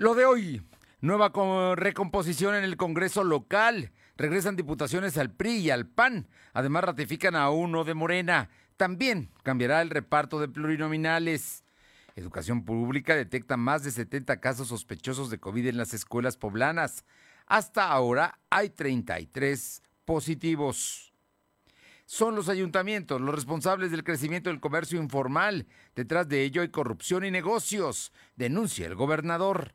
Lo 0.00 0.14
de 0.14 0.26
hoy, 0.26 0.62
nueva 1.00 1.32
recomposición 1.74 2.54
en 2.54 2.62
el 2.62 2.76
Congreso 2.76 3.24
local. 3.24 3.90
Regresan 4.16 4.54
diputaciones 4.54 5.18
al 5.18 5.32
PRI 5.32 5.56
y 5.56 5.70
al 5.70 5.88
PAN. 5.88 6.28
Además 6.52 6.84
ratifican 6.84 7.34
a 7.34 7.50
uno 7.50 7.82
de 7.82 7.94
Morena. 7.94 8.48
También 8.76 9.32
cambiará 9.42 9.82
el 9.82 9.90
reparto 9.90 10.38
de 10.38 10.46
plurinominales. 10.46 11.64
Educación 12.14 12.64
Pública 12.64 13.16
detecta 13.16 13.56
más 13.56 13.82
de 13.82 13.90
70 13.90 14.38
casos 14.38 14.68
sospechosos 14.68 15.30
de 15.30 15.40
COVID 15.40 15.66
en 15.66 15.76
las 15.76 15.92
escuelas 15.92 16.36
poblanas. 16.36 17.04
Hasta 17.48 17.90
ahora 17.90 18.38
hay 18.50 18.70
33 18.70 19.82
positivos. 20.04 21.12
Son 22.06 22.36
los 22.36 22.48
ayuntamientos 22.48 23.20
los 23.20 23.34
responsables 23.34 23.90
del 23.90 24.04
crecimiento 24.04 24.48
del 24.48 24.60
comercio 24.60 25.02
informal. 25.02 25.66
Detrás 25.96 26.28
de 26.28 26.44
ello 26.44 26.62
hay 26.62 26.68
corrupción 26.68 27.24
y 27.24 27.32
negocios, 27.32 28.12
denuncia 28.36 28.86
el 28.86 28.94
gobernador. 28.94 29.74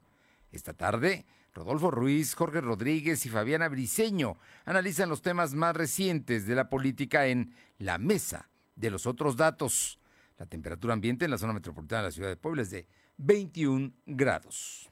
Esta 0.53 0.73
tarde, 0.73 1.25
Rodolfo 1.53 1.89
Ruiz, 1.89 2.35
Jorge 2.35 2.61
Rodríguez 2.61 3.25
y 3.25 3.29
Fabiana 3.29 3.67
Briceño 3.69 4.37
analizan 4.65 5.09
los 5.09 5.23
temas 5.23 5.55
más 5.55 5.75
recientes 5.75 6.45
de 6.45 6.53
la 6.53 6.69
política 6.69 7.25
en 7.25 7.55
La 7.79 7.97
Mesa 7.97 8.49
de 8.75 8.91
los 8.91 9.07
Otros 9.07 9.35
Datos. 9.35 9.99
La 10.37 10.45
temperatura 10.45 10.93
ambiente 10.93 11.25
en 11.25 11.31
la 11.31 11.39
zona 11.39 11.53
metropolitana 11.53 12.03
de 12.03 12.07
la 12.09 12.11
ciudad 12.11 12.29
de 12.29 12.37
Puebla 12.37 12.61
es 12.61 12.69
de 12.69 12.87
21 13.17 13.93
grados. 14.05 14.91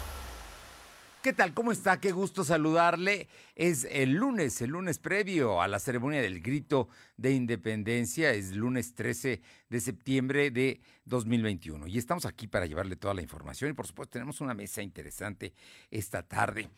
¿Qué 1.21 1.33
tal? 1.33 1.53
¿Cómo 1.53 1.71
está? 1.71 1.99
Qué 1.99 2.11
gusto 2.11 2.43
saludarle. 2.43 3.27
Es 3.55 3.87
el 3.91 4.13
lunes, 4.13 4.59
el 4.63 4.71
lunes 4.71 4.97
previo 4.97 5.61
a 5.61 5.67
la 5.67 5.77
ceremonia 5.77 6.19
del 6.19 6.41
grito 6.41 6.89
de 7.15 7.31
independencia. 7.33 8.31
Es 8.31 8.55
lunes 8.55 8.95
13 8.95 9.39
de 9.69 9.79
septiembre 9.79 10.49
de 10.49 10.81
2021. 11.05 11.85
Y 11.85 11.99
estamos 11.99 12.25
aquí 12.25 12.47
para 12.47 12.65
llevarle 12.65 12.95
toda 12.95 13.13
la 13.13 13.21
información. 13.21 13.69
Y 13.69 13.73
por 13.73 13.85
supuesto 13.85 14.13
tenemos 14.13 14.41
una 14.41 14.55
mesa 14.55 14.81
interesante 14.81 15.53
esta 15.91 16.23
tarde. 16.23 16.71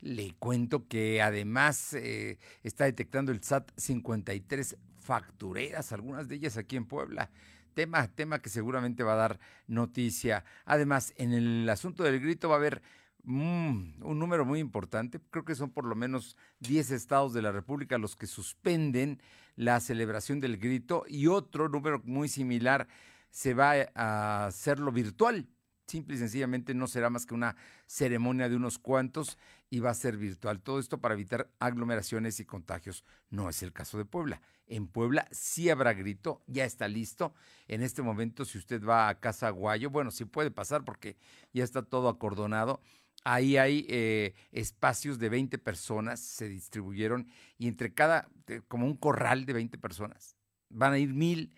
Le 0.00 0.34
cuento 0.36 0.88
que 0.88 1.22
además 1.22 1.94
eh, 1.94 2.38
está 2.64 2.86
detectando 2.86 3.30
el 3.30 3.40
SAT 3.40 3.70
53 3.76 4.78
factureras, 4.98 5.92
algunas 5.92 6.26
de 6.26 6.34
ellas 6.34 6.56
aquí 6.56 6.74
en 6.74 6.86
Puebla 6.86 7.30
tema, 7.72 8.08
tema 8.08 8.40
que 8.40 8.48
seguramente 8.48 9.04
va 9.04 9.12
a 9.12 9.16
dar 9.16 9.38
noticia. 9.68 10.44
Además, 10.64 11.12
en 11.18 11.34
el 11.34 11.68
asunto 11.68 12.02
del 12.02 12.18
grito 12.18 12.48
va 12.48 12.54
a 12.54 12.58
haber 12.58 12.82
Mm, 13.28 14.04
un 14.04 14.18
número 14.20 14.44
muy 14.44 14.60
importante, 14.60 15.20
creo 15.30 15.44
que 15.44 15.56
son 15.56 15.70
por 15.70 15.84
lo 15.84 15.96
menos 15.96 16.36
10 16.60 16.92
estados 16.92 17.34
de 17.34 17.42
la 17.42 17.50
República 17.50 17.98
los 17.98 18.14
que 18.14 18.28
suspenden 18.28 19.20
la 19.56 19.80
celebración 19.80 20.38
del 20.38 20.58
grito 20.58 21.04
y 21.08 21.26
otro 21.26 21.68
número 21.68 22.00
muy 22.04 22.28
similar 22.28 22.86
se 23.30 23.52
va 23.52 23.74
a 23.96 24.46
hacerlo 24.46 24.92
virtual. 24.92 25.48
Simple 25.88 26.14
y 26.14 26.18
sencillamente 26.18 26.72
no 26.72 26.86
será 26.86 27.10
más 27.10 27.26
que 27.26 27.34
una 27.34 27.56
ceremonia 27.86 28.48
de 28.48 28.54
unos 28.54 28.78
cuantos 28.78 29.38
y 29.70 29.80
va 29.80 29.90
a 29.90 29.94
ser 29.94 30.16
virtual. 30.16 30.60
Todo 30.60 30.78
esto 30.78 31.00
para 31.00 31.14
evitar 31.14 31.50
aglomeraciones 31.58 32.38
y 32.38 32.44
contagios. 32.44 33.04
No 33.30 33.48
es 33.48 33.60
el 33.62 33.72
caso 33.72 33.98
de 33.98 34.04
Puebla. 34.04 34.40
En 34.68 34.86
Puebla 34.86 35.26
sí 35.32 35.68
habrá 35.68 35.94
grito, 35.94 36.42
ya 36.46 36.64
está 36.64 36.86
listo. 36.86 37.34
En 37.66 37.82
este 37.82 38.02
momento, 38.02 38.44
si 38.44 38.58
usted 38.58 38.84
va 38.84 39.08
a 39.08 39.18
Casa 39.18 39.50
Guayo, 39.50 39.90
bueno, 39.90 40.10
sí 40.12 40.24
puede 40.24 40.50
pasar 40.52 40.84
porque 40.84 41.16
ya 41.52 41.64
está 41.64 41.82
todo 41.82 42.08
acordonado 42.08 42.80
Ahí 43.28 43.56
hay 43.56 43.84
eh, 43.88 44.34
espacios 44.52 45.18
de 45.18 45.28
20 45.28 45.58
personas, 45.58 46.20
se 46.20 46.48
distribuyeron 46.48 47.26
y 47.58 47.66
entre 47.66 47.92
cada, 47.92 48.28
como 48.68 48.86
un 48.86 48.96
corral 48.96 49.46
de 49.46 49.52
20 49.52 49.78
personas, 49.78 50.36
van 50.68 50.92
a 50.92 50.98
ir 50.98 51.12
mil 51.12 51.52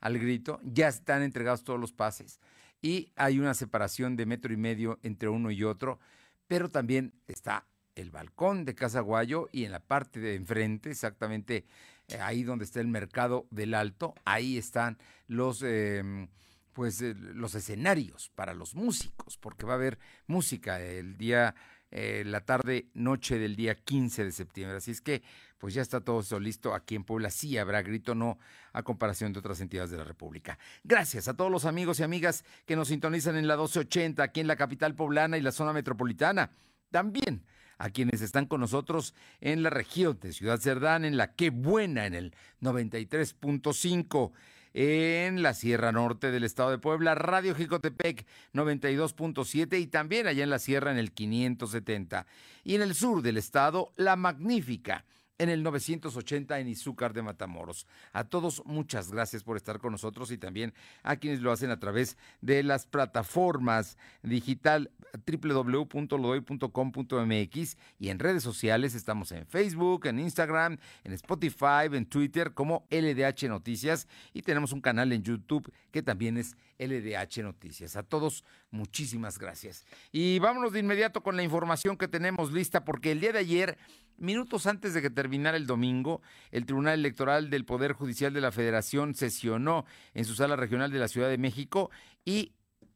al 0.00 0.18
grito, 0.18 0.60
ya 0.62 0.88
están 0.88 1.20
entregados 1.20 1.62
todos 1.62 1.78
los 1.78 1.92
pases 1.92 2.40
y 2.80 3.12
hay 3.16 3.38
una 3.38 3.52
separación 3.52 4.16
de 4.16 4.24
metro 4.24 4.50
y 4.50 4.56
medio 4.56 4.98
entre 5.02 5.28
uno 5.28 5.50
y 5.50 5.62
otro, 5.62 5.98
pero 6.46 6.70
también 6.70 7.12
está 7.28 7.66
el 7.96 8.10
balcón 8.10 8.64
de 8.64 8.74
Casa 8.74 9.00
Guayo 9.00 9.46
y 9.52 9.64
en 9.64 9.72
la 9.72 9.80
parte 9.80 10.20
de 10.20 10.36
enfrente, 10.36 10.88
exactamente 10.90 11.66
eh, 12.08 12.18
ahí 12.18 12.44
donde 12.44 12.64
está 12.64 12.80
el 12.80 12.88
mercado 12.88 13.46
del 13.50 13.74
Alto, 13.74 14.14
ahí 14.24 14.56
están 14.56 14.96
los... 15.26 15.62
Em, 15.62 16.28
pues 16.72 17.00
eh, 17.02 17.14
los 17.16 17.54
escenarios 17.54 18.30
para 18.34 18.54
los 18.54 18.74
músicos, 18.74 19.36
porque 19.36 19.66
va 19.66 19.72
a 19.72 19.76
haber 19.76 19.98
música 20.26 20.80
el 20.80 21.16
día, 21.16 21.54
eh, 21.90 22.22
la 22.26 22.44
tarde, 22.44 22.88
noche 22.94 23.38
del 23.38 23.56
día 23.56 23.74
15 23.74 24.24
de 24.24 24.32
septiembre. 24.32 24.76
Así 24.76 24.90
es 24.90 25.00
que, 25.00 25.22
pues 25.58 25.74
ya 25.74 25.82
está 25.82 26.00
todo 26.00 26.20
eso 26.20 26.40
listo. 26.40 26.74
Aquí 26.74 26.94
en 26.94 27.04
Puebla 27.04 27.30
sí 27.30 27.58
habrá 27.58 27.82
grito, 27.82 28.14
no 28.14 28.38
a 28.72 28.82
comparación 28.82 29.32
de 29.32 29.40
otras 29.40 29.60
entidades 29.60 29.90
de 29.90 29.98
la 29.98 30.04
República. 30.04 30.58
Gracias 30.84 31.28
a 31.28 31.34
todos 31.34 31.50
los 31.50 31.64
amigos 31.64 32.00
y 32.00 32.02
amigas 32.02 32.44
que 32.66 32.76
nos 32.76 32.88
sintonizan 32.88 33.36
en 33.36 33.46
la 33.46 33.54
1280, 33.54 34.22
aquí 34.22 34.40
en 34.40 34.46
la 34.46 34.56
capital 34.56 34.94
poblana 34.94 35.36
y 35.38 35.42
la 35.42 35.52
zona 35.52 35.72
metropolitana. 35.72 36.50
También 36.90 37.44
a 37.80 37.88
quienes 37.88 38.20
están 38.20 38.46
con 38.46 38.60
nosotros 38.60 39.14
en 39.40 39.62
la 39.62 39.70
región 39.70 40.18
de 40.20 40.32
Ciudad 40.32 40.60
Cerdán, 40.60 41.04
en 41.04 41.16
la 41.16 41.34
Qué 41.34 41.48
Buena, 41.48 42.06
en 42.06 42.14
el 42.14 42.34
93.5 42.60 44.32
en 44.74 45.42
la 45.42 45.54
Sierra 45.54 45.92
Norte 45.92 46.30
del 46.30 46.44
Estado 46.44 46.70
de 46.70 46.78
Puebla, 46.78 47.14
Radio 47.14 47.54
Jicotepec 47.54 48.26
92.7 48.54 49.80
y 49.80 49.86
también 49.86 50.26
allá 50.26 50.44
en 50.44 50.50
la 50.50 50.58
Sierra 50.58 50.90
en 50.90 50.98
el 50.98 51.12
570. 51.12 52.26
Y 52.64 52.74
en 52.74 52.82
el 52.82 52.94
sur 52.94 53.22
del 53.22 53.36
estado, 53.36 53.92
La 53.96 54.16
Magnífica 54.16 55.04
en 55.40 55.48
el 55.48 55.62
980 55.62 56.60
en 56.60 56.68
Izúcar 56.68 57.14
de 57.14 57.22
Matamoros. 57.22 57.86
A 58.12 58.24
todos 58.24 58.62
muchas 58.66 59.10
gracias 59.10 59.42
por 59.42 59.56
estar 59.56 59.78
con 59.78 59.92
nosotros 59.92 60.30
y 60.30 60.36
también 60.36 60.74
a 61.02 61.16
quienes 61.16 61.40
lo 61.40 61.50
hacen 61.50 61.70
a 61.70 61.80
través 61.80 62.18
de 62.42 62.62
las 62.62 62.84
plataformas 62.84 63.96
digital 64.22 64.90
www.lodoy.com.mx 65.26 67.76
y 67.98 68.10
en 68.10 68.18
redes 68.18 68.42
sociales 68.42 68.94
estamos 68.94 69.32
en 69.32 69.46
Facebook, 69.46 70.06
en 70.06 70.20
Instagram, 70.20 70.76
en 71.04 71.12
Spotify, 71.14 71.88
en 71.90 72.04
Twitter 72.04 72.52
como 72.52 72.86
LDH 72.90 73.48
Noticias 73.48 74.08
y 74.34 74.42
tenemos 74.42 74.72
un 74.72 74.82
canal 74.82 75.10
en 75.12 75.22
YouTube 75.22 75.72
que 75.90 76.02
también 76.02 76.36
es 76.36 76.54
LDH 76.78 77.42
Noticias. 77.42 77.96
A 77.96 78.02
todos 78.02 78.44
muchísimas 78.70 79.38
gracias. 79.38 79.86
Y 80.12 80.38
vámonos 80.38 80.72
de 80.72 80.80
inmediato 80.80 81.22
con 81.22 81.36
la 81.36 81.42
información 81.42 81.96
que 81.96 82.08
tenemos 82.08 82.52
lista 82.52 82.84
porque 82.84 83.12
el 83.12 83.20
día 83.20 83.32
de 83.32 83.38
ayer 83.38 83.78
Minutos 84.20 84.66
antes 84.66 84.92
de 84.92 85.00
que 85.00 85.08
terminara 85.08 85.56
el 85.56 85.66
domingo, 85.66 86.20
el 86.50 86.66
Tribunal 86.66 86.98
Electoral 86.98 87.48
del 87.48 87.64
Poder 87.64 87.94
Judicial 87.94 88.34
de 88.34 88.42
la 88.42 88.52
Federación 88.52 89.14
sesionó 89.14 89.86
en 90.12 90.26
su 90.26 90.34
sala 90.34 90.56
regional 90.56 90.92
de 90.92 90.98
la 90.98 91.08
Ciudad 91.08 91.30
de 91.30 91.38
México 91.38 91.90
y 92.22 92.52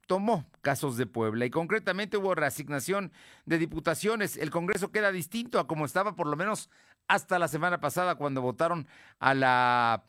tomó 0.06 0.44
casos 0.60 0.98
de 0.98 1.06
Puebla 1.06 1.46
y 1.46 1.50
concretamente 1.50 2.18
hubo 2.18 2.34
reasignación 2.34 3.10
de 3.46 3.56
diputaciones. 3.56 4.36
El 4.36 4.50
Congreso 4.50 4.92
queda 4.92 5.12
distinto 5.12 5.58
a 5.58 5.66
como 5.66 5.86
estaba 5.86 6.14
por 6.14 6.26
lo 6.26 6.36
menos 6.36 6.68
hasta 7.08 7.38
la 7.38 7.48
semana 7.48 7.80
pasada 7.80 8.16
cuando 8.16 8.42
votaron 8.42 8.86
a 9.18 9.32
la, 9.32 10.04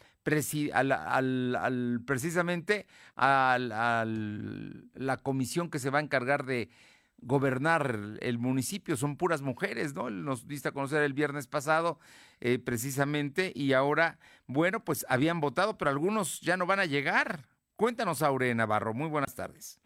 al, 0.73 2.01
precisamente 2.05 2.87
a 3.15 3.57
la 3.57 5.17
comisión 5.23 5.69
que 5.69 5.79
se 5.79 5.89
va 5.89 5.99
a 5.99 6.03
encargar 6.03 6.45
de 6.45 6.69
gobernar 7.17 8.17
el 8.19 8.37
municipio, 8.37 8.97
son 8.97 9.17
puras 9.17 9.41
mujeres, 9.41 9.93
¿no? 9.93 10.09
Nos 10.09 10.47
diste 10.47 10.69
a 10.69 10.71
conocer 10.71 11.03
el 11.03 11.13
viernes 11.13 11.47
pasado, 11.47 11.99
eh, 12.41 12.59
precisamente, 12.59 13.51
y 13.55 13.73
ahora, 13.73 14.19
bueno, 14.47 14.83
pues 14.83 15.05
habían 15.09 15.39
votado, 15.39 15.77
pero 15.77 15.91
algunos 15.91 16.41
ya 16.41 16.57
no 16.57 16.65
van 16.65 16.79
a 16.79 16.85
llegar. 16.85 17.47
Cuéntanos, 17.75 18.21
Aure 18.21 18.53
Navarro, 18.53 18.93
muy 18.93 19.09
buenas 19.09 19.35
tardes. 19.35 19.79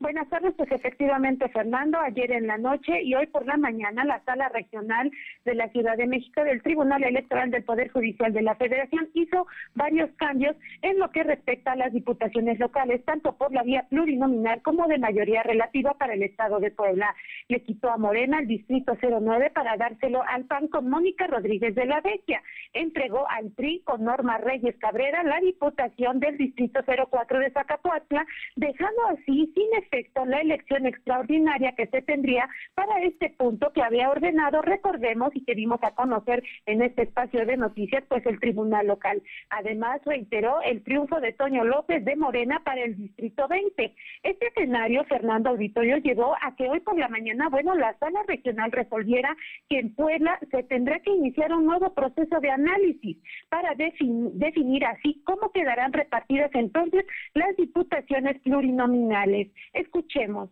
Buenas 0.00 0.30
tardes, 0.30 0.54
pues 0.56 0.72
efectivamente, 0.72 1.46
Fernando, 1.50 2.00
ayer 2.00 2.32
en 2.32 2.46
la 2.46 2.56
noche 2.56 3.02
y 3.02 3.14
hoy 3.14 3.26
por 3.26 3.44
la 3.44 3.58
mañana 3.58 4.02
la 4.02 4.24
Sala 4.24 4.48
Regional 4.48 5.10
de 5.44 5.54
la 5.54 5.68
Ciudad 5.68 5.94
de 5.98 6.06
México 6.06 6.42
del 6.42 6.62
Tribunal 6.62 7.04
Electoral 7.04 7.50
del 7.50 7.64
Poder 7.64 7.90
Judicial 7.90 8.32
de 8.32 8.40
la 8.40 8.54
Federación 8.54 9.10
hizo 9.12 9.46
varios 9.74 10.08
cambios 10.12 10.56
en 10.80 10.98
lo 10.98 11.10
que 11.10 11.22
respecta 11.22 11.72
a 11.72 11.76
las 11.76 11.92
diputaciones 11.92 12.58
locales, 12.58 13.04
tanto 13.04 13.36
por 13.36 13.52
la 13.52 13.62
vía 13.62 13.88
plurinominal 13.90 14.62
como 14.62 14.88
de 14.88 14.96
mayoría 14.96 15.42
relativa 15.42 15.92
para 15.92 16.14
el 16.14 16.22
Estado 16.22 16.60
de 16.60 16.70
Puebla. 16.70 17.14
Le 17.48 17.60
quitó 17.62 17.90
a 17.90 17.98
Morena 17.98 18.38
el 18.38 18.46
Distrito 18.46 18.96
09 19.02 19.50
para 19.50 19.76
dárselo 19.76 20.22
al 20.26 20.46
PAN 20.46 20.68
con 20.68 20.88
Mónica 20.88 21.26
Rodríguez 21.26 21.74
de 21.74 21.84
la 21.84 22.00
Vecchia. 22.00 22.42
Entregó 22.72 23.28
al 23.28 23.50
PRI 23.50 23.82
con 23.84 24.04
Norma 24.04 24.38
Reyes 24.38 24.78
Cabrera 24.78 25.22
la 25.24 25.40
diputación 25.40 26.20
del 26.20 26.38
Distrito 26.38 26.80
04 26.86 27.38
de 27.38 27.50
Zacapuatla, 27.50 28.24
dejando 28.56 29.06
así 29.08 29.52
sin 29.54 29.89
efecto 29.90 30.24
la 30.24 30.40
elección 30.40 30.86
extraordinaria 30.86 31.72
que 31.72 31.86
se 31.86 32.02
tendría 32.02 32.48
para 32.74 33.02
este 33.02 33.30
punto 33.30 33.72
que 33.72 33.82
había 33.82 34.10
ordenado, 34.10 34.62
recordemos 34.62 35.30
y 35.34 35.44
que 35.44 35.54
dimos 35.54 35.82
a 35.82 35.94
conocer 35.94 36.42
en 36.66 36.82
este 36.82 37.02
espacio 37.02 37.44
de 37.44 37.56
noticias, 37.56 38.04
pues 38.08 38.24
el 38.26 38.38
Tribunal 38.38 38.86
Local. 38.86 39.22
Además, 39.50 40.00
reiteró 40.04 40.60
el 40.62 40.82
triunfo 40.84 41.20
de 41.20 41.32
Toño 41.32 41.64
López 41.64 42.04
de 42.04 42.16
Morena 42.16 42.60
para 42.64 42.82
el 42.82 42.96
Distrito 42.96 43.48
20. 43.48 43.94
Este 44.22 44.46
escenario, 44.46 45.04
Fernando 45.04 45.50
Auditorio, 45.50 45.96
llevó 45.98 46.36
a 46.40 46.54
que 46.56 46.68
hoy 46.68 46.80
por 46.80 46.98
la 46.98 47.08
mañana, 47.08 47.48
bueno, 47.48 47.74
la 47.74 47.96
sala 47.98 48.22
regional 48.28 48.70
resolviera 48.72 49.36
que 49.68 49.78
en 49.78 49.94
Puebla 49.94 50.38
se 50.50 50.62
tendrá 50.64 51.00
que 51.00 51.10
iniciar 51.10 51.52
un 51.52 51.66
nuevo 51.66 51.92
proceso 51.94 52.40
de 52.40 52.50
análisis 52.50 53.16
para 53.48 53.74
definir 53.74 54.84
así 54.84 55.22
cómo 55.24 55.50
quedarán 55.50 55.92
repartidas 55.92 56.50
entonces 56.54 57.04
las 57.34 57.56
diputaciones 57.56 58.40
plurinominales. 58.42 59.48
Escuchemos. 59.80 60.50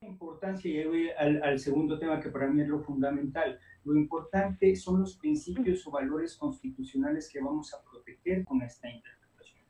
Importancia, 0.00 0.70
y 0.70 1.10
al, 1.18 1.42
al 1.42 1.58
segundo 1.58 1.98
tema 1.98 2.20
que 2.20 2.30
para 2.30 2.48
mí 2.48 2.62
es 2.62 2.68
lo 2.68 2.80
fundamental. 2.80 3.58
Lo 3.84 3.96
importante 3.96 4.74
son 4.76 5.00
los 5.00 5.16
principios 5.16 5.86
o 5.86 5.90
valores 5.90 6.36
constitucionales 6.36 7.28
que 7.30 7.40
vamos 7.40 7.74
a 7.74 7.82
proteger 7.82 8.44
con 8.44 8.62
esta 8.62 8.88
interpretación. 8.88 9.66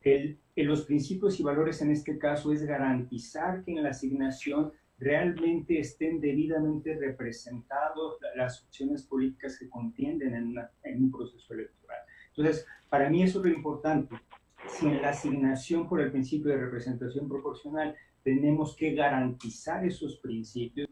El, 0.00 0.40
los 0.56 0.82
principios 0.82 1.38
y 1.38 1.42
valores 1.44 1.80
en 1.82 1.90
este 1.92 2.18
caso 2.18 2.52
es 2.52 2.64
garantizar 2.64 3.62
que 3.62 3.72
en 3.72 3.82
la 3.82 3.90
asignación 3.90 4.72
realmente 4.98 5.78
estén 5.78 6.20
debidamente 6.20 6.96
representados 6.96 8.18
las 8.36 8.64
opciones 8.64 9.04
políticas 9.04 9.58
que 9.58 9.68
contienden 9.68 10.34
en, 10.34 10.54
en 10.82 11.04
un 11.04 11.10
proceso 11.12 11.54
electoral. 11.54 12.00
Entonces, 12.28 12.66
para 12.88 13.08
mí 13.08 13.22
eso 13.22 13.38
es 13.38 13.46
lo 13.46 13.52
importante. 13.52 14.16
Si 14.78 14.86
en 14.86 15.02
la 15.02 15.10
asignación 15.10 15.88
por 15.88 16.00
el 16.00 16.10
principio 16.10 16.50
de 16.50 16.58
representación 16.58 17.28
proporcional 17.28 17.94
tenemos 18.22 18.74
que 18.76 18.94
garantizar 18.94 19.84
esos 19.84 20.16
principios, 20.18 20.88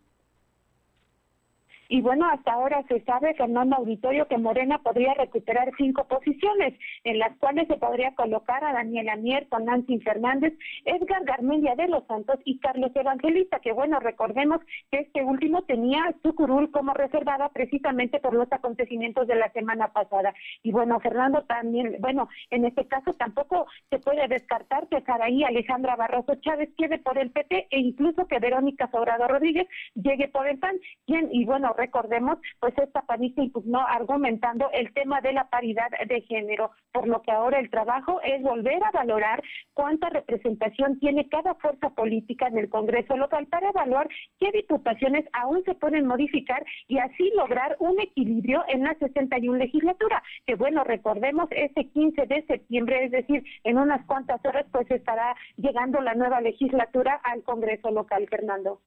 y 1.90 2.00
bueno, 2.02 2.24
hasta 2.30 2.52
ahora 2.52 2.84
se 2.86 3.00
sabe, 3.00 3.34
Fernando 3.34 3.74
Auditorio, 3.74 4.28
que 4.28 4.38
Morena 4.38 4.78
podría 4.78 5.12
recuperar 5.14 5.72
cinco 5.76 6.06
posiciones, 6.06 6.78
en 7.02 7.18
las 7.18 7.36
cuales 7.38 7.66
se 7.66 7.78
podría 7.78 8.14
colocar 8.14 8.62
a 8.62 8.72
Daniela 8.72 9.16
Mierto, 9.16 9.58
Nancy 9.58 9.98
Fernández, 9.98 10.54
Edgar 10.84 11.24
Garmendia 11.24 11.74
de 11.74 11.88
los 11.88 12.06
Santos 12.06 12.38
y 12.44 12.60
Carlos 12.60 12.92
Evangelista, 12.94 13.58
que 13.58 13.72
bueno, 13.72 13.98
recordemos 13.98 14.60
que 14.92 15.00
este 15.00 15.24
último 15.24 15.62
tenía 15.62 16.14
su 16.22 16.32
curul 16.36 16.70
como 16.70 16.94
reservada 16.94 17.48
precisamente 17.48 18.20
por 18.20 18.34
los 18.34 18.50
acontecimientos 18.52 19.26
de 19.26 19.34
la 19.34 19.50
semana 19.50 19.88
pasada. 19.88 20.32
Y 20.62 20.70
bueno, 20.70 21.00
Fernando 21.00 21.42
también, 21.42 21.96
bueno, 21.98 22.28
en 22.50 22.66
este 22.66 22.86
caso 22.86 23.14
tampoco 23.14 23.66
se 23.90 23.98
puede 23.98 24.28
descartar 24.28 24.86
que 24.86 25.00
Saraí 25.00 25.42
Alejandra 25.42 25.96
Barroso 25.96 26.36
Chávez 26.36 26.70
quede 26.78 26.98
por 26.98 27.18
el 27.18 27.32
PT 27.32 27.66
e 27.68 27.80
incluso 27.80 28.28
que 28.28 28.38
Verónica 28.38 28.88
Sobrado 28.92 29.26
Rodríguez 29.26 29.66
llegue 29.94 30.28
por 30.28 30.46
el 30.46 30.60
PAN. 30.60 30.76
Quien, 31.04 31.28
y 31.32 31.44
bueno, 31.44 31.74
recordemos, 31.80 32.38
pues 32.60 32.74
esta 32.76 33.02
panista 33.02 33.42
impugnó 33.42 33.80
argumentando 33.80 34.70
el 34.72 34.92
tema 34.92 35.20
de 35.22 35.32
la 35.32 35.48
paridad 35.48 35.90
de 36.06 36.20
género, 36.22 36.72
por 36.92 37.08
lo 37.08 37.22
que 37.22 37.30
ahora 37.30 37.58
el 37.58 37.70
trabajo 37.70 38.20
es 38.22 38.42
volver 38.42 38.82
a 38.84 38.90
valorar 38.90 39.42
cuánta 39.72 40.10
representación 40.10 40.98
tiene 41.00 41.28
cada 41.28 41.54
fuerza 41.54 41.90
política 41.90 42.48
en 42.48 42.58
el 42.58 42.68
Congreso 42.68 43.16
local 43.16 43.46
para 43.46 43.70
evaluar 43.70 44.08
qué 44.38 44.50
diputaciones 44.52 45.24
aún 45.32 45.62
se 45.64 45.74
pueden 45.74 46.06
modificar 46.06 46.64
y 46.86 46.98
así 46.98 47.32
lograr 47.34 47.76
un 47.78 47.98
equilibrio 48.00 48.62
en 48.68 48.84
la 48.84 48.94
61 48.94 49.56
legislatura, 49.56 50.22
que 50.46 50.54
bueno, 50.54 50.84
recordemos, 50.84 51.48
este 51.50 51.88
15 51.88 52.26
de 52.26 52.42
septiembre, 52.46 53.04
es 53.04 53.10
decir, 53.10 53.42
en 53.64 53.78
unas 53.78 54.04
cuantas 54.06 54.44
horas, 54.44 54.66
pues 54.70 54.90
estará 54.90 55.34
llegando 55.56 56.00
la 56.00 56.14
nueva 56.14 56.40
legislatura 56.40 57.20
al 57.24 57.42
Congreso 57.42 57.90
local, 57.90 58.26
Fernando. 58.28 58.80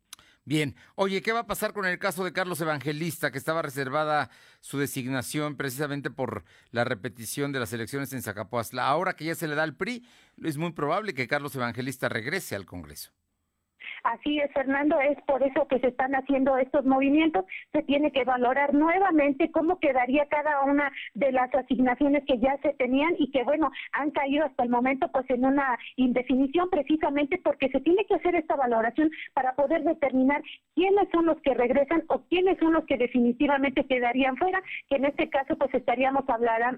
Bien, 0.46 0.76
oye, 0.96 1.22
¿qué 1.22 1.32
va 1.32 1.40
a 1.40 1.48
pasar 1.48 1.72
con 1.72 1.86
el 1.86 1.98
caso 2.00 2.26
de 2.26 2.34
Carlos 2.34 2.60
Evangelista, 2.60 3.32
que 3.32 3.38
estaba 3.38 3.62
reservada 3.62 4.30
su 4.60 4.78
designación 4.78 5.56
precisamente 5.56 6.10
por 6.10 6.44
la 6.72 6.84
repetición 6.84 7.54
de 7.54 7.60
las 7.60 7.72
elecciones 7.72 8.12
en 8.12 8.22
Zacapoazla? 8.22 8.86
Ahora 8.86 9.16
que 9.16 9.24
ya 9.24 9.36
se 9.36 9.48
le 9.48 9.56
da 9.56 9.64
al 9.64 9.78
PRI, 9.78 10.06
es 10.44 10.58
muy 10.58 10.74
probable 10.74 11.14
que 11.14 11.30
Carlos 11.30 11.56
Evangelista 11.56 12.10
regrese 12.10 12.58
al 12.58 12.66
Congreso. 12.66 13.12
Así 14.04 14.38
es, 14.38 14.52
Fernando, 14.52 15.00
es 15.00 15.18
por 15.22 15.42
eso 15.44 15.66
que 15.70 15.80
se 15.80 15.88
están 15.88 16.14
haciendo 16.14 16.58
estos 16.58 16.84
movimientos. 16.84 17.46
Se 17.72 17.84
tiene 17.84 18.12
que 18.12 18.26
valorar 18.26 18.74
nuevamente 18.74 19.50
cómo 19.50 19.80
quedaría 19.80 20.26
cada 20.26 20.62
una 20.64 20.92
de 21.14 21.32
las 21.32 21.54
asignaciones 21.56 22.26
que 22.26 22.38
ya 22.38 22.58
se 22.58 22.74
tenían 22.74 23.16
y 23.18 23.32
que, 23.32 23.46
bueno, 23.46 23.72
han 23.94 24.12
caído 24.12 24.46
hasta 24.46 24.64
el 24.64 24.70
momento 24.70 25.08
pues 25.08 25.26
en 25.30 25.46
una 25.46 25.80
indefinición 25.96 26.70
precisamente 26.70 27.38
porque 27.42 27.70
se 27.70 27.80
tiene 27.80 28.04
que 28.06 28.16
hacer 28.16 28.36
esta 28.36 28.58
valoración 28.58 29.10
para 29.34 29.56
poder 29.56 29.84
determinar 29.84 30.44
quiénes 30.76 31.08
son 31.14 31.26
los 31.26 31.40
que 31.42 31.54
regresan 31.54 32.04
o 32.08 32.24
quiénes 32.24 32.60
son 32.60 32.74
los 32.74 32.86
que 32.86 32.98
definitivamente 32.98 33.86
quedarían 33.86 34.36
fuera, 34.36 34.62
que 34.90 34.98
en 34.98 35.06
este 35.06 35.30
caso 35.30 35.56
pues 35.56 35.74
estaríamos 35.74 36.26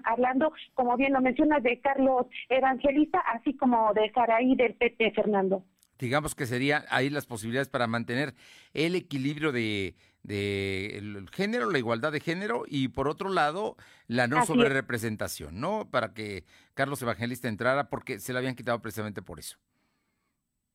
hablando, 0.04 0.52
como 0.74 0.96
bien 0.96 1.12
lo 1.12 1.20
mencionas, 1.20 1.60
de 1.64 1.80
Carlos 1.80 2.26
Evangelista, 2.48 3.18
así 3.18 3.56
como 3.56 3.92
de 3.94 4.12
Saraí 4.12 4.54
del 4.54 4.74
PT, 4.74 5.10
Fernando 5.10 5.64
digamos 5.98 6.34
que 6.34 6.46
serían 6.46 6.84
ahí 6.88 7.10
las 7.10 7.26
posibilidades 7.26 7.68
para 7.68 7.86
mantener 7.86 8.34
el 8.74 8.94
equilibrio 8.94 9.52
de, 9.52 9.96
el 10.28 11.28
género, 11.32 11.70
la 11.70 11.78
igualdad 11.78 12.12
de 12.12 12.20
género 12.20 12.64
y 12.66 12.88
por 12.88 13.08
otro 13.08 13.28
lado 13.28 13.76
la 14.06 14.26
no 14.26 14.44
sobrerepresentación, 14.44 15.60
¿no? 15.60 15.88
Para 15.90 16.12
que 16.12 16.44
Carlos 16.74 17.00
Evangelista 17.02 17.48
entrara 17.48 17.88
porque 17.88 18.18
se 18.18 18.32
le 18.32 18.38
habían 18.38 18.56
quitado 18.56 18.80
precisamente 18.80 19.22
por 19.22 19.38
eso. 19.38 19.58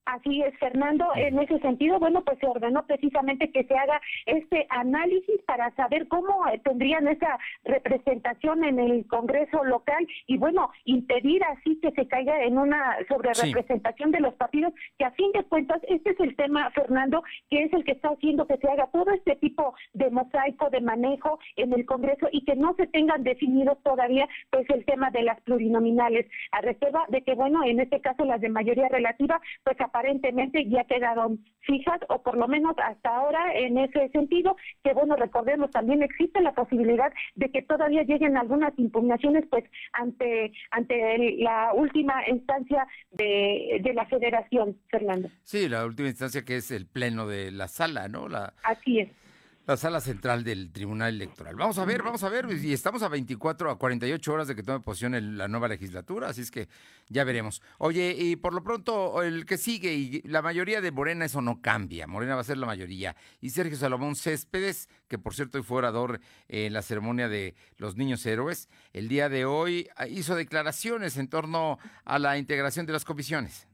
Así 0.05 0.41
es, 0.41 0.57
Fernando. 0.57 1.05
En 1.15 1.37
ese 1.39 1.59
sentido, 1.59 1.99
bueno, 1.99 2.23
pues 2.23 2.39
se 2.39 2.47
ordenó 2.47 2.85
precisamente 2.85 3.51
que 3.51 3.63
se 3.65 3.77
haga 3.77 4.01
este 4.25 4.65
análisis 4.69 5.41
para 5.45 5.69
saber 5.75 6.07
cómo 6.07 6.47
eh, 6.47 6.59
tendrían 6.63 7.07
esa 7.07 7.37
representación 7.63 8.63
en 8.63 8.79
el 8.79 9.05
Congreso 9.07 9.63
local 9.63 10.07
y, 10.25 10.37
bueno, 10.37 10.71
impedir 10.85 11.43
así 11.43 11.79
que 11.81 11.91
se 11.91 12.07
caiga 12.07 12.43
en 12.43 12.57
una 12.57 12.97
sobrerepresentación 13.07 14.11
de 14.11 14.21
los 14.21 14.33
partidos, 14.33 14.73
que 14.97 15.05
a 15.05 15.11
fin 15.11 15.31
de 15.33 15.43
cuentas, 15.43 15.79
este 15.87 16.11
es 16.11 16.19
el 16.19 16.35
tema, 16.35 16.71
Fernando, 16.71 17.23
que 17.49 17.63
es 17.63 17.73
el 17.73 17.83
que 17.83 17.91
está 17.91 18.09
haciendo 18.09 18.47
que 18.47 18.57
se 18.57 18.69
haga 18.69 18.87
todo 18.87 19.11
este 19.11 19.35
tipo 19.35 19.75
de 19.93 20.09
mosaico, 20.09 20.71
de 20.71 20.81
manejo 20.81 21.39
en 21.57 21.73
el 21.73 21.85
Congreso 21.85 22.27
y 22.31 22.43
que 22.43 22.55
no 22.55 22.73
se 22.75 22.87
tengan 22.87 23.23
definidos 23.23 23.77
todavía, 23.83 24.27
pues, 24.49 24.67
el 24.71 24.83
tema 24.85 25.11
de 25.11 25.21
las 25.21 25.39
plurinominales, 25.41 26.25
a 26.51 26.61
reserva 26.61 27.05
de 27.09 27.21
que, 27.21 27.35
bueno, 27.35 27.63
en 27.63 27.79
este 27.79 28.01
caso 28.01 28.25
las 28.25 28.41
de 28.41 28.49
mayoría 28.49 28.89
relativa, 28.89 29.39
pues, 29.63 29.77
aparentemente 29.91 30.67
ya 30.69 30.85
quedaron 30.85 31.43
fijas 31.61 31.99
o 32.09 32.23
por 32.23 32.37
lo 32.37 32.47
menos 32.47 32.75
hasta 32.83 33.09
ahora 33.09 33.53
en 33.53 33.77
ese 33.77 34.09
sentido, 34.09 34.55
que 34.83 34.93
bueno, 34.93 35.15
recordemos 35.15 35.69
también 35.69 36.01
existe 36.01 36.41
la 36.41 36.53
posibilidad 36.53 37.11
de 37.35 37.51
que 37.51 37.61
todavía 37.61 38.03
lleguen 38.03 38.37
algunas 38.37 38.73
impugnaciones 38.79 39.45
pues 39.49 39.65
ante 39.93 40.53
ante 40.71 41.35
la 41.37 41.73
última 41.73 42.27
instancia 42.27 42.87
de, 43.11 43.79
de 43.83 43.93
la 43.93 44.05
federación, 44.05 44.77
Fernando. 44.89 45.29
Sí, 45.43 45.69
la 45.69 45.85
última 45.85 46.07
instancia 46.07 46.43
que 46.43 46.55
es 46.55 46.71
el 46.71 46.87
pleno 46.87 47.27
de 47.27 47.51
la 47.51 47.67
sala, 47.67 48.07
¿no? 48.07 48.27
La... 48.27 48.53
Así 48.63 48.99
es 48.99 49.20
la 49.67 49.77
sala 49.77 50.01
central 50.01 50.43
del 50.43 50.71
Tribunal 50.71 51.13
Electoral. 51.15 51.55
Vamos 51.55 51.77
a 51.77 51.85
ver, 51.85 52.01
vamos 52.01 52.23
a 52.23 52.29
ver, 52.29 52.47
y 52.51 52.73
estamos 52.73 53.03
a 53.03 53.07
24, 53.07 53.69
a 53.69 53.77
48 53.77 54.33
horas 54.33 54.47
de 54.47 54.55
que 54.55 54.63
tome 54.63 54.79
posición 54.79 55.37
la 55.37 55.47
nueva 55.47 55.67
legislatura, 55.67 56.29
así 56.29 56.41
es 56.41 56.51
que 56.51 56.67
ya 57.09 57.23
veremos. 57.23 57.61
Oye, 57.77 58.15
y 58.17 58.35
por 58.35 58.53
lo 58.53 58.63
pronto, 58.63 59.21
el 59.21 59.45
que 59.45 59.57
sigue, 59.57 59.93
y 59.93 60.21
la 60.23 60.41
mayoría 60.41 60.81
de 60.81 60.91
Morena, 60.91 61.25
eso 61.25 61.41
no 61.41 61.61
cambia, 61.61 62.07
Morena 62.07 62.35
va 62.35 62.41
a 62.41 62.45
ser 62.45 62.57
la 62.57 62.65
mayoría. 62.65 63.15
Y 63.39 63.51
Sergio 63.51 63.77
Salomón 63.77 64.15
Céspedes, 64.15 64.89
que 65.07 65.19
por 65.19 65.35
cierto 65.35 65.57
hoy 65.57 65.63
fue 65.63 65.77
orador 65.77 66.19
en 66.47 66.73
la 66.73 66.81
ceremonia 66.81 67.29
de 67.29 67.55
los 67.77 67.95
niños 67.95 68.25
héroes, 68.25 68.67
el 68.93 69.07
día 69.07 69.29
de 69.29 69.45
hoy 69.45 69.87
ah, 69.95 70.07
hizo 70.07 70.35
declaraciones 70.35 71.17
en 71.17 71.27
torno 71.27 71.77
a 72.03 72.19
la 72.19 72.37
integración 72.37 72.85
de 72.85 72.93
las 72.93 73.05
comisiones. 73.05 73.67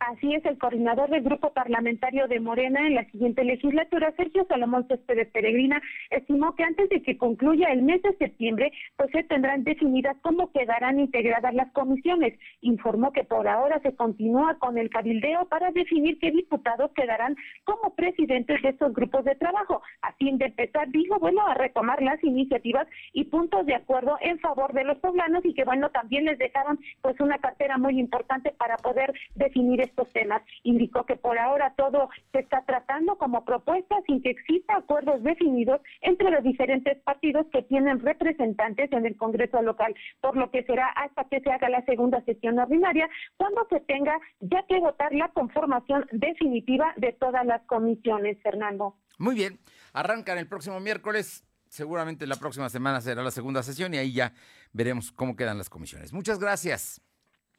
Así 0.00 0.32
es, 0.32 0.44
el 0.44 0.58
coordinador 0.58 1.10
del 1.10 1.22
grupo 1.22 1.52
parlamentario 1.52 2.28
de 2.28 2.38
Morena 2.38 2.86
en 2.86 2.94
la 2.94 3.04
siguiente 3.06 3.42
legislatura, 3.42 4.14
Sergio 4.16 4.46
Salomón 4.48 4.86
Céspedes 4.86 5.28
Peregrina, 5.32 5.82
estimó 6.10 6.54
que 6.54 6.62
antes 6.62 6.88
de 6.88 7.02
que 7.02 7.18
concluya 7.18 7.72
el 7.72 7.82
mes 7.82 8.00
de 8.02 8.14
septiembre, 8.16 8.70
pues 8.96 9.10
se 9.10 9.24
tendrán 9.24 9.64
definidas 9.64 10.16
cómo 10.22 10.52
quedarán 10.52 11.00
integradas 11.00 11.52
las 11.52 11.72
comisiones. 11.72 12.38
Informó 12.60 13.12
que 13.12 13.24
por 13.24 13.48
ahora 13.48 13.80
se 13.80 13.96
continúa 13.96 14.56
con 14.60 14.78
el 14.78 14.88
cabildeo 14.88 15.46
para 15.46 15.72
definir 15.72 16.18
qué 16.20 16.30
diputados 16.30 16.92
quedarán 16.92 17.34
como 17.64 17.94
presidentes 17.96 18.62
de 18.62 18.68
estos 18.68 18.92
grupos 18.94 19.24
de 19.24 19.34
trabajo, 19.34 19.82
a 20.02 20.12
fin 20.12 20.38
de 20.38 20.46
empezar, 20.46 20.88
dijo, 20.90 21.18
bueno, 21.18 21.44
a 21.44 21.54
retomar 21.54 22.00
las 22.02 22.22
iniciativas 22.22 22.86
y 23.12 23.24
puntos 23.24 23.66
de 23.66 23.74
acuerdo 23.74 24.16
en 24.20 24.38
favor 24.38 24.72
de 24.74 24.84
los 24.84 24.98
poblanos 24.98 25.44
y 25.44 25.54
que, 25.54 25.64
bueno, 25.64 25.90
también 25.90 26.24
les 26.24 26.38
dejaron 26.38 26.78
pues 27.02 27.18
una 27.18 27.38
cartera 27.38 27.78
muy 27.78 27.98
importante 27.98 28.52
para 28.52 28.76
poder 28.76 29.12
definir 29.34 29.87
estos 29.88 30.08
temas. 30.12 30.42
Indicó 30.62 31.04
que 31.04 31.16
por 31.16 31.38
ahora 31.38 31.74
todo 31.76 32.08
se 32.32 32.40
está 32.40 32.64
tratando 32.64 33.16
como 33.16 33.44
propuesta 33.44 33.96
sin 34.06 34.22
que 34.22 34.30
exista 34.30 34.76
acuerdos 34.76 35.22
definidos 35.22 35.80
entre 36.00 36.30
los 36.30 36.42
diferentes 36.42 36.98
partidos 37.02 37.46
que 37.52 37.62
tienen 37.62 38.00
representantes 38.00 38.90
en 38.92 39.06
el 39.06 39.16
Congreso 39.16 39.60
local, 39.62 39.94
por 40.20 40.36
lo 40.36 40.50
que 40.50 40.62
será 40.64 40.88
hasta 40.90 41.24
que 41.24 41.40
se 41.40 41.50
haga 41.50 41.68
la 41.68 41.84
segunda 41.84 42.22
sesión 42.24 42.58
ordinaria 42.58 43.08
cuando 43.36 43.66
se 43.68 43.80
tenga 43.80 44.18
ya 44.40 44.62
que 44.66 44.78
votar 44.80 45.12
la 45.12 45.28
conformación 45.28 46.06
definitiva 46.12 46.92
de 46.96 47.12
todas 47.12 47.44
las 47.46 47.62
comisiones, 47.62 48.38
Fernando. 48.42 48.96
Muy 49.18 49.34
bien, 49.34 49.58
arrancan 49.92 50.38
el 50.38 50.46
próximo 50.46 50.80
miércoles. 50.80 51.44
Seguramente 51.68 52.26
la 52.26 52.36
próxima 52.36 52.70
semana 52.70 53.00
será 53.00 53.22
la 53.22 53.30
segunda 53.30 53.62
sesión 53.62 53.92
y 53.92 53.98
ahí 53.98 54.12
ya 54.12 54.32
veremos 54.72 55.12
cómo 55.12 55.36
quedan 55.36 55.58
las 55.58 55.68
comisiones. 55.68 56.12
Muchas 56.12 56.38
gracias. 56.38 57.00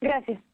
Gracias. 0.00 0.49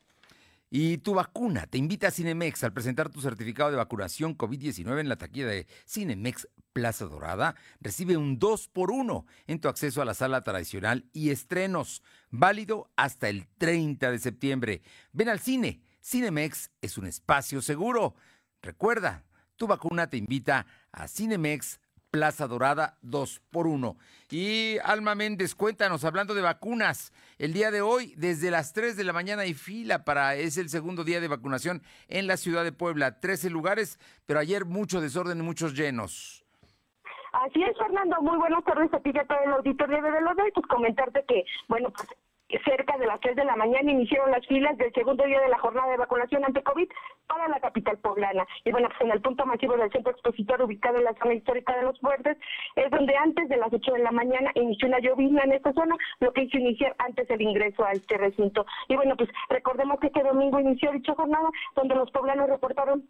Y 0.68 0.98
tu 0.98 1.14
vacuna 1.14 1.66
te 1.66 1.78
invita 1.78 2.08
a 2.08 2.10
Cinemex 2.10 2.64
al 2.64 2.72
presentar 2.72 3.08
tu 3.08 3.20
certificado 3.20 3.70
de 3.70 3.76
vacunación 3.76 4.36
COVID-19 4.36 4.98
en 4.98 5.08
la 5.08 5.16
taquilla 5.16 5.46
de 5.46 5.66
Cinemex 5.86 6.48
Plaza 6.72 7.04
Dorada. 7.04 7.54
Recibe 7.80 8.16
un 8.16 8.40
2 8.40 8.68
por 8.68 8.90
1 8.90 9.26
en 9.46 9.60
tu 9.60 9.68
acceso 9.68 10.02
a 10.02 10.04
la 10.04 10.14
sala 10.14 10.40
tradicional 10.40 11.08
y 11.12 11.30
estrenos, 11.30 12.02
válido 12.30 12.90
hasta 12.96 13.28
el 13.28 13.46
30 13.58 14.10
de 14.10 14.18
septiembre. 14.18 14.82
Ven 15.12 15.28
al 15.28 15.38
cine. 15.38 15.82
Cinemex 16.02 16.70
es 16.82 16.98
un 16.98 17.06
espacio 17.06 17.62
seguro. 17.62 18.16
Recuerda, 18.60 19.24
tu 19.56 19.68
vacuna 19.68 20.08
te 20.08 20.16
invita 20.16 20.66
a 20.90 21.06
Cinemex 21.06 21.80
Plaza 22.10 22.46
Dorada 22.46 22.96
2 23.02 23.42
por 23.50 23.66
1 23.66 23.96
Y 24.30 24.78
Alma 24.84 25.14
Méndez, 25.14 25.54
cuéntanos, 25.54 26.04
hablando 26.04 26.34
de 26.34 26.42
vacunas, 26.42 27.12
el 27.38 27.52
día 27.52 27.70
de 27.70 27.82
hoy, 27.82 28.14
desde 28.16 28.50
las 28.50 28.72
3 28.72 28.96
de 28.96 29.04
la 29.04 29.12
mañana 29.12 29.42
hay 29.42 29.54
fila 29.54 30.04
para, 30.04 30.34
es 30.34 30.56
el 30.56 30.68
segundo 30.68 31.04
día 31.04 31.20
de 31.20 31.28
vacunación 31.28 31.82
en 32.08 32.26
la 32.26 32.36
ciudad 32.36 32.64
de 32.64 32.72
Puebla, 32.72 33.20
13 33.20 33.50
lugares, 33.50 33.98
pero 34.26 34.40
ayer 34.40 34.64
mucho 34.64 35.00
desorden 35.00 35.38
y 35.38 35.42
muchos 35.42 35.74
llenos. 35.74 36.46
Así 37.44 37.62
es, 37.62 37.76
Fernando. 37.76 38.16
Muy 38.22 38.38
buenas 38.38 38.64
tardes 38.64 38.92
a 38.94 39.00
ti 39.00 39.10
y 39.14 39.18
a 39.18 39.26
todo 39.26 39.38
el 39.44 39.52
auditorio 39.52 40.00
de 40.00 40.10
Veloz. 40.10 40.36
Pues 40.54 40.66
comentarte 40.68 41.22
que, 41.28 41.44
bueno, 41.68 41.90
pues 41.90 42.08
cerca 42.64 42.96
de 42.98 43.06
las 43.06 43.20
3 43.20 43.36
de 43.36 43.44
la 43.44 43.56
mañana 43.56 43.90
iniciaron 43.90 44.30
las 44.30 44.46
filas 44.46 44.76
del 44.78 44.92
segundo 44.92 45.24
día 45.24 45.40
de 45.40 45.48
la 45.48 45.58
jornada 45.58 45.90
de 45.90 45.96
vacunación 45.96 46.44
ante 46.44 46.62
COVID 46.62 46.88
para 47.26 47.48
la 47.48 47.60
capital 47.60 47.98
poblana. 47.98 48.46
Y 48.64 48.70
bueno, 48.70 48.88
pues 48.88 49.00
en 49.00 49.10
el 49.10 49.20
punto 49.20 49.44
masivo 49.46 49.76
del 49.76 49.90
centro 49.90 50.12
expositor 50.12 50.62
ubicado 50.62 50.98
en 50.98 51.04
la 51.04 51.14
zona 51.14 51.34
histórica 51.34 51.76
de 51.76 51.82
Los 51.82 51.98
Fuertes, 52.00 52.36
es 52.76 52.90
donde 52.90 53.16
antes 53.16 53.48
de 53.48 53.56
las 53.56 53.72
8 53.72 53.92
de 53.92 53.98
la 53.98 54.12
mañana 54.12 54.50
inició 54.54 54.88
una 54.88 55.00
llovizna 55.00 55.42
en 55.42 55.52
esta 55.52 55.72
zona, 55.72 55.96
lo 56.20 56.32
que 56.32 56.42
hizo 56.42 56.58
iniciar 56.58 56.94
antes 56.98 57.28
el 57.30 57.42
ingreso 57.42 57.84
a 57.84 57.92
este 57.92 58.16
recinto. 58.16 58.64
Y 58.88 58.96
bueno, 58.96 59.16
pues 59.16 59.28
recordemos 59.48 59.98
que 60.00 60.08
este 60.08 60.22
domingo 60.22 60.60
inició 60.60 60.92
dicha 60.92 61.14
jornada, 61.14 61.48
donde 61.74 61.94
los 61.94 62.10
poblanos 62.10 62.48
reportaron 62.48 63.04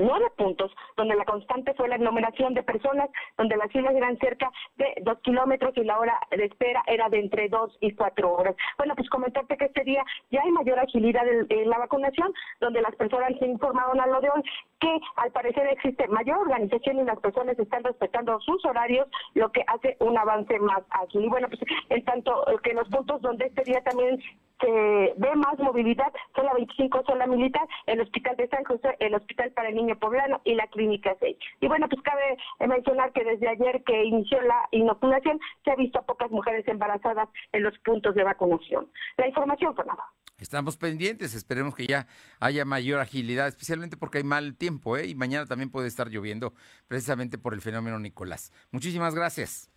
nueve 0.00 0.26
puntos, 0.36 0.72
donde 0.96 1.14
la 1.14 1.24
constante 1.24 1.74
fue 1.74 1.88
la 1.88 1.96
aglomeración 1.96 2.54
de 2.54 2.62
personas, 2.62 3.10
donde 3.36 3.56
las 3.56 3.70
filas 3.70 3.94
eran 3.94 4.18
cerca 4.18 4.50
de 4.76 4.94
dos 5.02 5.18
kilómetros 5.20 5.76
y 5.76 5.84
la 5.84 5.98
hora 5.98 6.18
de 6.30 6.44
espera 6.44 6.82
era 6.86 7.08
de 7.08 7.20
entre 7.20 7.48
dos 7.48 7.76
y 7.80 7.92
cuatro 7.94 8.32
horas. 8.32 8.56
Bueno, 8.78 8.94
pues 8.96 9.08
comentarte 9.08 9.56
que 9.56 9.66
este 9.66 9.84
día 9.84 10.02
ya 10.30 10.42
hay 10.42 10.50
mayor 10.50 10.78
agilidad 10.78 11.24
en, 11.28 11.70
la 11.70 11.78
vacunación, 11.78 12.32
donde 12.60 12.82
las 12.82 12.94
personas 12.96 13.32
se 13.38 13.46
informaron 13.46 14.00
a 14.00 14.06
lo 14.06 14.20
de 14.20 14.30
hoy 14.30 14.42
que 14.80 15.00
al 15.16 15.30
parecer 15.30 15.66
existe 15.68 16.08
mayor 16.08 16.38
organización 16.38 16.98
y 16.98 17.04
las 17.04 17.20
personas 17.20 17.58
están 17.58 17.84
respetando 17.84 18.40
sus 18.40 18.64
horarios, 18.64 19.06
lo 19.34 19.52
que 19.52 19.62
hace 19.66 19.96
un 20.00 20.16
avance 20.16 20.58
más 20.58 20.82
ágil. 20.90 21.24
Y 21.24 21.28
bueno, 21.28 21.48
pues 21.48 21.60
en 21.88 22.04
tanto 22.04 22.44
que 22.62 22.74
los 22.74 22.88
puntos 22.88 23.20
donde 23.20 23.46
este 23.46 23.62
día 23.64 23.82
también 23.82 24.20
se 24.60 25.14
ve 25.16 25.34
más 25.36 25.58
movilidad 25.58 26.12
son 26.34 26.44
la 26.44 26.54
25 26.54 27.02
la 27.16 27.26
militar, 27.26 27.66
el 27.86 28.00
hospital 28.00 28.36
de 28.36 28.48
San 28.48 28.64
José, 28.64 28.96
el 29.00 29.14
hospital 29.14 29.50
para 29.52 29.68
el 29.68 29.74
niño 29.74 29.98
poblano 29.98 30.40
y 30.44 30.54
la 30.54 30.66
clínica 30.66 31.16
6. 31.18 31.36
Y 31.60 31.68
bueno, 31.68 31.88
pues 31.88 32.02
cabe 32.02 32.36
mencionar 32.66 33.12
que 33.12 33.24
desde 33.24 33.48
ayer 33.48 33.82
que 33.84 34.04
inició 34.04 34.40
la 34.42 34.68
inoculación 34.70 35.40
se 35.64 35.70
ha 35.70 35.76
visto 35.76 35.98
a 35.98 36.06
pocas 36.06 36.30
mujeres 36.30 36.66
embarazadas 36.68 37.28
en 37.52 37.62
los 37.62 37.78
puntos 37.80 38.14
de 38.14 38.24
vacunación. 38.24 38.88
La 39.16 39.28
información, 39.28 39.74
nada. 39.86 40.04
Estamos 40.40 40.76
pendientes, 40.76 41.34
esperemos 41.34 41.74
que 41.74 41.86
ya 41.86 42.06
haya 42.40 42.64
mayor 42.64 43.00
agilidad, 43.00 43.48
especialmente 43.48 43.96
porque 43.96 44.18
hay 44.18 44.24
mal 44.24 44.56
tiempo, 44.56 44.96
¿eh? 44.96 45.06
Y 45.06 45.14
mañana 45.14 45.46
también 45.46 45.70
puede 45.70 45.86
estar 45.86 46.08
lloviendo, 46.08 46.54
precisamente 46.88 47.38
por 47.38 47.54
el 47.54 47.60
fenómeno 47.60 47.98
Nicolás. 47.98 48.52
Muchísimas 48.72 49.14
gracias. 49.14 49.70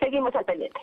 Seguimos 0.00 0.34
al 0.34 0.44
pendiente. 0.44 0.80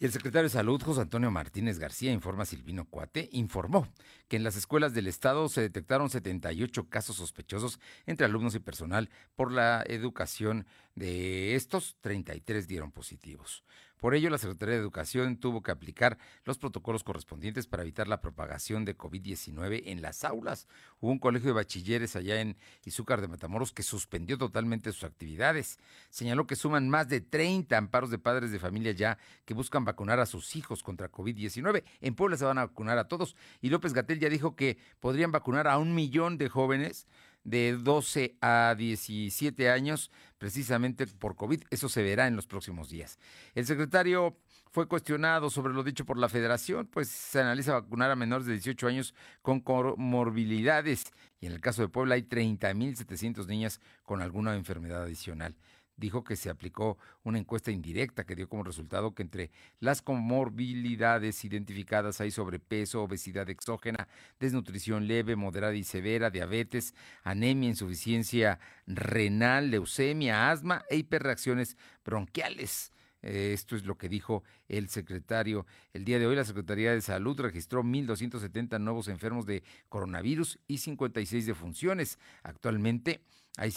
Y 0.00 0.06
el 0.06 0.12
secretario 0.12 0.44
de 0.44 0.48
Salud, 0.48 0.82
José 0.82 1.02
Antonio 1.02 1.30
Martínez 1.30 1.78
García, 1.78 2.10
informa 2.10 2.46
Silvino 2.46 2.86
Cuate, 2.86 3.28
informó 3.32 3.86
que 4.28 4.36
en 4.36 4.44
las 4.44 4.56
escuelas 4.56 4.94
del 4.94 5.06
Estado 5.06 5.46
se 5.50 5.60
detectaron 5.60 6.08
78 6.08 6.88
casos 6.88 7.16
sospechosos 7.16 7.78
entre 8.06 8.24
alumnos 8.24 8.54
y 8.54 8.60
personal. 8.60 9.10
Por 9.36 9.52
la 9.52 9.84
educación 9.86 10.64
de 10.94 11.54
estos, 11.54 11.98
33 12.00 12.66
dieron 12.66 12.92
positivos. 12.92 13.62
Por 14.00 14.14
ello, 14.14 14.30
la 14.30 14.38
Secretaría 14.38 14.76
de 14.76 14.80
Educación 14.80 15.36
tuvo 15.36 15.62
que 15.62 15.70
aplicar 15.70 16.18
los 16.44 16.58
protocolos 16.58 17.04
correspondientes 17.04 17.66
para 17.66 17.82
evitar 17.82 18.08
la 18.08 18.20
propagación 18.20 18.84
de 18.84 18.96
COVID-19 18.96 19.82
en 19.86 20.00
las 20.00 20.24
aulas. 20.24 20.66
Hubo 21.00 21.10
un 21.10 21.18
colegio 21.18 21.48
de 21.48 21.54
bachilleres 21.54 22.16
allá 22.16 22.40
en 22.40 22.56
Izúcar 22.84 23.20
de 23.20 23.28
Matamoros 23.28 23.72
que 23.72 23.82
suspendió 23.82 24.38
totalmente 24.38 24.90
sus 24.92 25.04
actividades. 25.04 25.78
Señaló 26.08 26.46
que 26.46 26.56
suman 26.56 26.88
más 26.88 27.08
de 27.08 27.20
30 27.20 27.76
amparos 27.76 28.10
de 28.10 28.18
padres 28.18 28.50
de 28.50 28.58
familia 28.58 28.92
ya 28.92 29.18
que 29.44 29.54
buscan 29.54 29.84
vacunar 29.84 30.18
a 30.18 30.26
sus 30.26 30.56
hijos 30.56 30.82
contra 30.82 31.12
COVID-19. 31.12 31.84
En 32.00 32.14
Puebla 32.14 32.38
se 32.38 32.46
van 32.46 32.58
a 32.58 32.66
vacunar 32.66 32.96
a 32.96 33.08
todos. 33.08 33.36
Y 33.60 33.68
López 33.68 33.92
Gatel 33.92 34.18
ya 34.18 34.30
dijo 34.30 34.56
que 34.56 34.78
podrían 35.00 35.30
vacunar 35.30 35.68
a 35.68 35.76
un 35.76 35.94
millón 35.94 36.38
de 36.38 36.48
jóvenes 36.48 37.06
de 37.44 37.76
12 37.76 38.36
a 38.40 38.74
17 38.76 39.70
años, 39.70 40.10
precisamente 40.38 41.06
por 41.06 41.36
COVID. 41.36 41.62
Eso 41.70 41.88
se 41.88 42.02
verá 42.02 42.26
en 42.26 42.36
los 42.36 42.46
próximos 42.46 42.88
días. 42.88 43.18
El 43.54 43.66
secretario 43.66 44.36
fue 44.72 44.86
cuestionado 44.86 45.50
sobre 45.50 45.74
lo 45.74 45.82
dicho 45.82 46.04
por 46.04 46.16
la 46.16 46.28
federación, 46.28 46.86
pues 46.86 47.08
se 47.08 47.40
analiza 47.40 47.72
vacunar 47.72 48.10
a 48.10 48.16
menores 48.16 48.46
de 48.46 48.52
18 48.52 48.86
años 48.86 49.14
con 49.42 49.60
comorbilidades 49.60 51.04
y 51.40 51.46
en 51.46 51.52
el 51.52 51.60
caso 51.60 51.82
de 51.82 51.88
Puebla 51.88 52.14
hay 52.14 52.22
30.700 52.22 53.46
niñas 53.46 53.80
con 54.04 54.22
alguna 54.22 54.54
enfermedad 54.54 55.02
adicional 55.02 55.56
dijo 56.00 56.24
que 56.24 56.34
se 56.34 56.50
aplicó 56.50 56.98
una 57.22 57.38
encuesta 57.38 57.70
indirecta 57.70 58.24
que 58.24 58.34
dio 58.34 58.48
como 58.48 58.64
resultado 58.64 59.14
que 59.14 59.22
entre 59.22 59.50
las 59.78 60.02
comorbilidades 60.02 61.44
identificadas 61.44 62.20
hay 62.20 62.30
sobrepeso, 62.30 63.02
obesidad 63.02 63.48
exógena, 63.50 64.08
desnutrición 64.40 65.06
leve, 65.06 65.36
moderada 65.36 65.74
y 65.74 65.84
severa, 65.84 66.30
diabetes, 66.30 66.94
anemia, 67.22 67.68
insuficiencia 67.68 68.58
renal, 68.86 69.70
leucemia, 69.70 70.50
asma 70.50 70.84
e 70.88 70.96
hiperreacciones 70.96 71.76
bronquiales. 72.04 72.92
Eh, 73.22 73.52
esto 73.52 73.76
es 73.76 73.84
lo 73.84 73.98
que 73.98 74.08
dijo 74.08 74.42
el 74.68 74.88
secretario. 74.88 75.66
El 75.92 76.06
día 76.06 76.18
de 76.18 76.26
hoy 76.26 76.34
la 76.34 76.44
Secretaría 76.44 76.92
de 76.92 77.02
Salud 77.02 77.38
registró 77.38 77.82
1.270 77.82 78.80
nuevos 78.80 79.08
enfermos 79.08 79.44
de 79.44 79.62
coronavirus 79.90 80.58
y 80.66 80.78
56 80.78 81.44
defunciones. 81.44 82.18
Actualmente 82.42 83.20
hay 83.58 83.70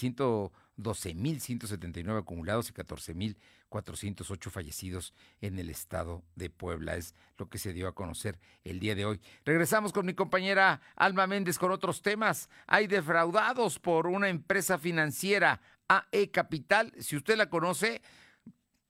112.179 0.77 2.19
acumulados 2.19 2.69
y 2.69 2.73
14.408 2.73 4.49
fallecidos 4.49 5.13
en 5.41 5.59
el 5.59 5.69
estado 5.69 6.23
de 6.35 6.49
Puebla. 6.49 6.95
Es 6.95 7.15
lo 7.37 7.49
que 7.49 7.57
se 7.57 7.73
dio 7.73 7.87
a 7.87 7.95
conocer 7.95 8.39
el 8.63 8.79
día 8.79 8.95
de 8.95 9.05
hoy. 9.05 9.19
Regresamos 9.45 9.93
con 9.93 10.05
mi 10.05 10.13
compañera 10.13 10.81
Alma 10.95 11.27
Méndez 11.27 11.57
con 11.57 11.71
otros 11.71 12.01
temas. 12.01 12.49
Hay 12.67 12.87
defraudados 12.87 13.79
por 13.79 14.07
una 14.07 14.29
empresa 14.29 14.77
financiera, 14.77 15.61
AE 15.87 16.31
Capital. 16.31 16.93
Si 16.99 17.15
usted 17.15 17.37
la 17.37 17.49
conoce, 17.49 18.01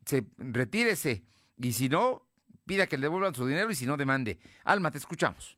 se, 0.06 0.26
retírese. 0.38 1.24
Y 1.58 1.74
si 1.74 1.90
no, 1.90 2.26
pida 2.66 2.88
que 2.88 2.98
le 2.98 3.04
devuelvan 3.04 3.36
su 3.36 3.46
dinero 3.46 3.72
y 3.72 3.76
si 3.76 3.86
no, 3.86 3.98
demande. 3.98 4.40
Alma, 4.64 4.92
te 4.92 4.98
escuchamos. 4.98 5.58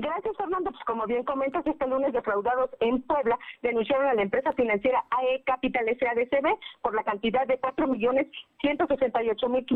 Gracias, 0.00 0.36
Fernando. 0.36 0.70
Pues 0.70 0.84
como 0.84 1.06
bien 1.06 1.24
comentas, 1.24 1.66
este 1.66 1.86
lunes 1.88 2.12
defraudados 2.12 2.70
en 2.78 3.02
Puebla 3.02 3.36
denunciaron 3.62 4.06
a 4.06 4.14
la 4.14 4.22
empresa 4.22 4.52
financiera 4.52 5.04
AE 5.10 5.42
Capital 5.42 5.86
SADCB 5.86 6.56
por 6.82 6.94
la 6.94 7.02
cantidad 7.02 7.46
de 7.48 7.58
cuatro 7.58 7.88
millones 7.88 8.28
ciento 8.60 8.86
mil 9.48 9.66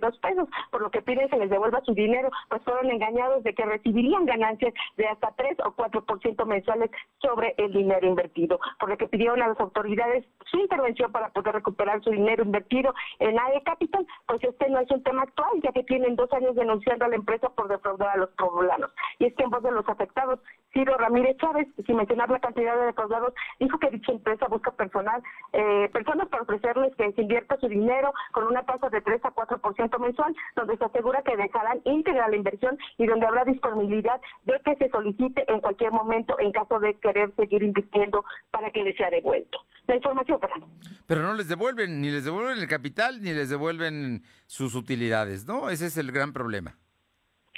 dos 0.00 0.18
pesos, 0.18 0.48
por 0.72 0.82
lo 0.82 0.90
que 0.90 1.02
piden 1.02 1.28
que 1.28 1.36
les 1.36 1.50
devuelva 1.50 1.82
su 1.84 1.94
dinero, 1.94 2.30
pues 2.48 2.62
fueron 2.64 2.90
engañados 2.90 3.44
de 3.44 3.54
que 3.54 3.64
recibirían 3.64 4.26
ganancias 4.26 4.74
de 4.96 5.06
hasta 5.06 5.30
3 5.36 5.58
o 5.64 5.76
4% 5.76 6.44
mensuales 6.46 6.90
sobre 7.18 7.54
el 7.58 7.72
dinero 7.72 8.06
invertido, 8.08 8.58
por 8.80 8.88
lo 8.88 8.96
que 8.96 9.06
pidieron 9.06 9.40
a 9.40 9.48
las 9.48 9.60
autoridades 9.60 10.24
su 10.50 10.58
intervención 10.58 11.12
para 11.12 11.28
poder 11.30 11.54
recuperar 11.54 12.02
su 12.02 12.10
dinero 12.10 12.42
invertido 12.42 12.92
en 13.20 13.38
AE 13.38 13.62
Capital, 13.62 14.06
pues 14.26 14.42
este 14.42 14.68
no 14.68 14.80
es 14.80 14.90
un 14.90 15.02
tema 15.02 15.22
actual, 15.22 15.50
ya 15.62 15.72
que 15.72 15.84
tienen 15.84 16.16
dos 16.16 16.32
años 16.32 16.56
denunciando 16.56 17.04
a 17.04 17.08
la 17.08 17.16
empresa 17.16 17.48
por 17.50 17.68
defraudar 17.68 18.10
a 18.10 18.16
los 18.16 18.30
poblanos. 18.30 18.90
Y 19.18 19.26
es 19.26 19.34
que 19.34 19.43
en 19.44 19.50
voz 19.50 19.62
de 19.62 19.70
los 19.70 19.88
afectados. 19.88 20.40
Ciro 20.72 20.96
Ramírez 20.96 21.36
Chávez, 21.38 21.68
sin 21.86 21.96
mencionar 21.96 22.30
la 22.30 22.40
cantidad 22.40 22.76
de 22.76 22.86
defraudados, 22.86 23.32
dijo 23.60 23.78
que 23.78 23.90
dicha 23.90 24.12
empresa 24.12 24.46
busca 24.48 24.72
personal, 24.72 25.22
eh, 25.52 25.88
personas 25.92 26.28
para 26.28 26.42
ofrecerles 26.42 26.94
que 26.96 27.12
se 27.12 27.22
invierta 27.22 27.56
su 27.58 27.68
dinero 27.68 28.12
con 28.32 28.44
una 28.44 28.64
tasa 28.64 28.88
de 28.88 29.00
3 29.00 29.24
a 29.24 29.30
4% 29.30 29.98
mensual, 29.98 30.34
donde 30.56 30.76
se 30.76 30.84
asegura 30.84 31.22
que 31.22 31.36
dejarán 31.36 31.80
íntegra 31.84 32.28
la 32.28 32.36
inversión 32.36 32.78
y 32.98 33.06
donde 33.06 33.26
habrá 33.26 33.44
disponibilidad 33.44 34.20
de 34.44 34.60
que 34.64 34.76
se 34.76 34.88
solicite 34.90 35.44
en 35.52 35.60
cualquier 35.60 35.92
momento 35.92 36.36
en 36.38 36.52
caso 36.52 36.80
de 36.80 36.94
querer 36.94 37.34
seguir 37.36 37.62
invirtiendo 37.62 38.24
para 38.50 38.70
que 38.70 38.82
les 38.82 38.96
sea 38.96 39.10
devuelto. 39.10 39.58
La 39.86 39.96
información, 39.96 40.40
Fernando. 40.40 40.66
Pero 41.06 41.22
no 41.22 41.34
les 41.34 41.48
devuelven, 41.48 42.00
ni 42.00 42.10
les 42.10 42.24
devuelven 42.24 42.58
el 42.58 42.68
capital, 42.68 43.22
ni 43.22 43.32
les 43.32 43.50
devuelven 43.50 44.22
sus 44.46 44.74
utilidades, 44.74 45.46
¿no? 45.46 45.68
Ese 45.68 45.86
es 45.86 45.96
el 45.98 46.10
gran 46.10 46.32
problema. 46.32 46.78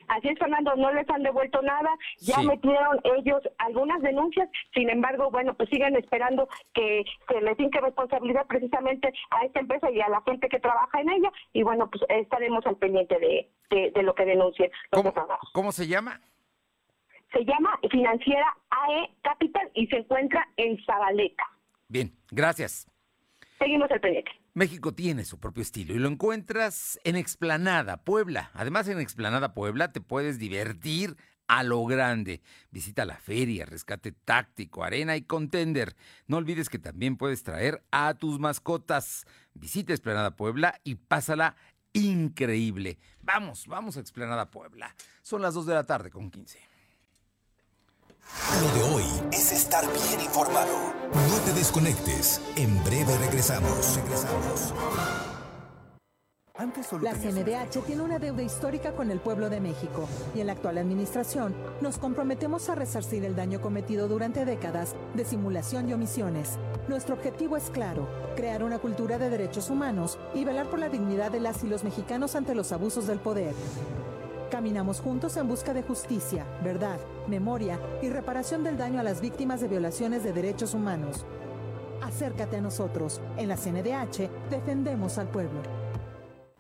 Así 0.09 0.29
es, 0.29 0.39
Fernando, 0.39 0.75
no 0.77 0.93
les 0.93 1.09
han 1.11 1.23
devuelto 1.23 1.61
nada, 1.63 1.91
ya 2.19 2.41
metieron 2.43 3.01
ellos 3.17 3.43
algunas 3.59 4.01
denuncias, 4.03 4.49
sin 4.75 4.89
embargo, 4.91 5.31
bueno, 5.31 5.55
pues 5.55 5.69
siguen 5.69 5.97
esperando 5.97 6.49
que 6.75 7.05
se 7.29 7.41
les 7.41 7.59
inque 7.59 7.81
responsabilidad 7.81 8.47
precisamente 8.47 9.13
a 9.31 9.45
esta 9.45 9.61
empresa 9.61 9.91
y 9.91 10.01
a 10.01 10.09
la 10.09 10.23
gente 10.23 10.49
que 10.49 10.61
trabaja 10.61 11.01
en 11.01 11.11
ella, 11.11 11.33
y 11.53 11.63
bueno, 11.63 11.91
pues 11.91 12.03
estaremos 12.09 12.65
al 12.67 12.77
pendiente 12.77 13.19
de, 13.19 13.51
de, 13.91 14.03
lo 14.03 14.15
que 14.15 14.25
denuncien 14.25 14.71
los 14.93 15.03
¿Cómo, 15.03 15.13
¿Cómo 15.53 15.73
se 15.73 15.87
llama? 15.87 16.21
Se 17.33 17.45
llama 17.45 17.79
Financiera 17.91 18.57
AE 18.71 19.11
Capital 19.23 19.71
y 19.75 19.87
se 19.89 19.97
encuentra 19.97 20.47
en 20.57 20.79
Zabaleta. 20.85 21.45
Bien, 21.89 22.13
gracias. 22.31 22.89
Seguimos 23.59 23.91
al 23.91 24.01
pendiente. 24.01 24.31
México 24.57 24.95
tiene 24.95 25.27
su 25.27 25.39
propio 25.39 25.61
estilo 25.61 25.95
y 25.95 25.99
lo 25.99 26.09
encuentras 26.09 26.99
en 27.05 27.17
Explanada, 27.17 27.99
Puebla. 27.99 28.51
Además, 28.55 28.89
en 28.89 28.99
Explanada, 28.99 29.53
Puebla, 29.53 29.93
te 29.93 30.01
puedes 30.01 30.39
divertir 30.39 31.19
a 31.47 31.63
lo 31.63 31.85
grande. 31.85 32.41
Visita 32.71 33.05
la 33.05 33.19
feria, 33.19 33.67
rescate 33.67 34.13
táctico, 34.13 34.83
arena 34.83 35.15
y 35.15 35.25
contender. 35.25 35.95
No 36.27 36.39
olvides 36.39 36.71
que 36.71 36.79
también 36.79 37.19
puedes 37.19 37.43
traer 37.43 37.85
a 37.91 38.15
tus 38.15 38.39
mascotas. 38.39 39.27
Visita 39.53 39.93
Explanada 39.93 40.37
Puebla 40.37 40.81
y 40.85 40.95
pásala 40.95 41.55
increíble. 41.93 42.99
Vamos, 43.21 43.67
vamos 43.67 43.99
a 43.99 44.01
Explanada 44.01 44.51
Puebla. 44.51 44.97
Son 45.21 45.43
las 45.43 45.53
2 45.53 45.67
de 45.67 45.75
la 45.75 45.85
tarde 45.85 46.09
con 46.09 46.31
15. 46.31 46.76
Lo 48.61 48.75
de 48.75 48.95
hoy 48.95 49.05
es 49.33 49.53
estar 49.53 49.85
bien 49.85 50.21
informado. 50.21 50.95
No 51.13 51.37
te 51.45 51.53
desconectes. 51.53 52.41
En 52.57 52.83
breve 52.85 53.17
regresamos. 53.19 53.97
Regresamos. 53.97 54.75
La 57.03 57.13
CNDH 57.13 57.85
tiene 57.85 58.03
una 58.03 58.19
deuda 58.19 58.43
histórica 58.43 58.93
con 58.93 59.11
el 59.11 59.21
pueblo 59.21 59.51
de 59.51 59.61
México 59.61 60.09
y 60.35 60.41
en 60.41 60.47
la 60.47 60.55
actual 60.55 60.79
administración 60.79 61.55
nos 61.83 61.99
comprometemos 61.99 62.71
a 62.71 62.75
resarcir 62.75 63.25
el 63.25 63.37
daño 63.37 63.61
cometido 63.61 64.09
durante 64.09 64.45
décadas 64.45 64.97
de 65.15 65.25
simulación 65.25 65.89
y 65.89 65.93
omisiones. 65.93 66.59
Nuestro 66.89 67.15
objetivo 67.15 67.57
es 67.57 67.71
claro, 67.71 68.09
crear 68.37 68.65
una 68.65 68.79
cultura 68.79 69.19
de 69.19 69.29
derechos 69.29 69.69
humanos 69.69 70.19
y 70.35 70.45
velar 70.45 70.67
por 70.71 70.79
la 70.79 70.89
dignidad 70.89 71.31
de 71.31 71.41
las 71.41 71.63
y 71.63 71.69
los 71.69 71.85
mexicanos 71.85 72.35
ante 72.35 72.55
los 72.55 72.73
abusos 72.73 73.07
del 73.07 73.19
poder. 73.19 73.55
Caminamos 74.51 75.01
juntos 75.01 75.37
en 75.37 75.49
busca 75.49 75.75
de 75.75 75.83
justicia, 75.83 76.47
verdad, 76.63 76.99
memoria 77.27 77.81
y 78.01 78.09
reparación 78.11 78.63
del 78.63 78.77
daño 78.77 79.01
a 79.01 79.03
las 79.03 79.21
víctimas 79.21 79.61
de 79.61 79.67
violaciones 79.67 80.23
de 80.23 80.33
derechos 80.33 80.73
humanos. 80.73 81.25
Acércate 82.01 82.59
a 82.59 82.61
nosotros. 82.61 83.21
En 83.37 83.49
la 83.49 83.57
CNDH 83.57 84.31
defendemos 84.49 85.19
al 85.19 85.29
pueblo. 85.29 85.76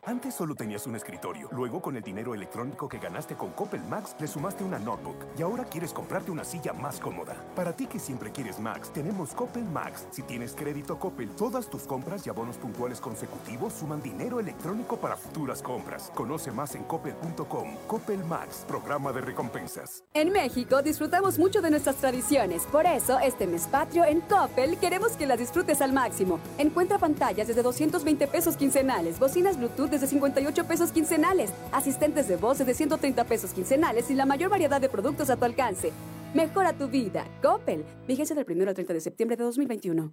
Antes 0.06 0.34
solo 0.34 0.54
tenías 0.54 0.86
un 0.86 0.94
escritorio. 0.94 1.48
Luego, 1.50 1.82
con 1.82 1.96
el 1.96 2.02
dinero 2.02 2.32
electrónico 2.32 2.88
que 2.88 2.98
ganaste 2.98 3.34
con 3.34 3.50
Coppel 3.50 3.82
Max, 3.90 4.14
le 4.20 4.28
sumaste 4.28 4.62
una 4.62 4.78
notebook. 4.78 5.16
Y 5.36 5.42
ahora 5.42 5.64
quieres 5.64 5.92
comprarte 5.92 6.30
una 6.30 6.44
silla 6.44 6.72
más 6.72 7.00
cómoda. 7.00 7.34
Para 7.56 7.72
ti 7.74 7.88
que 7.88 7.98
siempre 7.98 8.30
quieres 8.30 8.60
Max, 8.60 8.92
tenemos 8.92 9.34
Coppel 9.34 9.64
Max. 9.64 10.06
Si 10.12 10.22
tienes 10.22 10.54
crédito 10.54 10.96
Coppel, 11.00 11.30
todas 11.30 11.68
tus 11.68 11.82
compras 11.88 12.24
y 12.24 12.30
abonos 12.30 12.56
puntuales 12.56 13.00
consecutivos 13.00 13.72
suman 13.72 14.00
dinero 14.00 14.38
electrónico 14.38 14.96
para 14.96 15.16
futuras 15.16 15.60
compras. 15.60 16.12
Conoce 16.14 16.52
más 16.52 16.76
en 16.76 16.84
coppel.com. 16.84 17.74
Coppel 17.88 18.22
Max, 18.26 18.64
programa 18.68 19.12
de 19.12 19.22
recompensas. 19.22 20.04
En 20.14 20.30
México 20.30 20.82
disfrutamos 20.82 21.36
mucho 21.36 21.60
de 21.60 21.70
nuestras 21.70 21.96
tradiciones. 21.96 22.62
Por 22.66 22.86
eso, 22.86 23.18
este 23.18 23.48
mes 23.48 23.66
patrio 23.66 24.04
en 24.04 24.20
Coppel 24.20 24.78
queremos 24.78 25.16
que 25.16 25.26
las 25.26 25.40
disfrutes 25.40 25.82
al 25.82 25.92
máximo. 25.92 26.38
Encuentra 26.58 26.96
pantallas 26.96 27.48
desde 27.48 27.64
220 27.64 28.28
pesos 28.28 28.56
quincenales, 28.56 29.18
bocinas 29.18 29.56
Bluetooth 29.56 29.95
58 30.04 30.64
pesos 30.66 30.92
quincenales, 30.92 31.50
asistentes 31.72 32.28
de 32.28 32.36
voz 32.36 32.58
de 32.58 32.74
130 32.74 33.24
pesos 33.24 33.52
quincenales 33.52 34.10
y 34.10 34.14
la 34.14 34.26
mayor 34.26 34.50
variedad 34.50 34.80
de 34.80 34.88
productos 34.88 35.30
a 35.30 35.36
tu 35.36 35.44
alcance. 35.44 35.92
Mejora 36.34 36.74
tu 36.74 36.88
vida. 36.88 37.24
Coppel. 37.42 37.84
Vigencia 38.06 38.36
del 38.36 38.44
1 38.46 38.68
al 38.68 38.74
30 38.74 38.92
de 38.92 39.00
septiembre 39.00 39.36
de 39.36 39.44
2021. 39.44 40.12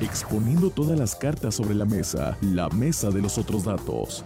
exponiendo 0.00 0.70
todas 0.70 0.98
las 0.98 1.14
cartas 1.14 1.54
sobre 1.54 1.74
la 1.74 1.84
mesa, 1.84 2.36
la 2.40 2.68
mesa 2.68 3.10
de 3.10 3.22
los 3.22 3.38
otros 3.38 3.64
datos. 3.64 4.24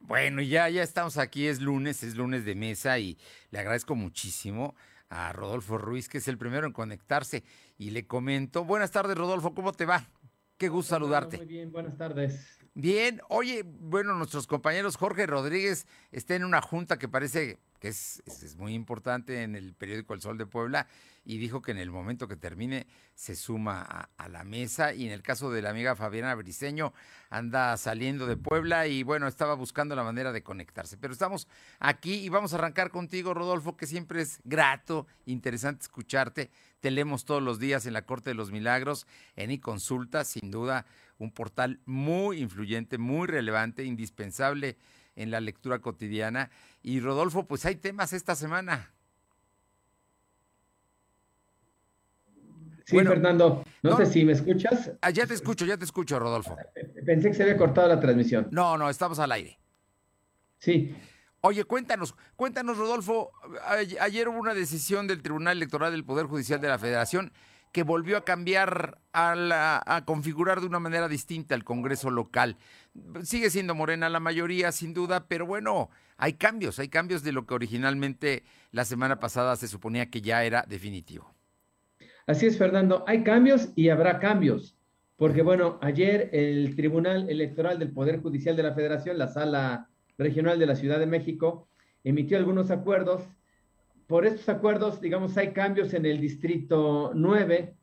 Bueno, 0.00 0.40
ya, 0.40 0.68
ya 0.68 0.82
estamos 0.82 1.18
aquí, 1.18 1.46
es 1.46 1.60
lunes, 1.60 2.02
es 2.02 2.16
lunes 2.16 2.44
de 2.44 2.54
mesa 2.54 2.98
y 2.98 3.18
le 3.50 3.58
agradezco 3.58 3.94
muchísimo 3.94 4.74
a 5.10 5.32
Rodolfo 5.32 5.76
Ruiz, 5.76 6.08
que 6.08 6.18
es 6.18 6.28
el 6.28 6.38
primero 6.38 6.66
en 6.66 6.72
conectarse 6.72 7.44
y 7.76 7.90
le 7.90 8.06
comento. 8.06 8.64
Buenas 8.64 8.90
tardes, 8.90 9.16
Rodolfo, 9.16 9.54
¿cómo 9.54 9.72
te 9.72 9.84
va? 9.84 10.08
Qué 10.56 10.68
gusto 10.68 10.90
saludarte. 10.90 11.36
Muy 11.36 11.46
bien, 11.46 11.70
buenas 11.70 11.96
tardes. 11.96 12.58
Bien, 12.74 13.20
oye, 13.28 13.64
bueno, 13.64 14.14
nuestros 14.14 14.46
compañeros 14.46 14.96
Jorge 14.96 15.26
Rodríguez 15.26 15.86
está 16.12 16.36
en 16.36 16.44
una 16.44 16.62
junta 16.62 16.98
que 16.98 17.08
parece 17.08 17.58
que 17.80 17.88
es, 17.88 18.22
es, 18.26 18.56
muy 18.56 18.74
importante 18.74 19.42
en 19.42 19.54
el 19.56 19.74
periódico 19.74 20.14
El 20.14 20.20
Sol 20.20 20.38
de 20.38 20.46
Puebla 20.46 20.86
y 21.28 21.36
dijo 21.36 21.60
que 21.60 21.72
en 21.72 21.78
el 21.78 21.90
momento 21.90 22.26
que 22.26 22.36
termine 22.36 22.86
se 23.14 23.36
suma 23.36 23.82
a, 23.82 24.28
la 24.30 24.44
mesa 24.44 24.94
y 24.94 25.04
en 25.04 25.12
el 25.12 25.20
caso 25.20 25.50
de 25.50 25.60
la 25.60 25.68
amiga 25.68 25.94
Fabiana 25.94 26.34
Briceño 26.34 26.94
anda 27.28 27.76
saliendo 27.76 28.26
de 28.26 28.38
Puebla 28.38 28.86
y 28.86 29.02
bueno, 29.02 29.28
estaba 29.28 29.52
buscando 29.52 29.94
la 29.94 30.02
manera 30.02 30.32
de 30.32 30.42
conectarse. 30.42 30.96
Pero 30.96 31.12
estamos 31.12 31.46
aquí 31.80 32.14
y 32.14 32.30
vamos 32.30 32.54
a 32.54 32.56
arrancar 32.56 32.90
contigo, 32.90 33.34
Rodolfo, 33.34 33.76
que 33.76 33.86
siempre 33.86 34.22
es 34.22 34.40
grato, 34.44 35.06
interesante 35.26 35.82
escucharte. 35.82 36.50
Te 36.80 36.90
leemos 36.90 37.26
todos 37.26 37.42
los 37.42 37.58
días 37.58 37.84
en 37.84 37.92
la 37.92 38.06
Corte 38.06 38.30
de 38.30 38.34
los 38.34 38.50
Milagros, 38.50 39.06
en 39.36 39.50
iConsulta, 39.50 40.24
sin 40.24 40.50
duda 40.50 40.86
un 41.18 41.30
portal 41.30 41.78
muy 41.84 42.40
influyente, 42.40 42.96
muy 42.96 43.26
relevante, 43.26 43.84
indispensable 43.84 44.78
en 45.14 45.30
la 45.30 45.42
lectura 45.42 45.80
cotidiana. 45.80 46.50
Y 46.82 47.00
Rodolfo, 47.00 47.46
pues 47.46 47.66
hay 47.66 47.76
temas 47.76 48.14
esta 48.14 48.34
semana. 48.34 48.94
Sí, 52.88 52.96
Fernando, 53.00 53.62
no, 53.82 53.96
sé 53.98 54.06
si 54.06 54.24
me 54.24 54.32
escuchas. 54.32 54.92
Ah, 55.02 55.10
ya 55.10 55.26
te 55.26 55.34
escucho, 55.34 55.66
ya 55.66 55.76
te 55.76 55.84
escucho, 55.84 56.18
Rodolfo. 56.18 56.56
Pensé 57.04 57.28
que 57.28 57.34
se 57.34 57.42
había 57.42 57.58
cortado 57.58 57.86
la 57.86 58.00
transmisión. 58.00 58.48
No, 58.50 58.78
no, 58.78 58.88
estamos 58.88 59.18
al 59.18 59.30
aire. 59.32 59.58
Sí. 60.56 60.96
Oye, 61.42 61.64
cuéntanos, 61.64 62.14
cuéntanos, 62.34 62.78
Rodolfo. 62.78 63.30
Ayer 64.00 64.30
hubo 64.30 64.38
una 64.38 64.54
decisión 64.54 65.06
del 65.06 65.20
Tribunal 65.20 65.58
Electoral 65.58 65.92
del 65.92 66.06
Poder 66.06 66.24
Judicial 66.24 66.62
de 66.62 66.68
la 66.68 66.78
Federación 66.78 67.30
que 67.72 67.82
volvió 67.82 68.16
a 68.16 68.24
cambiar, 68.24 68.98
a, 69.12 69.82
a 69.84 70.04
configurar 70.06 70.62
de 70.62 70.66
una 70.66 70.78
manera 70.78 71.08
distinta 71.08 71.54
el 71.54 71.64
Congreso 71.64 72.08
local. 72.10 72.56
Sigue 73.22 73.50
siendo 73.50 73.74
Morena 73.74 74.08
la 74.08 74.18
mayoría, 74.18 74.72
sin 74.72 74.94
duda, 74.94 75.26
pero 75.28 75.44
bueno, 75.44 75.90
hay 76.16 76.32
cambios, 76.32 76.78
hay 76.78 76.88
cambios 76.88 77.22
de 77.22 77.32
lo 77.32 77.44
que 77.44 77.52
originalmente 77.52 78.44
la 78.70 78.86
semana 78.86 79.20
pasada 79.20 79.56
se 79.56 79.68
suponía 79.68 80.08
que 80.08 80.22
ya 80.22 80.42
era 80.44 80.64
definitivo. 80.66 81.34
Así 82.28 82.44
es, 82.44 82.58
Fernando, 82.58 83.04
hay 83.06 83.22
cambios 83.22 83.70
y 83.74 83.88
habrá 83.88 84.18
cambios, 84.18 84.76
porque 85.16 85.40
bueno, 85.40 85.78
ayer 85.80 86.28
el 86.34 86.76
Tribunal 86.76 87.30
Electoral 87.30 87.78
del 87.78 87.90
Poder 87.90 88.20
Judicial 88.20 88.54
de 88.54 88.64
la 88.64 88.74
Federación, 88.74 89.16
la 89.16 89.28
Sala 89.28 89.88
Regional 90.18 90.58
de 90.58 90.66
la 90.66 90.76
Ciudad 90.76 90.98
de 90.98 91.06
México, 91.06 91.70
emitió 92.04 92.36
algunos 92.36 92.70
acuerdos. 92.70 93.22
Por 94.06 94.26
estos 94.26 94.46
acuerdos, 94.50 95.00
digamos, 95.00 95.38
hay 95.38 95.54
cambios 95.54 95.94
en 95.94 96.04
el 96.04 96.20
Distrito 96.20 97.12
9. 97.14 97.74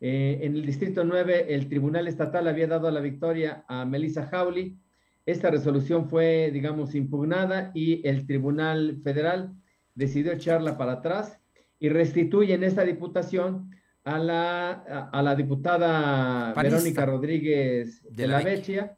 Eh, 0.00 0.38
en 0.44 0.54
el 0.56 0.64
Distrito 0.64 1.04
9, 1.04 1.52
el 1.54 1.68
Tribunal 1.68 2.08
Estatal 2.08 2.48
había 2.48 2.68
dado 2.68 2.90
la 2.90 3.00
victoria 3.00 3.66
a 3.68 3.84
Melissa 3.84 4.30
Hawley. 4.32 4.78
Esta 5.26 5.50
resolución 5.50 6.08
fue, 6.08 6.50
digamos, 6.54 6.94
impugnada 6.94 7.70
y 7.74 8.00
el 8.08 8.26
Tribunal 8.26 8.98
Federal 9.04 9.52
decidió 9.94 10.32
echarla 10.32 10.78
para 10.78 10.92
atrás 10.92 11.38
y 11.78 11.90
restituye 11.90 12.54
en 12.54 12.64
esta 12.64 12.82
diputación 12.82 13.78
a 14.04 14.18
la, 14.18 14.72
a, 15.12 15.22
la 15.22 15.34
diputada 15.34 16.52
Verónica 16.54 17.04
Rodríguez 17.04 18.02
de, 18.10 18.26
la, 18.26 18.42
Vecchia, 18.42 18.96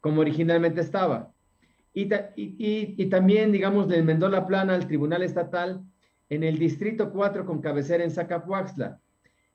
como 0.00 0.20
originalmente 0.20 0.80
estaba. 0.80 1.32
Y, 1.92 2.08
y, 2.36 3.06
también, 3.06 3.52
digamos, 3.52 3.88
le 3.88 3.98
enmendó 3.98 4.28
la 4.28 4.46
plana 4.46 4.74
al 4.74 4.86
Tribunal 4.86 5.22
Estatal 5.22 5.82
en 6.28 6.44
el 6.44 6.58
Distrito 6.58 7.12
4 7.12 7.44
con 7.44 7.60
cabecera 7.60 8.04
en 8.04 8.10
Zacapuaxtla. 8.10 9.00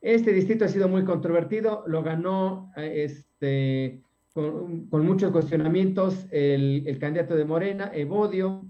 Este 0.02 0.34
distrito 0.34 0.66
ha 0.66 0.68
sido 0.68 0.88
muy 0.88 1.04
controvertido, 1.04 1.84
lo 1.88 2.04
ganó 2.04 2.72
este, 2.76 4.02
con, 4.34 4.90
muchos 4.92 5.32
cuestionamientos 5.32 6.28
el, 6.30 6.84
el, 6.86 7.00
candidato 7.00 7.36
de 7.36 7.46
Morena, 7.46 7.90
Evodio. 7.94 8.68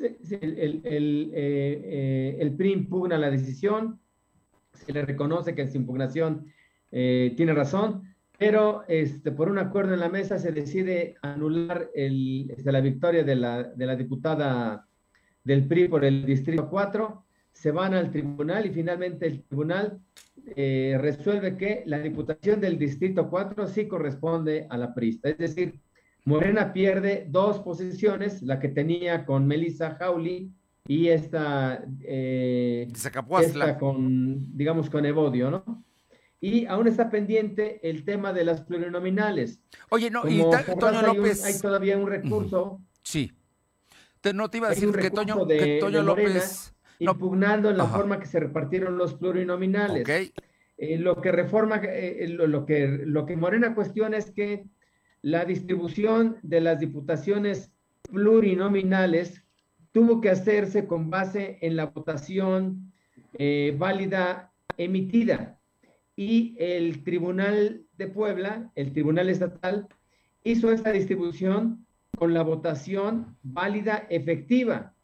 El, 0.00 0.58
el, 0.58 0.80
el, 0.84 1.30
eh, 1.34 1.82
eh, 1.84 2.36
el 2.40 2.56
PRI 2.56 2.72
impugna 2.72 3.18
la 3.18 3.30
decisión, 3.30 4.00
se 4.72 4.92
le 4.92 5.04
reconoce 5.04 5.54
que 5.54 5.62
en 5.62 5.70
su 5.70 5.76
impugnación 5.76 6.46
eh, 6.90 7.32
tiene 7.36 7.54
razón, 7.54 8.14
pero 8.38 8.84
este, 8.88 9.30
por 9.32 9.48
un 9.48 9.58
acuerdo 9.58 9.94
en 9.94 10.00
la 10.00 10.08
mesa 10.08 10.38
se 10.38 10.52
decide 10.52 11.14
anular 11.22 11.90
el, 11.94 12.50
este, 12.50 12.72
la 12.72 12.80
victoria 12.80 13.22
de 13.22 13.36
la, 13.36 13.62
de 13.62 13.86
la 13.86 13.96
diputada 13.96 14.86
del 15.44 15.66
PRI 15.66 15.88
por 15.88 16.04
el 16.04 16.24
Distrito 16.24 16.68
4, 16.68 17.24
se 17.52 17.70
van 17.70 17.94
al 17.94 18.10
tribunal 18.10 18.66
y 18.66 18.70
finalmente 18.70 19.26
el 19.26 19.42
tribunal 19.44 20.00
eh, 20.56 20.96
resuelve 21.00 21.56
que 21.56 21.82
la 21.86 21.98
diputación 21.98 22.60
del 22.60 22.78
Distrito 22.78 23.28
4 23.28 23.66
sí 23.68 23.86
corresponde 23.86 24.66
a 24.70 24.78
la 24.78 24.94
PRI. 24.94 25.20
Es 25.22 25.38
decir, 25.38 25.80
Morena 26.24 26.72
pierde 26.72 27.26
dos 27.28 27.60
posiciones, 27.60 28.42
la 28.42 28.58
que 28.58 28.68
tenía 28.68 29.24
con 29.26 29.46
Melissa 29.46 29.96
Hawley 30.00 30.50
y 30.86 31.08
esta, 31.08 31.84
eh, 32.02 32.88
esta 32.92 33.78
con, 33.78 34.56
digamos, 34.56 34.90
con 34.90 35.06
Evodio, 35.06 35.50
¿no? 35.50 35.84
Y 36.40 36.66
aún 36.66 36.88
está 36.88 37.08
pendiente 37.08 37.78
el 37.88 38.04
tema 38.04 38.32
de 38.32 38.44
las 38.44 38.62
plurinominales. 38.62 39.60
Oye, 39.90 40.10
no, 40.10 40.28
y 40.28 40.42
Toño 40.78 41.02
López. 41.02 41.44
hay 41.44 41.58
todavía 41.60 41.96
un 41.96 42.08
recurso. 42.08 42.80
Sí. 43.02 43.32
no 44.34 44.50
te 44.50 44.58
iba 44.58 44.66
a 44.66 44.70
decir 44.70 44.90
que 44.90 45.10
Toño, 45.10 45.36
López. 46.02 46.74
Impugnando 46.98 47.70
en 47.70 47.78
la 47.78 47.86
forma 47.86 48.18
que 48.18 48.26
se 48.26 48.40
repartieron 48.40 48.96
los 48.98 49.14
plurinominales. 49.14 50.02
Okay. 50.02 50.32
Eh, 50.78 50.98
lo 50.98 51.20
que 51.20 51.30
reforma, 51.30 51.80
eh, 51.84 52.26
lo, 52.28 52.66
que, 52.66 52.88
lo 52.88 53.24
que 53.24 53.36
Morena 53.36 53.74
cuestiona 53.74 54.16
es 54.16 54.32
que 54.32 54.64
la 55.20 55.44
distribución 55.44 56.38
de 56.42 56.60
las 56.60 56.80
diputaciones 56.80 57.72
plurinominales 58.02 59.41
tuvo 59.92 60.20
que 60.20 60.30
hacerse 60.30 60.86
con 60.86 61.10
base 61.10 61.58
en 61.60 61.76
la 61.76 61.86
votación 61.86 62.92
eh, 63.38 63.74
válida 63.78 64.52
emitida 64.76 65.58
y 66.16 66.54
el 66.58 67.04
Tribunal 67.04 67.84
de 67.96 68.06
Puebla, 68.08 68.70
el 68.74 68.92
Tribunal 68.92 69.28
Estatal, 69.28 69.88
hizo 70.44 70.72
esta 70.72 70.92
distribución 70.92 71.86
con 72.16 72.34
la 72.34 72.42
votación 72.42 73.36
válida 73.42 74.06
efectiva. 74.10 74.94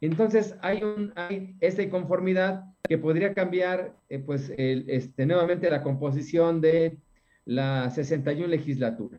Entonces 0.00 0.56
hay, 0.62 0.82
un, 0.82 1.12
hay 1.16 1.56
esa 1.60 1.82
inconformidad 1.82 2.64
que 2.82 2.98
podría 2.98 3.34
cambiar 3.34 3.94
eh, 4.08 4.18
pues 4.18 4.52
este, 4.56 5.26
nuevamente 5.26 5.70
la 5.70 5.82
composición 5.82 6.60
de 6.60 6.98
la 7.44 7.90
61 7.90 8.46
legislatura. 8.48 9.18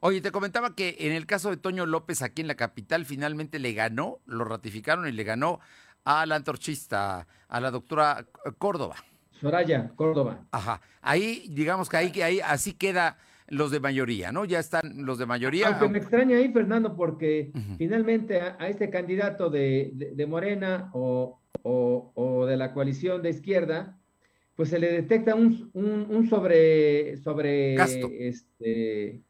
Oye, 0.00 0.22
te 0.22 0.32
comentaba 0.32 0.74
que 0.74 0.96
en 1.00 1.12
el 1.12 1.26
caso 1.26 1.50
de 1.50 1.58
Toño 1.58 1.84
López 1.84 2.22
aquí 2.22 2.40
en 2.40 2.48
la 2.48 2.54
capital 2.54 3.04
finalmente 3.04 3.58
le 3.58 3.74
ganó, 3.74 4.20
lo 4.24 4.44
ratificaron 4.44 5.06
y 5.06 5.12
le 5.12 5.24
ganó 5.24 5.60
a 6.04 6.24
la 6.24 6.36
antorchista, 6.36 7.26
a 7.48 7.60
la 7.60 7.70
doctora 7.70 8.26
Córdoba. 8.56 8.96
Soraya 9.40 9.90
Córdoba. 9.96 10.46
Ajá. 10.52 10.80
Ahí, 11.02 11.46
digamos 11.50 11.90
que 11.90 11.98
ahí, 11.98 12.20
ahí 12.22 12.40
así 12.40 12.72
queda 12.72 13.18
los 13.48 13.70
de 13.70 13.80
mayoría, 13.80 14.32
¿no? 14.32 14.46
Ya 14.46 14.58
están 14.58 15.04
los 15.04 15.18
de 15.18 15.26
mayoría. 15.26 15.68
Aunque 15.68 15.88
me 15.88 15.98
extraña 15.98 16.38
ahí, 16.38 16.50
Fernando, 16.50 16.96
porque 16.96 17.52
finalmente 17.76 18.40
a, 18.40 18.68
este 18.68 18.88
candidato 18.88 19.50
de, 19.50 20.26
Morena 20.28 20.90
o, 20.94 21.38
de 22.48 22.56
la 22.56 22.72
coalición 22.72 23.22
de 23.22 23.30
izquierda, 23.30 23.98
pues 24.54 24.70
se 24.70 24.78
le 24.78 24.92
detecta 24.92 25.34
un, 25.34 25.70
un, 25.74 26.28
sobre, 26.28 27.16
sobre, 27.18 27.74
este, 28.28 29.20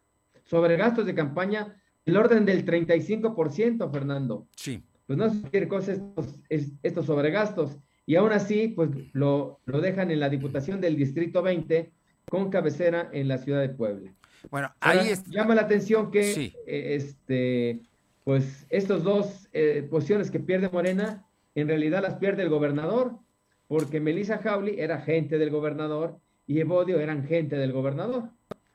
sobre 0.51 0.77
gastos 0.77 1.07
de 1.07 1.15
campaña 1.15 1.77
el 2.05 2.17
orden 2.17 2.45
del 2.45 2.67
35%, 2.67 3.89
Fernando. 3.93 4.49
Sí. 4.57 4.83
Pues 5.07 5.17
no 5.17 5.27
es 5.27 5.35
cualquier 5.35 5.69
cosa 5.69 5.93
estos, 5.93 6.41
estos 6.83 7.07
sobregastos 7.07 7.79
y 8.05 8.17
aún 8.17 8.33
así, 8.33 8.67
pues 8.67 8.91
lo, 9.13 9.61
lo 9.65 9.81
dejan 9.81 10.11
en 10.11 10.19
la 10.19 10.29
Diputación 10.29 10.81
del 10.81 10.97
Distrito 10.97 11.41
20 11.43 11.93
con 12.29 12.51
cabecera 12.51 13.09
en 13.13 13.29
la 13.29 13.39
ciudad 13.39 13.61
de 13.61 13.69
Puebla. 13.69 14.13
Bueno, 14.51 14.73
ahí 14.81 15.13
llama 15.29 15.55
la 15.55 15.63
atención 15.63 16.11
que 16.11 16.53
eh, 16.67 16.95
este, 16.97 17.83
pues 18.25 18.67
estos 18.71 19.05
dos 19.05 19.49
eh, 19.53 19.87
posiciones 19.89 20.33
que 20.33 20.41
pierde 20.41 20.69
Morena, 20.71 21.27
en 21.55 21.69
realidad 21.69 22.03
las 22.03 22.15
pierde 22.15 22.43
el 22.43 22.49
gobernador, 22.49 23.19
porque 23.69 24.01
Melissa 24.01 24.41
Hawley 24.43 24.81
era 24.81 25.01
gente 25.01 25.39
del 25.39 25.51
gobernador 25.51 26.19
y 26.47 26.59
Evodio 26.59 26.99
eran 26.99 27.25
gente 27.25 27.57
del 27.57 27.73
gobernador. 27.73 28.31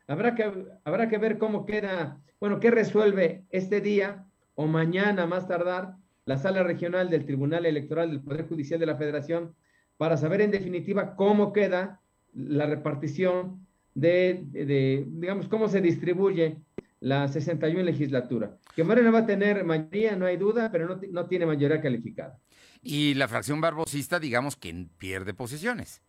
Habrá 0.08 0.36
que, 0.36 0.52
habrá 0.84 1.10
que 1.10 1.18
ver 1.18 1.38
cómo 1.38 1.66
queda, 1.66 2.22
bueno, 2.40 2.60
qué 2.60 2.72
resuelve 2.72 3.44
este 3.50 3.82
día 3.82 4.26
o 4.54 4.68
mañana 4.68 5.26
más 5.26 5.48
tardar 5.48 5.96
la 6.26 6.38
sala 6.38 6.64
regional 6.64 7.10
del 7.10 7.26
Tribunal 7.26 7.66
Electoral 7.66 8.10
del 8.10 8.22
Poder 8.22 8.48
Judicial 8.48 8.80
de 8.80 8.86
la 8.86 8.98
Federación 8.98 9.56
para 9.98 10.18
saber 10.18 10.42
en 10.42 10.52
definitiva 10.52 11.16
cómo 11.16 11.54
queda 11.54 12.02
la 12.34 12.66
repartición 12.66 13.66
de, 13.94 14.44
digamos, 15.08 15.48
cómo 15.48 15.70
se 15.70 15.82
distribuye 15.82 16.58
la 17.00 17.28
61 17.28 17.84
legislatura. 17.84 18.58
Que 18.76 18.84
Morena 18.84 19.12
va 19.12 19.20
a 19.20 19.26
tener 19.26 19.64
mayoría, 19.64 20.16
no 20.16 20.26
hay 20.26 20.38
duda, 20.38 20.72
pero 20.72 20.88
no, 20.88 21.00
no 21.12 21.28
tiene 21.28 21.46
mayoría 21.46 21.82
calificada. 21.82 22.40
Y 22.82 23.14
la 23.14 23.28
fracción 23.28 23.62
barbosista, 23.62 24.20
digamos 24.20 24.56
que 24.56 24.88
pierde 24.98 25.34
posiciones. 25.34 26.02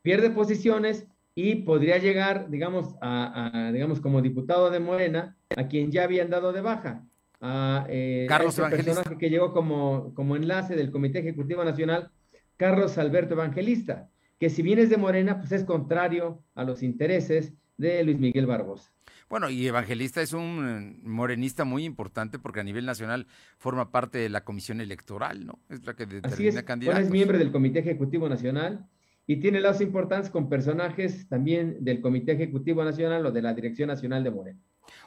Pierde 0.00 0.30
posiciones 0.30 1.06
y 1.34 1.56
podría 1.56 1.98
llegar, 1.98 2.50
digamos, 2.50 2.94
a, 3.00 3.66
a, 3.66 3.72
digamos, 3.72 4.00
como 4.00 4.20
diputado 4.20 4.70
de 4.70 4.80
Morena, 4.80 5.36
a 5.56 5.68
quien 5.68 5.90
ya 5.90 6.04
habían 6.04 6.30
dado 6.30 6.52
de 6.52 6.60
baja 6.60 7.04
a, 7.42 7.86
eh, 7.88 8.26
Carlos 8.28 8.56
este 8.56 8.70
personaje 8.70 9.18
que 9.18 9.28
llegó 9.28 9.52
como, 9.52 10.14
como 10.14 10.36
enlace 10.36 10.76
del 10.76 10.90
Comité 10.90 11.18
Ejecutivo 11.18 11.64
Nacional, 11.64 12.10
Carlos 12.56 12.96
Alberto 12.98 13.34
Evangelista, 13.34 14.08
que 14.38 14.48
si 14.48 14.62
bien 14.62 14.78
es 14.78 14.90
de 14.90 14.96
Morena, 14.96 15.38
pues 15.38 15.52
es 15.52 15.64
contrario 15.64 16.42
a 16.54 16.64
los 16.64 16.82
intereses 16.82 17.52
de 17.76 18.02
Luis 18.04 18.18
Miguel 18.18 18.46
Barbosa. 18.46 18.92
Bueno, 19.28 19.50
y 19.50 19.66
Evangelista 19.66 20.22
es 20.22 20.34
un 20.34 21.00
morenista 21.04 21.64
muy 21.64 21.84
importante 21.84 22.38
porque 22.38 22.60
a 22.60 22.64
nivel 22.64 22.86
nacional 22.86 23.26
forma 23.58 23.90
parte 23.90 24.18
de 24.18 24.28
la 24.28 24.44
comisión 24.44 24.80
electoral, 24.80 25.46
¿no? 25.46 25.58
Es 25.68 25.84
la 25.84 25.94
que 25.94 26.06
determina 26.06 26.62
candidatos. 26.64 27.02
es 27.02 27.10
miembro 27.10 27.38
del 27.38 27.50
Comité 27.50 27.80
Ejecutivo 27.80 28.28
Nacional 28.28 28.86
y 29.26 29.36
tiene 29.40 29.60
lazos 29.60 29.82
importantes 29.82 30.30
con 30.30 30.48
personajes 30.48 31.28
también 31.28 31.76
del 31.80 32.00
Comité 32.00 32.32
Ejecutivo 32.32 32.84
Nacional 32.84 33.24
o 33.26 33.32
de 33.32 33.42
la 33.42 33.54
Dirección 33.54 33.88
Nacional 33.88 34.24
de 34.24 34.30
Morena. 34.30 34.60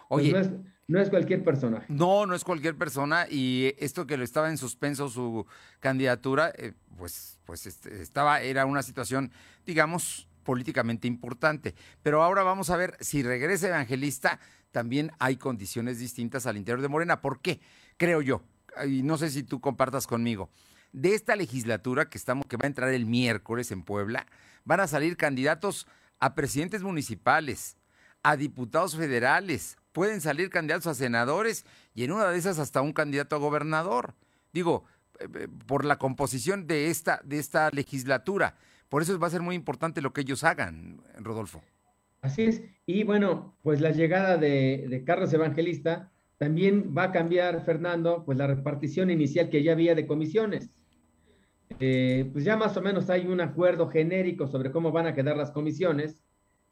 Oye, 0.08 0.32
pues 0.32 0.52
no 0.88 1.02
es 1.02 1.10
cualquier 1.10 1.44
persona. 1.44 1.84
No, 1.90 2.26
no 2.26 2.36
es 2.36 2.44
cualquier 2.44 2.78
persona 2.78 3.26
y 3.30 3.74
esto 3.80 4.06
que 4.06 4.18
lo 4.18 4.24
estaba 4.24 4.50
en 4.50 4.58
suspenso 4.58 5.10
su 5.10 5.46
candidatura, 5.80 6.54
eh, 6.58 6.74
pues, 6.98 7.40
pues 7.46 7.66
este, 7.66 8.02
estaba, 8.02 8.42
era 8.42 8.66
una 8.66 8.84
situación, 8.84 9.32
digamos, 9.66 10.28
políticamente 10.44 11.08
importante. 11.08 11.76
Pero 12.04 12.24
ahora 12.24 12.44
vamos 12.44 12.70
a 12.70 12.78
ver 12.78 12.96
si 13.00 13.24
regresa 13.24 13.68
Evangelista, 13.68 14.40
también 14.72 15.12
hay 15.20 15.38
condiciones 15.38 16.00
distintas 16.00 16.46
al 16.46 16.58
interior 16.58 16.82
de 16.82 16.88
Morena. 16.88 17.22
¿Por 17.22 17.42
qué? 17.42 17.60
Creo 17.98 18.22
yo, 18.22 18.44
y 18.88 19.04
no 19.04 19.18
sé 19.18 19.30
si 19.30 19.44
tú 19.44 19.60
compartas 19.60 20.08
conmigo. 20.08 20.50
De 20.96 21.14
esta 21.14 21.36
legislatura 21.36 22.10
que, 22.10 22.18
estamos, 22.18 22.46
que 22.46 22.58
va 22.58 22.64
a 22.64 22.68
entrar 22.68 22.94
el 22.94 23.06
miércoles 23.06 23.72
en 23.72 23.84
Puebla, 23.84 24.26
van 24.64 24.80
a 24.80 24.88
salir 24.88 25.18
candidatos 25.18 25.88
a 26.20 26.36
presidentes 26.36 26.84
municipales, 26.84 27.78
a 28.24 28.36
diputados 28.36 28.96
federales, 28.96 29.78
pueden 29.92 30.22
salir 30.22 30.50
candidatos 30.50 30.88
a 30.88 30.96
senadores 30.96 31.66
y 31.94 32.04
en 32.04 32.12
una 32.12 32.30
de 32.30 32.38
esas 32.38 32.60
hasta 32.60 32.82
un 32.82 32.94
candidato 32.94 33.36
a 33.36 33.40
gobernador. 33.40 34.14
Digo, 34.52 34.86
eh, 35.20 35.28
eh, 35.34 35.48
por 35.68 35.86
la 35.86 35.98
composición 35.98 36.68
de 36.68 36.90
esta, 36.90 37.22
de 37.24 37.40
esta 37.40 37.70
legislatura. 37.72 38.56
Por 38.90 39.02
eso 39.02 39.18
va 39.20 39.28
a 39.28 39.32
ser 39.32 39.42
muy 39.42 39.56
importante 39.56 40.02
lo 40.02 40.14
que 40.14 40.22
ellos 40.22 40.44
hagan, 40.44 41.02
Rodolfo. 41.20 41.62
Así 42.22 42.44
es. 42.44 42.62
Y 42.86 43.04
bueno, 43.04 43.56
pues 43.62 43.82
la 43.82 43.92
llegada 43.92 44.38
de, 44.38 45.04
Carlos 45.06 45.34
Evangelista 45.34 46.12
también 46.38 46.94
va 46.98 47.04
a 47.04 47.12
cambiar, 47.12 47.64
Fernando, 47.64 48.24
pues 48.26 48.38
la 48.38 48.48
repartición 48.48 49.10
inicial 49.10 49.50
que 49.50 49.64
ya 49.64 49.74
había 49.74 49.96
de 49.96 50.08
comisiones. 50.08 50.70
Eh, 51.80 52.30
pues 52.32 52.46
ya 52.46 52.56
más 52.56 52.78
o 52.78 52.82
menos 52.82 53.10
hay 53.10 53.28
un 53.28 53.42
acuerdo 53.42 53.90
genérico 53.90 54.48
sobre 54.48 54.72
cómo 54.72 54.92
van 54.92 55.08
a 55.08 55.14
quedar 55.14 55.36
las 55.36 55.52
comisiones. 55.52 56.24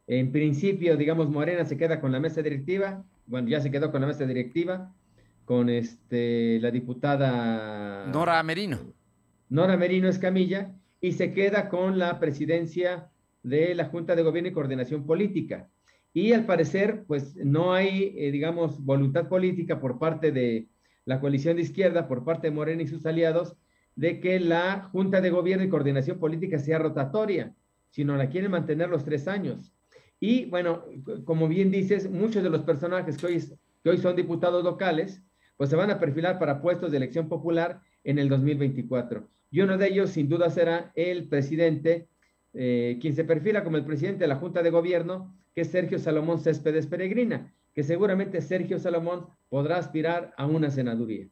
En 0.08 0.32
principio, 0.32 0.98
digamos, 0.98 1.30
Morena 1.30 1.66
se 1.66 1.78
queda 1.78 2.00
con 2.00 2.12
la 2.12 2.20
mesa 2.20 2.42
directiva, 2.42 3.04
bueno, 3.26 3.48
ya 3.48 3.62
se 3.62 3.72
quedó 3.72 3.92
con 3.92 4.02
la 4.02 4.08
mesa 4.08 4.26
directiva, 4.26 4.94
con 5.46 5.70
este, 5.70 6.60
la 6.60 6.72
diputada... 6.72 8.08
Nora 8.08 8.42
Merino. 8.44 8.80
Nora 9.50 9.78
Merino 9.78 10.10
Escamilla, 10.10 10.74
y 11.00 11.14
se 11.14 11.34
queda 11.34 11.70
con 11.70 12.00
la 12.00 12.20
presidencia 12.20 13.10
de 13.44 13.76
la 13.76 13.86
Junta 13.86 14.16
de 14.16 14.24
Gobierno 14.24 14.50
y 14.50 14.54
Coordinación 14.54 15.06
Política. 15.06 15.70
Y 16.14 16.32
al 16.32 16.46
parecer, 16.46 17.04
pues 17.08 17.36
no 17.36 17.74
hay, 17.74 18.14
eh, 18.18 18.32
digamos, 18.32 18.84
voluntad 18.84 19.28
política 19.28 19.80
por 19.80 20.00
parte 20.00 20.32
de 20.32 20.68
la 21.06 21.20
coalición 21.20 21.58
de 21.58 21.64
izquierda, 21.64 22.08
por 22.08 22.24
parte 22.24 22.48
de 22.48 22.56
Morena 22.56 22.84
y 22.84 22.88
sus 22.88 23.06
aliados, 23.06 23.58
de 23.96 24.20
que 24.20 24.40
la 24.40 24.90
Junta 24.92 25.22
de 25.22 25.30
Gobierno 25.30 25.64
y 25.64 25.70
Coordinación 25.70 26.20
Política 26.20 26.60
sea 26.60 26.80
rotatoria, 26.80 27.56
sino 27.90 28.16
la 28.18 28.30
quieren 28.30 28.52
mantener 28.52 28.90
los 28.90 29.04
tres 29.04 29.28
años. 29.28 29.72
Y 30.20 30.46
bueno, 30.46 30.86
como 31.26 31.48
bien 31.48 31.70
dices, 31.70 32.10
muchos 32.10 32.44
de 32.44 32.50
los 32.50 32.62
personajes 32.62 33.18
que 33.18 33.26
hoy, 33.26 33.44
que 33.84 33.90
hoy 33.90 33.98
son 33.98 34.16
diputados 34.16 34.64
locales, 34.64 35.22
pues 35.58 35.70
se 35.70 35.76
van 35.76 35.92
a 35.92 36.00
perfilar 36.00 36.40
para 36.40 36.62
puestos 36.62 36.92
de 36.92 36.98
elección 36.98 37.28
popular 37.28 37.82
en 38.04 38.20
el 38.20 38.30
2024. 38.30 39.28
Y 39.52 39.62
uno 39.62 39.78
de 39.78 39.88
ellos, 39.88 40.10
sin 40.10 40.30
duda, 40.30 40.50
será 40.50 40.92
el 40.96 41.28
presidente 41.28 42.08
eh, 42.54 43.00
quien 43.02 43.16
se 43.16 43.24
perfila 43.24 43.64
como 43.64 43.78
el 43.78 43.86
presidente 43.86 44.24
de 44.24 44.28
la 44.28 44.36
Junta 44.36 44.62
de 44.62 44.70
Gobierno, 44.70 45.36
que 45.54 45.62
es 45.62 45.70
Sergio 45.70 46.00
Salomón 46.00 46.40
Céspedes 46.40 46.88
Peregrina, 46.88 47.54
que 47.74 47.84
seguramente 47.84 48.42
Sergio 48.42 48.80
Salomón 48.80 49.28
podrá 49.50 49.78
aspirar 49.78 50.34
a 50.38 50.46
una 50.46 50.70
senaduría. 50.70 51.28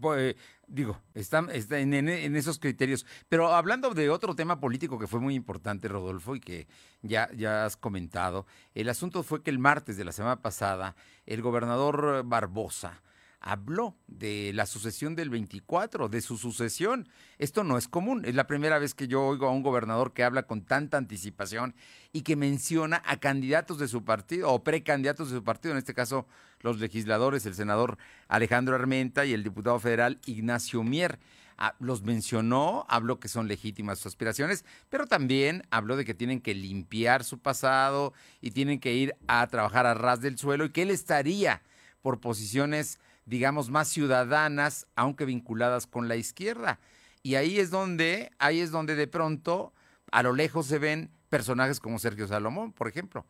Pues, 0.00 0.36
digo, 0.66 0.98
está, 1.14 1.46
está 1.52 1.78
en, 1.78 1.94
esos 2.36 2.58
criterios. 2.58 3.06
Pero 3.28 3.54
hablando 3.54 3.94
de 3.94 4.10
otro 4.10 4.34
tema 4.34 4.60
político 4.60 4.98
que 4.98 5.06
fue 5.06 5.20
muy 5.20 5.34
importante, 5.34 5.88
Rodolfo, 5.88 6.36
y 6.36 6.40
que 6.40 6.66
ya, 7.02 7.30
ya 7.34 7.64
has 7.64 7.76
comentado, 7.76 8.46
el 8.74 8.88
asunto 8.88 9.22
fue 9.22 9.42
que 9.42 9.50
el 9.50 9.58
martes 9.58 9.96
de 9.96 10.04
la 10.04 10.12
semana 10.12 10.40
pasada, 10.40 10.96
el 11.26 11.42
gobernador 11.42 12.22
Barbosa, 12.24 13.02
habló 13.42 13.96
de 14.06 14.52
la 14.54 14.66
sucesión 14.66 15.16
del 15.16 15.28
24, 15.28 16.08
de 16.08 16.20
su 16.20 16.38
sucesión. 16.38 17.08
Esto 17.38 17.64
no 17.64 17.76
es 17.76 17.88
común, 17.88 18.24
es 18.24 18.34
la 18.34 18.46
primera 18.46 18.78
vez 18.78 18.94
que 18.94 19.08
yo 19.08 19.22
oigo 19.26 19.46
a 19.46 19.50
un 19.50 19.62
gobernador 19.62 20.12
que 20.12 20.22
habla 20.24 20.44
con 20.44 20.62
tanta 20.62 20.96
anticipación 20.96 21.74
y 22.12 22.22
que 22.22 22.36
menciona 22.36 23.02
a 23.04 23.18
candidatos 23.18 23.78
de 23.78 23.88
su 23.88 24.04
partido 24.04 24.50
o 24.50 24.62
precandidatos 24.62 25.30
de 25.30 25.38
su 25.38 25.44
partido, 25.44 25.72
en 25.72 25.78
este 25.78 25.94
caso 25.94 26.26
los 26.60 26.78
legisladores, 26.78 27.44
el 27.44 27.54
senador 27.54 27.98
Alejandro 28.28 28.76
Armenta 28.76 29.26
y 29.26 29.32
el 29.32 29.42
diputado 29.42 29.78
federal 29.80 30.20
Ignacio 30.24 30.82
Mier. 30.84 31.18
Ah, 31.58 31.74
los 31.80 32.02
mencionó, 32.02 32.86
habló 32.88 33.20
que 33.20 33.28
son 33.28 33.46
legítimas 33.46 33.98
sus 33.98 34.06
aspiraciones, 34.06 34.64
pero 34.88 35.06
también 35.06 35.62
habló 35.70 35.96
de 35.96 36.04
que 36.04 36.14
tienen 36.14 36.40
que 36.40 36.54
limpiar 36.54 37.24
su 37.24 37.38
pasado 37.38 38.14
y 38.40 38.52
tienen 38.52 38.80
que 38.80 38.94
ir 38.94 39.14
a 39.26 39.46
trabajar 39.48 39.86
a 39.86 39.94
ras 39.94 40.20
del 40.20 40.38
suelo 40.38 40.64
y 40.64 40.70
que 40.70 40.82
él 40.82 40.90
estaría 40.90 41.62
por 42.00 42.20
posiciones 42.20 42.98
digamos, 43.26 43.70
más 43.70 43.88
ciudadanas, 43.88 44.86
aunque 44.96 45.24
vinculadas 45.24 45.86
con 45.86 46.08
la 46.08 46.16
izquierda. 46.16 46.80
Y 47.22 47.36
ahí 47.36 47.58
es 47.58 47.70
donde, 47.70 48.32
ahí 48.38 48.60
es 48.60 48.70
donde 48.70 48.94
de 48.94 49.06
pronto 49.06 49.72
a 50.10 50.22
lo 50.22 50.32
lejos 50.32 50.66
se 50.66 50.78
ven 50.78 51.10
personajes 51.28 51.80
como 51.80 51.98
Sergio 51.98 52.26
Salomón, 52.26 52.72
por 52.72 52.88
ejemplo. 52.88 53.26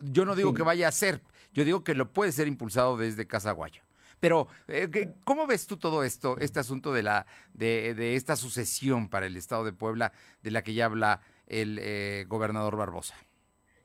Yo 0.00 0.24
no 0.24 0.34
digo 0.34 0.54
que 0.54 0.62
vaya 0.62 0.88
a 0.88 0.92
ser, 0.92 1.22
yo 1.52 1.64
digo 1.64 1.84
que 1.84 1.94
lo 1.94 2.12
puede 2.12 2.32
ser 2.32 2.48
impulsado 2.48 2.96
desde 2.96 3.26
Casaguayo. 3.26 3.82
Pero, 4.18 4.48
eh, 4.66 5.14
¿cómo 5.24 5.46
ves 5.46 5.66
tú 5.66 5.76
todo 5.76 6.02
esto, 6.02 6.38
este 6.38 6.58
asunto 6.58 6.92
de, 6.92 7.02
la, 7.02 7.26
de, 7.52 8.16
esta 8.16 8.34
sucesión 8.34 9.08
para 9.08 9.26
el 9.26 9.36
Estado 9.36 9.64
de 9.64 9.72
Puebla 9.72 10.12
de 10.42 10.50
la 10.50 10.62
que 10.62 10.74
ya 10.74 10.86
habla 10.86 11.20
el 11.46 11.78
eh, 11.80 12.24
gobernador 12.26 12.76
Barbosa? 12.76 13.14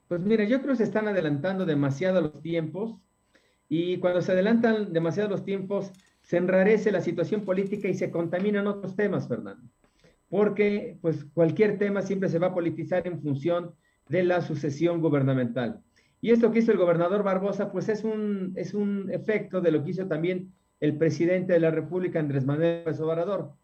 Pues 0.08 0.20
mira, 0.22 0.44
yo 0.44 0.60
creo 0.60 0.72
que 0.72 0.78
se 0.78 0.84
están 0.84 1.06
adelantando 1.06 1.66
demasiado 1.66 2.20
los 2.20 2.40
tiempos 2.40 2.96
y 3.74 3.96
cuando 3.96 4.20
se 4.20 4.32
adelantan 4.32 4.92
demasiado 4.92 5.30
los 5.30 5.46
tiempos, 5.46 5.92
se 6.20 6.36
enrarece 6.36 6.92
la 6.92 7.00
situación 7.00 7.40
política 7.40 7.88
y 7.88 7.94
se 7.94 8.10
contaminan 8.10 8.66
otros 8.66 8.94
temas, 8.96 9.26
Fernando. 9.26 9.66
Porque 10.28 10.98
pues 11.00 11.24
cualquier 11.32 11.78
tema 11.78 12.02
siempre 12.02 12.28
se 12.28 12.38
va 12.38 12.48
a 12.48 12.54
politizar 12.54 13.06
en 13.06 13.22
función 13.22 13.74
de 14.10 14.24
la 14.24 14.42
sucesión 14.42 15.00
gubernamental. 15.00 15.80
Y 16.20 16.32
esto 16.32 16.52
que 16.52 16.58
hizo 16.58 16.70
el 16.70 16.76
gobernador 16.76 17.22
Barbosa, 17.22 17.72
pues 17.72 17.88
es 17.88 18.04
un, 18.04 18.52
es 18.56 18.74
un 18.74 19.10
efecto 19.10 19.62
de 19.62 19.72
lo 19.72 19.82
que 19.82 19.92
hizo 19.92 20.06
también 20.06 20.52
el 20.78 20.98
presidente 20.98 21.54
de 21.54 21.60
la 21.60 21.70
República, 21.70 22.20
Andrés 22.20 22.44
Manuel 22.44 22.80
López 22.80 23.00
Obrador. 23.00 23.54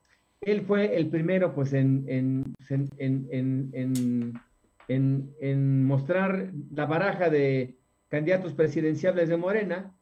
Él 0.41 0.63
fue 0.63 0.97
el 0.97 1.11
primero, 1.11 1.55
pues, 1.55 1.75
en, 1.75 2.07
en, 2.09 2.55
en, 2.71 4.41
en, 4.89 5.85
mostrar 5.85 6.51
la 6.71 6.87
baraja 6.87 7.29
de 7.29 7.77
candidatos 8.09 8.55
presidenciales 8.55 9.29
de 9.29 9.37
Morena 9.37 9.95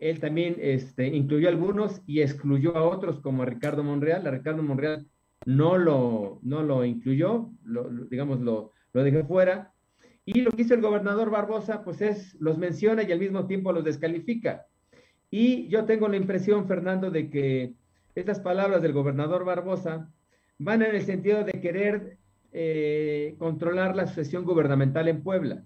él 0.00 0.18
también 0.18 0.56
este, 0.58 1.06
incluyó 1.08 1.48
algunos 1.48 2.00
y 2.06 2.22
excluyó 2.22 2.76
a 2.76 2.88
otros 2.88 3.20
como 3.20 3.42
a 3.42 3.46
Ricardo 3.46 3.84
Monreal. 3.84 4.26
A 4.26 4.30
Ricardo 4.30 4.62
Monreal 4.62 5.06
no 5.44 5.76
lo, 5.76 6.40
no 6.42 6.62
lo 6.62 6.84
incluyó, 6.86 7.50
digamos, 8.10 8.40
lo, 8.40 8.72
lo 8.94 9.04
dejó 9.04 9.26
fuera. 9.26 9.74
Y 10.24 10.40
lo 10.40 10.50
que 10.52 10.62
hizo 10.62 10.74
el 10.74 10.80
gobernador 10.80 11.30
Barbosa, 11.30 11.84
pues 11.84 12.00
es, 12.00 12.34
los 12.40 12.56
menciona 12.56 13.02
y 13.02 13.12
al 13.12 13.18
mismo 13.18 13.46
tiempo 13.46 13.72
los 13.72 13.84
descalifica. 13.84 14.66
Y 15.30 15.68
yo 15.68 15.84
tengo 15.84 16.08
la 16.08 16.16
impresión, 16.16 16.66
Fernando, 16.66 17.10
de 17.10 17.28
que 17.28 17.74
estas 18.14 18.40
palabras 18.40 18.80
del 18.80 18.94
gobernador 18.94 19.44
Barbosa 19.44 20.10
van 20.58 20.82
en 20.82 20.94
el 20.94 21.02
sentido 21.02 21.44
de 21.44 21.60
querer 21.60 22.18
eh, 22.52 23.34
controlar 23.38 23.94
la 23.94 24.06
sucesión 24.06 24.44
gubernamental 24.44 25.08
en 25.08 25.22
Puebla. 25.22 25.62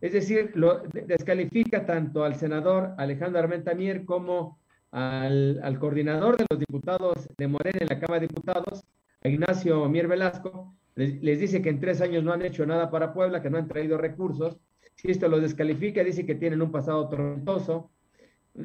Es 0.00 0.12
decir, 0.12 0.52
lo 0.54 0.82
descalifica 1.06 1.86
tanto 1.86 2.24
al 2.24 2.34
senador 2.34 2.94
Alejandro 2.98 3.40
Armenta 3.40 3.74
Mier 3.74 4.04
como 4.04 4.58
al, 4.90 5.78
coordinador 5.80 6.36
de 6.36 6.46
los 6.48 6.58
diputados 6.58 7.28
de 7.36 7.48
Morena 7.48 7.78
en 7.80 7.88
la 7.88 7.98
Cámara 7.98 8.20
de 8.20 8.28
Diputados, 8.28 8.84
a 9.22 9.28
Ignacio 9.28 9.88
Mier 9.88 10.06
Velasco, 10.06 10.74
les, 10.94 11.40
dice 11.40 11.60
que 11.60 11.70
en 11.70 11.80
tres 11.80 12.00
años 12.00 12.22
no 12.22 12.32
han 12.32 12.42
hecho 12.42 12.64
nada 12.66 12.90
para 12.90 13.12
Puebla, 13.12 13.42
que 13.42 13.50
no 13.50 13.58
han 13.58 13.66
traído 13.66 13.98
recursos. 13.98 14.56
Si 14.94 15.10
esto 15.10 15.28
lo 15.28 15.40
descalifica, 15.40 16.04
dice 16.04 16.24
que 16.24 16.36
tienen 16.36 16.62
un 16.62 16.70
pasado 16.70 17.08
tormentoso. 17.08 17.90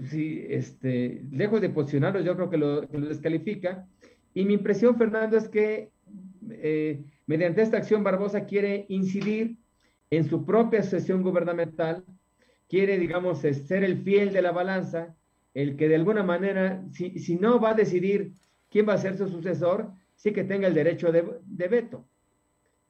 Si, 0.10 0.46
este, 0.48 1.24
lejos 1.32 1.62
de 1.62 1.70
posicionarlos, 1.70 2.24
yo 2.24 2.36
creo 2.36 2.50
que 2.50 2.58
lo, 2.58 2.82
descalifica. 2.82 3.88
Y 4.36 4.46
mi 4.46 4.54
impresión, 4.54 4.96
Fernando, 4.98 5.38
es 5.38 5.50
que 5.50 5.90
eh, 6.52 7.02
mediante 7.26 7.64
esta 7.64 7.78
acción 7.78 8.04
Barbosa 8.04 8.46
quiere 8.46 8.86
incidir 8.90 9.58
en 10.12 10.28
su 10.28 10.46
propia 10.46 10.84
sesión 10.84 11.24
gubernamental, 11.24 12.04
quiere, 12.68 12.98
digamos, 12.98 13.40
ser 13.40 13.84
el 13.84 13.98
fiel 14.04 14.32
de 14.34 14.42
la 14.42 14.52
balanza, 14.52 15.16
el 15.54 15.76
que 15.76 15.88
de 15.88 15.96
alguna 15.96 16.24
manera, 16.24 16.84
si, 16.92 17.36
no 17.36 17.60
va 17.60 17.72
a 17.72 17.76
decidir 17.76 18.34
quién 18.70 18.88
va 18.88 18.94
a 18.94 18.98
ser 18.98 19.18
su 19.18 19.28
sucesor, 19.28 19.92
sí 20.16 20.32
que 20.32 20.44
tenga 20.44 20.68
el 20.68 20.74
derecho 20.74 21.12
de, 21.12 21.68
veto. 21.68 22.06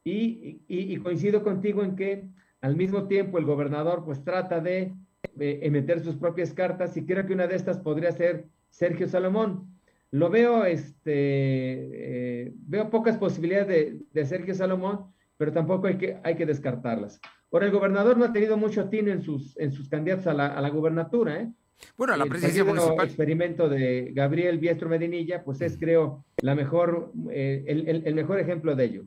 Y, 0.04 0.96
coincido 0.98 1.42
contigo 1.42 1.82
en 1.82 1.96
que 1.96 2.24
al 2.60 2.76
mismo 2.76 3.06
tiempo 3.06 3.38
el 3.38 3.44
gobernador 3.44 4.04
pues 4.04 4.22
trata 4.22 4.60
de 4.60 4.92
emitir 5.38 6.00
sus 6.00 6.16
propias 6.16 6.52
cartas 6.52 6.96
y 6.96 7.06
creo 7.06 7.26
que 7.26 7.32
una 7.32 7.46
de 7.46 7.56
estas 7.56 7.78
podría 7.78 8.12
ser 8.12 8.46
Sergio 8.70 9.08
Salomón. 9.08 9.70
Lo 10.10 10.28
veo, 10.28 10.64
este, 10.64 11.12
eh, 11.14 12.52
veo 12.66 12.90
pocas 12.90 13.16
posibilidades 13.16 13.68
de, 13.68 14.00
de 14.12 14.26
Sergio 14.26 14.54
Salomón, 14.54 15.06
pero 15.40 15.54
tampoco 15.54 15.86
hay 15.86 15.96
que, 15.96 16.18
hay 16.22 16.36
que 16.36 16.44
descartarlas. 16.44 17.18
Ahora, 17.50 17.64
el 17.64 17.72
gobernador 17.72 18.18
no 18.18 18.26
ha 18.26 18.32
tenido 18.32 18.58
mucho 18.58 18.90
tino 18.90 19.10
en 19.10 19.22
sus, 19.22 19.58
en 19.58 19.72
sus 19.72 19.88
candidatos 19.88 20.26
a 20.26 20.34
la, 20.34 20.48
a 20.48 20.60
la 20.60 20.68
gubernatura, 20.68 21.40
¿eh? 21.40 21.50
Bueno, 21.96 22.12
a 22.12 22.18
la 22.18 22.26
presidencia 22.26 22.62
municipal. 22.62 22.98
El 22.98 23.06
experimento 23.06 23.66
de 23.70 24.10
Gabriel 24.12 24.58
Biestro 24.58 24.90
Medinilla, 24.90 25.42
pues 25.42 25.62
es, 25.62 25.78
creo, 25.78 26.26
la 26.42 26.54
mejor, 26.54 27.10
eh, 27.30 27.64
el, 27.66 28.02
el, 28.04 28.14
mejor 28.14 28.38
ejemplo 28.38 28.76
de 28.76 28.84
ello. 28.84 29.04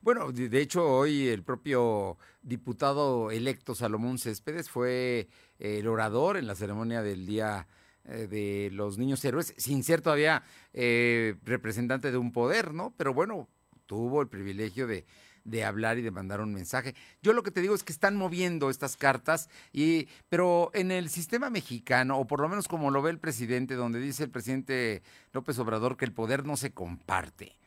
Bueno, 0.00 0.30
de 0.30 0.60
hecho, 0.60 0.88
hoy 0.88 1.26
el 1.26 1.42
propio 1.42 2.18
diputado 2.40 3.32
electo 3.32 3.74
Salomón 3.74 4.18
Céspedes 4.18 4.70
fue 4.70 5.26
el 5.58 5.88
orador 5.88 6.36
en 6.36 6.46
la 6.46 6.54
ceremonia 6.54 7.02
del 7.02 7.26
Día 7.26 7.66
eh, 8.04 8.28
de 8.28 8.70
los 8.72 8.96
niños 8.96 9.24
héroes, 9.24 9.54
sin 9.56 9.82
ser 9.82 10.02
todavía 10.02 10.44
eh, 10.72 11.34
representante 11.42 12.12
de 12.12 12.16
un 12.16 12.30
poder, 12.30 12.72
¿no? 12.72 12.94
Pero 12.96 13.12
bueno, 13.12 13.48
tuvo 13.86 14.22
el 14.22 14.28
privilegio 14.28 14.86
de, 14.86 15.04
de 15.48 15.64
hablar 15.64 15.98
y 15.98 16.02
de 16.02 16.10
mandar 16.10 16.40
un 16.40 16.52
mensaje. 16.52 16.94
Yo 17.22 17.32
lo 17.32 17.42
que 17.42 17.50
te 17.50 17.60
digo 17.60 17.74
es 17.74 17.84
que 17.84 17.92
están 17.92 18.16
moviendo 18.16 18.70
estas 18.70 18.96
cartas, 18.96 19.48
y, 19.72 20.08
pero 20.28 20.70
en 20.74 20.90
el 20.90 21.08
sistema 21.08 21.50
mexicano, 21.50 22.18
o 22.18 22.26
por 22.26 22.40
lo 22.40 22.48
menos 22.48 22.68
como 22.68 22.90
lo 22.90 23.02
ve 23.02 23.10
el 23.10 23.18
presidente, 23.18 23.74
donde 23.74 24.00
dice 24.00 24.24
el 24.24 24.30
presidente 24.30 25.02
López 25.32 25.58
Obrador 25.58 25.96
que 25.96 26.04
el 26.04 26.12
poder 26.12 26.44
no 26.44 26.56
se 26.56 26.72
comparte, 26.72 27.58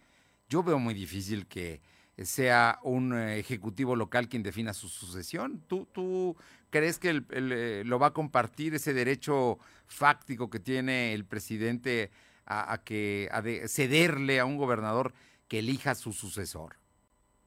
yo 0.49 0.63
veo 0.63 0.79
muy 0.79 0.93
difícil 0.93 1.47
que 1.47 1.81
sea 2.25 2.79
un 2.83 3.13
eh, 3.13 3.39
ejecutivo 3.39 3.95
local 3.95 4.27
quien 4.27 4.43
defina 4.43 4.73
su 4.73 4.89
sucesión. 4.89 5.63
¿Tú, 5.67 5.87
tú 5.91 6.35
crees 6.69 6.99
que 6.99 7.09
el, 7.09 7.25
eh, 7.29 7.83
lo 7.85 7.99
va 7.99 8.07
a 8.07 8.13
compartir 8.13 8.75
ese 8.75 8.93
derecho 8.93 9.59
fáctico 9.87 10.49
que 10.49 10.59
tiene 10.59 11.13
el 11.13 11.25
presidente 11.25 12.11
a, 12.45 12.81
que 12.83 13.29
a 13.31 13.41
cederle 13.67 14.39
a 14.39 14.45
un 14.45 14.57
gobernador 14.57 15.13
que 15.47 15.59
elija 15.59 15.95
su 15.95 16.11
sucesor? 16.11 16.80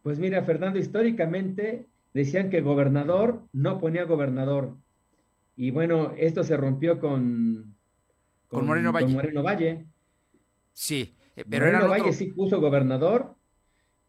Pues 0.04 0.18
mira, 0.18 0.42
Fernando, 0.42 0.78
históricamente 0.78 1.88
decían 2.12 2.50
que 2.50 2.60
gobernador 2.60 3.40
no 3.54 3.80
ponía 3.80 4.04
gobernador. 4.04 4.76
Y 5.56 5.70
bueno, 5.70 6.12
esto 6.18 6.44
se 6.44 6.58
rompió 6.58 7.00
con, 7.00 7.74
con, 8.48 8.66
Moreno 8.66 8.92
Valle. 8.92 9.06
Con 9.06 9.14
Moreno 9.14 9.42
Valle. 9.42 9.86
Sí, 10.74 11.16
eh, 11.36 11.44
pero 11.48 11.64
Moreno 11.64 11.88
Valle 11.88 12.12
sí 12.12 12.26
puso 12.26 12.60
gobernador 12.60 13.34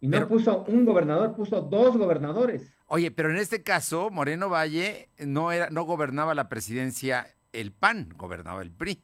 y 0.02 0.10
no 0.10 0.28
puso 0.28 0.66
un 0.68 0.84
gobernador, 0.84 1.34
puso 1.34 1.62
dos 1.62 1.96
gobernadores. 1.96 2.74
Oye, 2.88 3.10
pero 3.10 3.30
en 3.30 3.38
este 3.38 3.64
caso, 3.64 4.10
Moreno 4.10 4.50
Valle 4.50 5.08
no, 5.20 5.54
era, 5.54 5.70
no 5.70 5.84
gobernaba 5.84 6.36
la 6.36 6.50
presidencia 6.50 7.26
el 7.54 7.72
PAN, 7.72 8.10
gobernaba 8.18 8.62
el 8.64 8.72
PRI. 8.72 9.02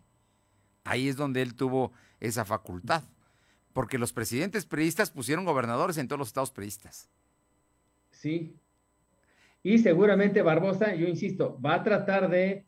Ahí 0.83 1.07
es 1.07 1.15
donde 1.15 1.41
él 1.41 1.55
tuvo 1.55 1.93
esa 2.19 2.43
facultad 2.43 3.03
porque 3.73 3.97
los 3.97 4.13
presidentes 4.13 4.65
priistas 4.65 5.11
pusieron 5.11 5.45
gobernadores 5.45 5.97
en 5.97 6.07
todos 6.07 6.19
los 6.19 6.27
estados 6.27 6.51
priistas. 6.51 7.09
Sí. 8.11 8.55
Y 9.63 9.79
seguramente 9.79 10.41
Barbosa, 10.41 10.95
yo 10.95 11.07
insisto, 11.07 11.59
va 11.63 11.75
a 11.75 11.83
tratar 11.83 12.29
de 12.29 12.65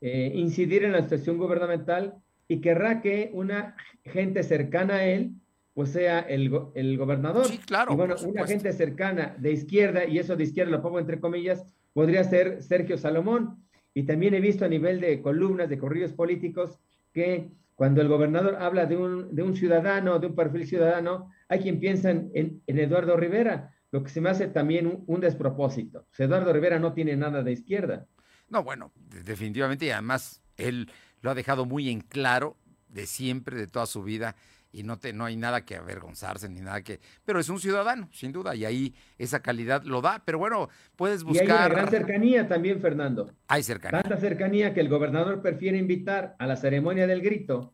eh, 0.00 0.32
incidir 0.34 0.84
en 0.84 0.92
la 0.92 1.02
situación 1.02 1.38
gubernamental 1.38 2.14
y 2.48 2.60
querrá 2.60 3.00
que 3.00 3.30
una 3.32 3.76
gente 4.04 4.42
cercana 4.42 4.96
a 4.96 5.06
él, 5.06 5.32
pues 5.72 5.90
sea 5.90 6.20
el, 6.20 6.50
gobernador. 6.50 7.46
Sí, 7.46 7.58
claro. 7.58 7.92
Y 7.92 7.96
bueno, 7.96 8.14
una 8.26 8.46
gente 8.46 8.72
cercana 8.72 9.34
de 9.38 9.52
izquierda, 9.52 10.04
y 10.04 10.18
eso 10.18 10.36
de 10.36 10.44
izquierda 10.44 10.70
lo 10.70 10.82
pongo 10.82 10.98
entre 10.98 11.20
comillas, 11.20 11.64
podría 11.92 12.22
ser 12.22 12.62
Sergio 12.62 12.98
Salomón. 12.98 13.64
Y 13.94 14.04
también 14.04 14.34
he 14.34 14.40
visto 14.40 14.64
a 14.64 14.68
nivel 14.68 15.00
de 15.00 15.22
columnas, 15.22 15.68
de 15.68 15.78
corridos 15.78 16.12
políticos, 16.12 16.78
que 17.12 17.48
cuando 17.74 18.00
el 18.00 18.08
gobernador 18.08 18.56
habla 18.56 18.86
de 18.86 18.96
un, 18.96 19.34
de 19.34 19.42
un 19.42 19.56
ciudadano, 19.56 20.18
de 20.18 20.28
un 20.28 20.34
perfil 20.34 20.66
ciudadano, 20.66 21.30
hay 21.48 21.60
quien 21.60 21.80
piensa 21.80 22.10
en, 22.10 22.30
en, 22.34 22.78
Eduardo 22.78 23.16
Rivera, 23.16 23.74
lo 23.90 24.02
que 24.02 24.10
se 24.10 24.20
me 24.20 24.30
hace 24.30 24.48
también 24.48 25.04
un, 25.06 25.20
despropósito. 25.20 26.06
Eduardo 26.16 26.52
Rivera 26.52 26.78
no 26.78 26.92
tiene 26.92 27.16
nada 27.16 27.42
de 27.42 27.52
izquierda. 27.52 28.06
No, 28.48 28.62
bueno, 28.62 28.92
definitivamente, 29.24 29.86
y 29.86 29.90
además 29.90 30.42
él 30.56 30.90
lo 31.20 31.30
ha 31.30 31.34
dejado 31.34 31.64
muy 31.64 31.90
en 31.90 32.00
claro 32.00 32.56
de 32.88 33.06
siempre, 33.06 33.56
de 33.56 33.66
toda 33.66 33.86
su 33.86 34.02
vida, 34.02 34.36
y 34.74 34.82
no, 34.82 34.98
te, 34.98 35.12
no 35.12 35.24
hay 35.24 35.36
nada 35.36 35.64
que 35.64 35.76
avergonzarse 35.76 36.48
ni 36.48 36.60
nada 36.60 36.82
que... 36.82 36.98
Pero 37.24 37.38
es 37.38 37.48
un 37.48 37.60
ciudadano, 37.60 38.08
sin 38.12 38.32
duda, 38.32 38.56
y 38.56 38.64
ahí 38.64 38.94
esa 39.18 39.40
calidad 39.40 39.84
lo 39.84 40.02
da. 40.02 40.20
Pero 40.24 40.38
bueno, 40.38 40.68
puedes 40.96 41.22
buscar... 41.22 41.46
Y 41.46 41.50
hay 41.50 41.56
una 41.56 41.68
gran 41.68 41.88
cercanía 41.90 42.48
también, 42.48 42.80
Fernando. 42.80 43.30
Hay 43.46 43.62
cercanía. 43.62 44.02
Tanta 44.02 44.16
cercanía 44.16 44.74
que 44.74 44.80
el 44.80 44.88
gobernador 44.88 45.42
prefiere 45.42 45.78
invitar 45.78 46.34
a 46.40 46.46
la 46.48 46.56
ceremonia 46.56 47.06
del 47.06 47.22
grito 47.22 47.72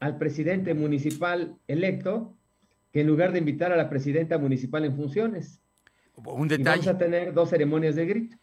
al 0.00 0.18
presidente 0.18 0.74
municipal 0.74 1.56
electo 1.68 2.36
que 2.90 3.02
en 3.02 3.06
lugar 3.06 3.32
de 3.32 3.38
invitar 3.38 3.72
a 3.72 3.76
la 3.76 3.88
presidenta 3.88 4.36
municipal 4.36 4.84
en 4.84 4.96
funciones. 4.96 5.60
Un 6.16 6.48
detalle. 6.48 6.80
vamos 6.80 6.88
a 6.88 6.98
tener 6.98 7.32
dos 7.32 7.50
ceremonias 7.50 7.94
de 7.94 8.06
grito. 8.06 8.36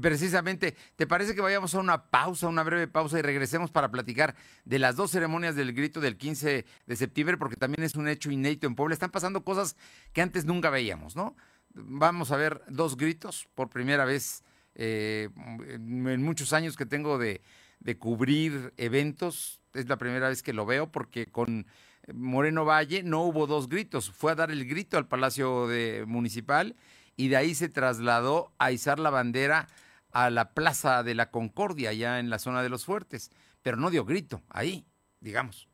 Precisamente, 0.00 0.74
¿te 0.96 1.06
parece 1.06 1.34
que 1.34 1.42
vayamos 1.42 1.74
a 1.74 1.80
una 1.80 2.06
pausa, 2.06 2.48
una 2.48 2.62
breve 2.62 2.88
pausa 2.88 3.18
y 3.18 3.22
regresemos 3.22 3.70
para 3.70 3.90
platicar 3.90 4.34
de 4.64 4.78
las 4.78 4.96
dos 4.96 5.10
ceremonias 5.10 5.54
del 5.54 5.74
grito 5.74 6.00
del 6.00 6.16
15 6.16 6.64
de 6.86 6.96
septiembre? 6.96 7.36
Porque 7.36 7.56
también 7.56 7.84
es 7.84 7.94
un 7.94 8.08
hecho 8.08 8.30
inédito 8.30 8.66
en 8.66 8.74
Puebla. 8.74 8.94
Están 8.94 9.10
pasando 9.10 9.44
cosas 9.44 9.76
que 10.14 10.22
antes 10.22 10.46
nunca 10.46 10.70
veíamos, 10.70 11.14
¿no? 11.14 11.36
Vamos 11.74 12.32
a 12.32 12.36
ver 12.36 12.62
dos 12.68 12.96
gritos 12.96 13.48
por 13.54 13.68
primera 13.68 14.06
vez 14.06 14.44
eh, 14.74 15.28
en 15.68 16.22
muchos 16.22 16.54
años 16.54 16.74
que 16.74 16.86
tengo 16.86 17.18
de, 17.18 17.42
de 17.80 17.98
cubrir 17.98 18.72
eventos. 18.78 19.60
Es 19.74 19.88
la 19.90 19.98
primera 19.98 20.30
vez 20.30 20.42
que 20.42 20.54
lo 20.54 20.64
veo 20.64 20.90
porque 20.90 21.26
con 21.26 21.66
Moreno 22.14 22.64
Valle 22.64 23.02
no 23.02 23.22
hubo 23.24 23.46
dos 23.46 23.68
gritos. 23.68 24.10
Fue 24.10 24.32
a 24.32 24.36
dar 24.36 24.50
el 24.50 24.66
grito 24.66 24.96
al 24.96 25.06
Palacio 25.06 25.66
de, 25.66 26.04
Municipal 26.06 26.76
y 27.16 27.28
de 27.28 27.36
ahí 27.36 27.54
se 27.54 27.68
trasladó 27.68 28.52
a 28.58 28.72
izar 28.72 28.98
la 28.98 29.10
bandera 29.10 29.68
a 30.12 30.30
la 30.30 30.52
Plaza 30.52 31.02
de 31.02 31.14
la 31.14 31.30
Concordia, 31.30 31.90
allá 31.90 32.18
en 32.18 32.30
la 32.30 32.38
zona 32.38 32.62
de 32.62 32.68
los 32.68 32.84
fuertes, 32.84 33.30
pero 33.62 33.76
no 33.76 33.90
dio 33.90 34.04
grito 34.04 34.42
ahí, 34.48 34.86
digamos. 35.20 35.68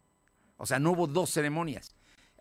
O 0.56 0.66
sea, 0.66 0.78
no 0.78 0.92
hubo 0.92 1.06
dos 1.06 1.30
ceremonias. 1.30 1.94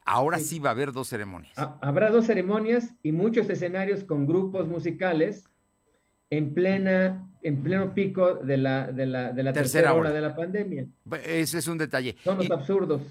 Ahora 0.05 0.39
sí, 0.39 0.59
va 0.59 0.69
a 0.69 0.73
haber 0.73 0.91
dos 0.93 1.09
ceremonias. 1.09 1.53
Habrá 1.81 2.09
dos 2.09 2.25
ceremonias 2.25 2.95
y 3.03 3.11
muchos 3.11 3.49
escenarios 3.49 4.03
con 4.03 4.25
grupos 4.25 4.67
musicales 4.67 5.45
en 6.29 6.53
plena 6.53 7.27
en 7.43 7.63
pleno 7.63 7.93
pico 7.93 8.35
de 8.35 8.57
la, 8.57 8.91
de 8.91 9.05
la, 9.05 9.31
de 9.33 9.43
la 9.43 9.53
tercera, 9.53 9.93
ola 9.93 10.11
de 10.11 10.21
la 10.21 10.35
pandemia. 10.35 10.87
Ese 11.25 11.57
es 11.57 11.67
un 11.67 11.77
detalle. 11.77 12.15
Son 12.23 12.37
los 12.37 12.51
absurdos. 12.51 13.01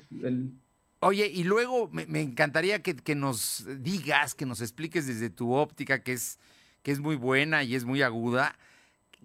Oye, 1.03 1.27
y 1.27 1.45
luego 1.45 1.89
me, 1.93 2.21
encantaría 2.21 2.83
que, 2.83 3.15
nos 3.15 3.65
digas, 3.79 4.35
que 4.35 4.45
nos 4.45 4.61
expliques 4.61 5.07
desde 5.07 5.31
tu 5.31 5.55
óptica, 5.55 6.03
que 6.03 6.13
es, 6.13 6.39
que 6.83 6.93
es 6.93 7.01
muy 7.01 7.17
buena 7.17 7.63
y 7.63 7.75
es 7.75 7.87
muy 7.87 8.03
aguda, 8.03 8.59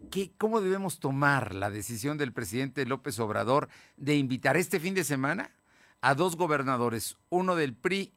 que, 0.10 0.32
¿cómo 0.38 0.62
debemos 0.62 1.00
tomar 1.00 1.54
la 1.54 1.70
decisión 1.70 2.18
del 2.18 2.32
presidente 2.32 2.86
López 2.86 3.20
Obrador 3.20 3.68
de 3.98 4.16
invitar 4.16 4.56
este 4.56 4.80
fin 4.80 4.94
de 4.94 5.04
semana 5.04 5.52
a 6.00 6.16
dos 6.16 6.38
gobernadores, 6.38 7.18
uno 7.28 7.58
del 7.58 7.74
PRI, 7.74 8.14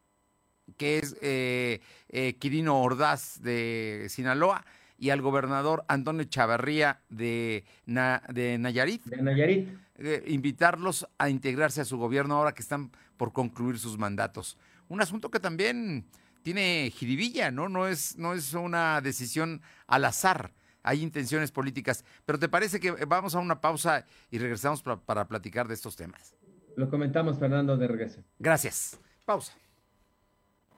que 0.77 0.99
es 0.99 1.17
eh, 1.21 1.81
eh, 2.11 2.37
Quirino 2.39 2.81
Ordaz 2.81 3.43
de 3.43 4.07
Sinaloa, 4.09 4.65
y 4.99 5.11
al 5.11 5.23
gobernador 5.23 5.85
Antonio 5.89 6.25
Chavarría 6.25 7.01
de, 7.09 7.65
de 7.87 8.59
Nayarit. 8.59 9.05
De 9.05 9.23
Nayarit. 9.23 9.69
Eh, 9.97 10.25
invitarlos 10.27 11.09
a 11.19 11.29
integrarse 11.29 11.81
a 11.81 11.85
su 11.85 11.97
gobierno 11.97 12.37
ahora 12.37 12.53
que 12.53 12.63
están 12.63 12.91
por 13.17 13.33
concluir 13.33 13.79
sus 13.79 13.97
mandatos. 13.97 14.59
Un 14.89 15.01
asunto 15.01 15.31
que 15.31 15.41
también 15.41 16.05
tiene 16.43 16.93
jiribilla, 16.95 17.51
¿no? 17.51 17.69
No 17.69 17.87
es, 17.87 18.17
no 18.17 18.33
es 18.33 18.55
una 18.55 19.01
decisión 19.01 19.63
al 19.87 20.05
azar. 20.05 20.53
Hay 20.83 21.03
intenciones 21.03 21.53
políticas. 21.53 22.05
Pero 22.25 22.39
¿te 22.39 22.49
parece 22.49 22.81
que 22.81 22.93
vamos 23.07 23.35
a 23.35 23.39
una 23.39 23.61
pausa 23.61 24.05
y 24.31 24.39
regresamos 24.39 24.83
para, 24.83 24.97
para 24.97 25.29
platicar 25.29 25.69
de 25.69 25.75
estos 25.75 25.97
temas? 25.97 26.35
Lo 26.77 26.89
comentamos, 26.89 27.39
Fernando, 27.39 27.77
de 27.77 27.89
regreso. 27.89 28.23
Gracias. 28.39 28.99
Pausa. 29.25 29.53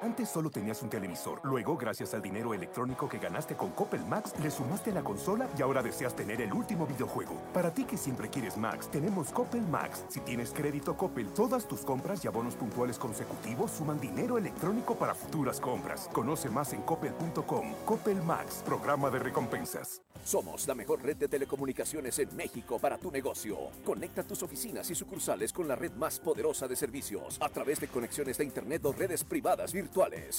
Antes 0.00 0.28
solo 0.28 0.48
tenías 0.48 0.80
un 0.84 0.88
televisor. 0.88 1.40
Luego, 1.42 1.76
gracias 1.76 2.14
al 2.14 2.22
dinero 2.22 2.54
electrónico 2.54 3.08
que 3.08 3.18
ganaste 3.18 3.56
con 3.56 3.72
Coppel 3.72 4.04
Max, 4.04 4.32
le 4.40 4.48
sumaste 4.48 4.92
la 4.92 5.02
consola 5.02 5.48
y 5.58 5.62
ahora 5.62 5.82
deseas 5.82 6.14
tener 6.14 6.40
el 6.40 6.52
último 6.52 6.86
videojuego. 6.86 7.34
Para 7.52 7.74
ti 7.74 7.82
que 7.82 7.96
siempre 7.96 8.30
quieres 8.30 8.56
Max, 8.56 8.88
tenemos 8.92 9.32
Coppel 9.32 9.62
Max. 9.62 10.04
Si 10.08 10.20
tienes 10.20 10.52
crédito 10.52 10.96
Coppel, 10.96 11.26
todas 11.30 11.66
tus 11.66 11.80
compras 11.80 12.24
y 12.24 12.28
abonos 12.28 12.54
puntuales 12.54 12.96
consecutivos 12.96 13.72
suman 13.72 13.98
dinero 13.98 14.38
electrónico 14.38 14.94
para 14.94 15.16
futuras 15.16 15.60
compras. 15.60 16.08
Conoce 16.12 16.48
más 16.48 16.72
en 16.74 16.82
coppel.com. 16.82 17.74
Coppel 17.84 18.22
Max, 18.22 18.62
programa 18.64 19.10
de 19.10 19.18
recompensas. 19.18 20.00
Somos 20.24 20.68
la 20.68 20.76
mejor 20.76 21.02
red 21.02 21.16
de 21.16 21.26
telecomunicaciones 21.26 22.20
en 22.20 22.36
México 22.36 22.78
para 22.78 22.98
tu 22.98 23.10
negocio. 23.10 23.56
Conecta 23.84 24.22
tus 24.22 24.44
oficinas 24.44 24.88
y 24.90 24.94
sucursales 24.94 25.52
con 25.52 25.66
la 25.66 25.74
red 25.74 25.92
más 25.92 26.20
poderosa 26.20 26.68
de 26.68 26.76
servicios 26.76 27.38
a 27.40 27.48
través 27.48 27.80
de 27.80 27.88
conexiones 27.88 28.38
de 28.38 28.44
Internet 28.44 28.84
o 28.84 28.92
redes 28.92 29.24
privadas 29.24 29.72
virtuales 29.72 29.87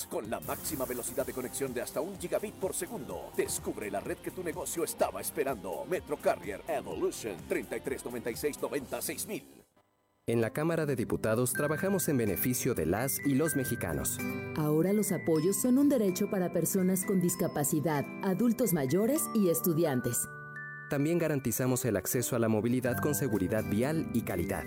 con 0.09 0.29
la 0.29 0.39
máxima 0.39 0.85
velocidad 0.85 1.25
de 1.25 1.33
conexión 1.33 1.73
de 1.73 1.81
hasta 1.81 2.01
un 2.01 2.17
gigabit 2.19 2.55
por 2.55 2.73
segundo. 2.73 3.31
Descubre 3.35 3.91
la 3.91 3.99
red 3.99 4.17
que 4.17 4.31
tu 4.31 4.43
negocio 4.43 4.83
estaba 4.83 5.21
esperando. 5.21 5.85
Metro 5.89 6.17
Carrier 6.17 6.61
Evolution 6.67 7.35
3396 7.47 8.79
en 10.27 10.41
la 10.41 10.51
Cámara 10.51 10.85
de 10.85 10.95
Diputados 10.95 11.53
trabajamos 11.53 12.07
en 12.07 12.17
beneficio 12.17 12.75
de 12.75 12.85
las 12.85 13.19
y 13.25 13.33
los 13.33 13.55
mexicanos. 13.55 14.19
Ahora 14.57 14.93
los 14.93 15.11
apoyos 15.11 15.59
son 15.59 15.79
un 15.79 15.89
derecho 15.89 16.29
para 16.29 16.53
personas 16.53 17.03
con 17.03 17.19
discapacidad, 17.19 18.05
adultos 18.21 18.71
mayores 18.71 19.23
y 19.33 19.49
estudiantes. 19.49 20.27
También 20.91 21.17
garantizamos 21.17 21.83
el 21.85 21.97
acceso 21.97 22.35
a 22.35 22.39
la 22.39 22.47
movilidad 22.47 22.97
con 22.97 23.15
seguridad 23.15 23.63
vial 23.71 24.07
y 24.13 24.21
calidad. 24.21 24.65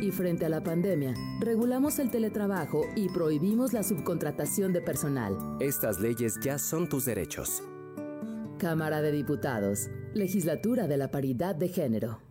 Y 0.00 0.12
frente 0.12 0.46
a 0.46 0.48
la 0.48 0.62
pandemia, 0.62 1.14
regulamos 1.40 1.98
el 1.98 2.10
teletrabajo 2.10 2.86
y 2.94 3.08
prohibimos 3.08 3.72
la 3.72 3.82
subcontratación 3.82 4.72
de 4.72 4.80
personal. 4.80 5.36
Estas 5.58 5.98
leyes 5.98 6.38
ya 6.40 6.58
son 6.58 6.88
tus 6.88 7.04
derechos. 7.04 7.62
Cámara 8.58 9.02
de 9.02 9.10
Diputados, 9.10 9.88
Legislatura 10.14 10.86
de 10.86 10.96
la 10.96 11.10
Paridad 11.10 11.56
de 11.56 11.68
Género. 11.68 12.27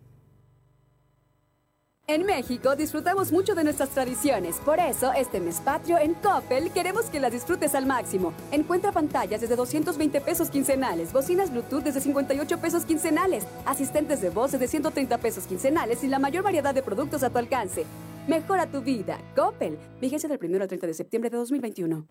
En 2.10 2.26
México 2.26 2.78
disfrutamos 2.78 3.34
mucho 3.34 3.54
de 3.54 3.65
nuestras 3.65 3.89
tradiciones, 3.89 4.62
por 4.63 4.80
eso 4.80 5.12
este 5.12 5.41
mes 5.41 5.60
patrio 5.60 5.98
en 5.98 6.13
Coppel 6.13 6.72
queremos 6.72 7.08
que 7.08 7.20
las 7.20 7.34
disfrutes 7.34 7.76
al 7.76 7.86
máximo. 7.86 8.34
Encuentra 8.54 8.94
pantallas 8.94 9.42
desde 9.42 9.58
220 9.58 10.21
pesos 10.21 10.50
quincenales, 10.50 11.12
bocinas 11.12 11.52
Bluetooth 11.52 11.84
desde 11.84 12.00
58 12.00 12.60
pesos 12.60 12.86
quincenales, 12.86 13.46
asistentes 13.65 14.21
de 14.21 14.29
voz 14.29 14.54
desde 14.54 14.69
130 14.69 15.17
pesos 15.17 15.48
quincenales 15.48 16.02
y 16.06 16.08
la 16.08 16.17
mayor 16.17 16.46
variedad 16.46 16.73
de 16.73 16.81
productos 16.81 17.23
a 17.23 17.29
tu 17.29 17.40
alcance. 17.40 17.84
Mejora 18.25 18.67
tu 18.67 18.79
vida. 18.81 19.19
Coppel. 19.36 19.77
Vigencia 20.00 20.29
del 20.29 20.40
1 20.42 20.62
al 20.62 20.67
30 20.69 20.88
de 20.88 20.94
septiembre 20.94 21.29
de 21.29 21.36
2021. 21.36 22.08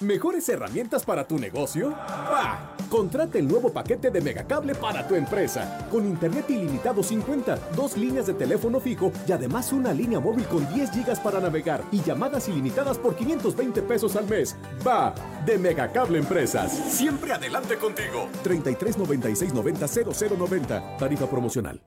¿Mejores 0.00 0.46
herramientas 0.50 1.06
para 1.06 1.26
tu 1.26 1.38
negocio? 1.38 1.94
¡Ah! 1.96 2.76
Contrata 2.90 3.38
el 3.38 3.48
nuevo 3.48 3.72
paquete 3.72 4.10
de 4.10 4.20
Megacable 4.20 4.74
para 4.74 5.08
tu 5.08 5.14
empresa. 5.14 5.88
Con 5.90 6.04
internet 6.04 6.50
ilimitado 6.50 7.02
50, 7.02 7.56
dos 7.74 7.96
líneas 7.96 8.26
de 8.26 8.34
teléfono 8.34 8.78
fijo 8.78 9.10
y 9.26 9.32
además 9.32 9.72
una 9.72 9.94
línea 9.94 10.20
móvil 10.20 10.44
con 10.48 10.68
10 10.74 10.90
gigas 10.90 11.18
para 11.18 11.40
navegar 11.40 11.82
y 11.90 12.02
llamadas 12.02 12.46
ilimitadas 12.46 12.98
por 12.98 13.16
520 13.16 13.80
pesos 13.82 14.16
al 14.16 14.28
mes. 14.28 14.54
¡Va! 14.86 15.14
De 15.46 15.56
Megacable 15.56 16.18
Empresas. 16.18 16.72
Siempre 16.72 17.32
adelante 17.32 17.78
contigo. 17.78 18.28
33 18.42 18.98
96 18.98 19.54
90 19.54 19.86
0090. 19.88 20.96
Tarifa 20.98 21.26
promocional. 21.26 21.80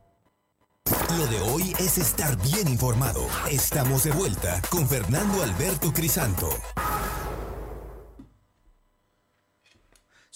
Lo 1.15 1.27
de 1.27 1.39
hoy 1.51 1.73
es 1.77 1.99
estar 1.99 2.35
bien 2.41 2.67
informado. 2.67 3.21
Estamos 3.51 4.03
de 4.03 4.11
vuelta 4.11 4.59
con 4.71 4.87
Fernando 4.87 5.43
Alberto 5.43 5.93
Crisanto. 5.93 6.49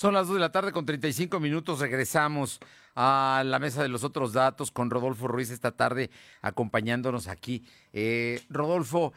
Son 0.04 0.14
las 0.14 0.28
2 0.28 0.34
de 0.36 0.41
la 0.41 0.51
tarde 0.51 0.74
con 0.74 0.86
35 0.86 1.39
minutos. 1.39 1.80
Regresamos 1.80 2.60
a 2.93 3.41
la 3.45 3.58
mesa 3.58 3.82
de 3.82 3.88
los 3.88 4.04
otros 4.04 4.34
datos 4.34 4.70
con 4.70 4.89
Rodolfo 4.89 5.30
Ruiz 5.30 5.49
esta 5.49 5.72
tarde 5.72 6.10
acompañándonos 6.41 7.30
aquí. 7.30 7.66
Eh, 7.93 8.41
Rodolfo, 8.49 9.14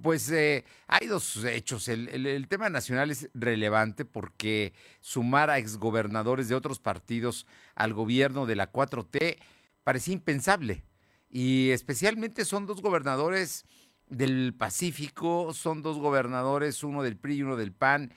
pues 0.00 0.30
eh, 0.30 0.64
hay 0.86 1.08
dos 1.08 1.44
hechos. 1.44 1.88
El, 1.88 2.08
el, 2.08 2.26
el, 2.26 2.48
tema 2.48 2.70
nacional 2.70 3.10
es 3.10 3.28
relevante 3.34 4.06
porque 4.06 4.72
sumar 5.02 5.50
a 5.50 5.58
exgobernadores 5.58 6.48
de 6.48 6.54
otros 6.54 6.78
partidos 6.78 7.46
al 7.74 7.92
gobierno 7.92 8.46
de 8.46 8.56
la 8.56 8.72
4T 8.72 9.36
parecía 9.84 10.14
impensable. 10.14 10.86
Y 11.28 11.68
especialmente 11.68 12.46
son 12.46 12.64
dos 12.64 12.80
gobernadores 12.80 13.66
del 14.08 14.54
Pacífico, 14.56 15.52
son 15.52 15.82
dos 15.82 15.98
gobernadores, 15.98 16.82
uno 16.82 17.02
del 17.02 17.18
PRI 17.18 17.34
y 17.34 17.42
uno 17.42 17.56
del 17.56 17.72
PAN 17.72 18.14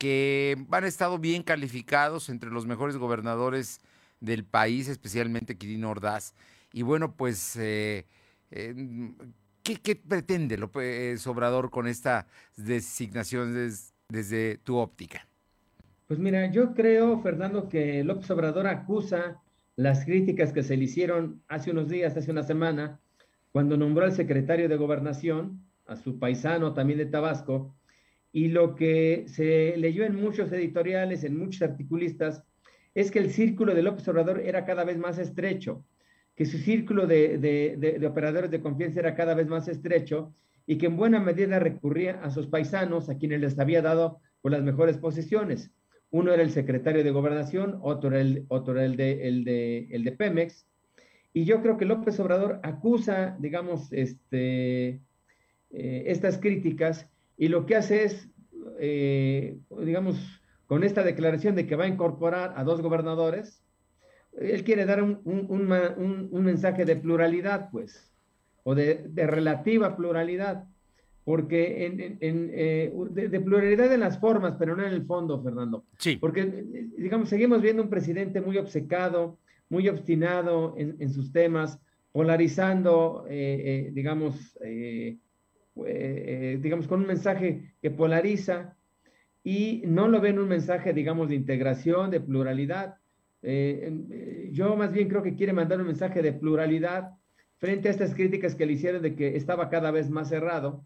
que 0.00 0.56
han 0.70 0.84
estado 0.84 1.18
bien 1.18 1.42
calificados 1.42 2.30
entre 2.30 2.48
los 2.48 2.64
mejores 2.64 2.96
gobernadores 2.96 3.82
del 4.18 4.44
país, 4.44 4.88
especialmente 4.88 5.58
Quirino 5.58 5.90
Ordaz. 5.90 6.34
Y 6.72 6.80
bueno, 6.80 7.12
pues, 7.12 7.54
eh, 7.56 8.06
eh, 8.50 8.74
¿qué, 9.62 9.76
¿qué, 9.76 9.96
pretende 9.96 10.56
López 10.56 11.26
Obrador 11.26 11.68
con 11.68 11.86
esta 11.86 12.26
designación 12.56 13.52
des, 13.52 13.92
desde 14.08 14.56
tu 14.64 14.78
óptica? 14.78 15.28
Pues 16.08 16.18
mira, 16.18 16.50
yo 16.50 16.72
creo, 16.72 17.20
Fernando, 17.20 17.68
que 17.68 18.02
López 18.02 18.30
Obrador 18.30 18.68
acusa 18.68 19.42
las 19.76 20.06
críticas 20.06 20.54
que 20.54 20.62
se 20.62 20.78
le 20.78 20.84
hicieron 20.84 21.42
hace 21.46 21.72
unos 21.72 21.90
días, 21.90 22.16
hace 22.16 22.30
una 22.30 22.42
semana, 22.42 22.98
cuando 23.52 23.76
nombró 23.76 24.06
al 24.06 24.12
secretario 24.12 24.66
de 24.66 24.76
Gobernación, 24.78 25.62
a 25.86 25.96
su 25.96 26.18
paisano 26.18 26.72
también 26.72 26.98
de 26.98 27.06
Tabasco, 27.06 27.74
y 28.32 28.48
lo 28.48 28.74
que 28.74 29.24
se 29.26 29.76
leyó 29.76 30.04
en 30.04 30.14
muchos 30.14 30.52
editoriales, 30.52 31.24
en 31.24 31.36
muchos 31.36 31.62
articulistas, 31.62 32.44
es 32.94 33.10
que 33.10 33.18
el 33.18 33.30
círculo 33.30 33.74
de 33.74 33.82
López 33.82 34.06
Obrador 34.08 34.40
era 34.40 34.64
cada 34.64 34.84
vez 34.84 34.98
más 34.98 35.18
estrecho, 35.18 35.84
que 36.34 36.46
su 36.46 36.58
círculo 36.58 37.06
de, 37.06 37.38
de, 37.38 38.06
operadores 38.06 38.50
de 38.50 38.60
confianza 38.60 39.00
era 39.00 39.14
cada 39.14 39.34
vez 39.34 39.46
más 39.46 39.68
estrecho 39.68 40.34
y 40.66 40.78
que 40.78 40.86
en 40.86 40.96
buena 40.96 41.20
medida 41.20 41.58
recurría 41.58 42.20
a 42.22 42.30
sus 42.30 42.46
paisanos, 42.46 43.08
a 43.08 43.18
quienes 43.18 43.40
les 43.40 43.58
había 43.58 43.82
dado 43.82 44.20
por 44.40 44.52
las 44.52 44.62
mejores 44.62 44.96
posiciones. 44.98 45.70
Uno 46.10 46.32
era 46.32 46.42
el 46.42 46.50
secretario 46.50 47.04
de 47.04 47.10
Gobernación, 47.10 47.78
otro 47.82 48.10
era 48.10 48.20
el, 48.20 48.44
otro 48.48 48.80
el, 48.80 48.96
de, 48.96 49.28
el, 49.28 49.44
de, 49.44 49.88
el 49.90 50.04
de 50.04 50.12
Pemex. 50.12 50.66
Y 51.32 51.44
yo 51.44 51.62
creo 51.62 51.76
que 51.76 51.84
López 51.84 52.18
Obrador 52.18 52.58
acusa, 52.62 53.36
digamos, 53.38 53.92
este, 53.92 55.00
eh, 55.70 56.04
estas 56.06 56.38
críticas 56.38 57.08
y 57.40 57.48
lo 57.48 57.64
que 57.64 57.74
hace 57.74 58.04
es, 58.04 58.28
eh, 58.78 59.56
digamos, 59.82 60.42
con 60.66 60.84
esta 60.84 61.02
declaración 61.02 61.54
de 61.54 61.66
que 61.66 61.74
va 61.74 61.84
a 61.84 61.88
incorporar 61.88 62.52
a 62.54 62.64
dos 62.64 62.82
gobernadores, 62.82 63.64
él 64.38 64.62
quiere 64.62 64.84
dar 64.84 65.02
un, 65.02 65.22
un, 65.24 65.46
un, 65.48 66.28
un 66.30 66.44
mensaje 66.44 66.84
de 66.84 66.96
pluralidad, 66.96 67.70
pues, 67.72 68.12
o 68.62 68.74
de, 68.74 69.06
de 69.08 69.26
relativa 69.26 69.96
pluralidad, 69.96 70.64
porque 71.24 71.86
en, 71.86 72.00
en, 72.00 72.18
en 72.20 72.50
eh, 72.52 72.92
de, 73.08 73.30
de, 73.30 73.40
pluralidad 73.40 73.90
en 73.90 74.00
las 74.00 74.20
formas, 74.20 74.56
pero 74.58 74.76
no 74.76 74.84
en 74.84 74.92
el 74.92 75.06
fondo, 75.06 75.42
Fernando. 75.42 75.86
Sí. 75.96 76.16
Porque, 76.16 76.44
digamos, 76.98 77.30
seguimos 77.30 77.62
viendo 77.62 77.82
un 77.82 77.88
presidente 77.88 78.42
muy 78.42 78.58
obcecado, 78.58 79.38
muy 79.70 79.88
obstinado 79.88 80.74
en, 80.76 81.08
sus 81.08 81.32
temas, 81.32 81.80
polarizando, 82.12 83.24
eh, 83.30 83.86
eh, 83.86 83.90
digamos, 83.94 84.58
eh, 84.62 85.16
digamos, 85.74 86.86
con 86.86 87.00
un 87.00 87.06
mensaje 87.06 87.74
que 87.80 87.90
polariza 87.90 88.76
y 89.42 89.82
no 89.86 90.08
lo 90.08 90.20
ven 90.20 90.38
un 90.38 90.48
mensaje, 90.48 90.92
digamos, 90.92 91.28
de 91.28 91.34
integración, 91.34 92.10
de 92.10 92.20
pluralidad. 92.20 92.96
Eh, 93.42 94.50
yo 94.52 94.76
más 94.76 94.92
bien 94.92 95.08
creo 95.08 95.22
que 95.22 95.34
quiere 95.34 95.52
mandar 95.52 95.80
un 95.80 95.86
mensaje 95.86 96.20
de 96.20 96.32
pluralidad 96.32 97.12
frente 97.56 97.88
a 97.88 97.90
estas 97.90 98.14
críticas 98.14 98.54
que 98.54 98.66
le 98.66 98.74
hicieron 98.74 99.02
de 99.02 99.14
que 99.14 99.36
estaba 99.36 99.70
cada 99.70 99.90
vez 99.90 100.10
más 100.10 100.28
cerrado. 100.28 100.84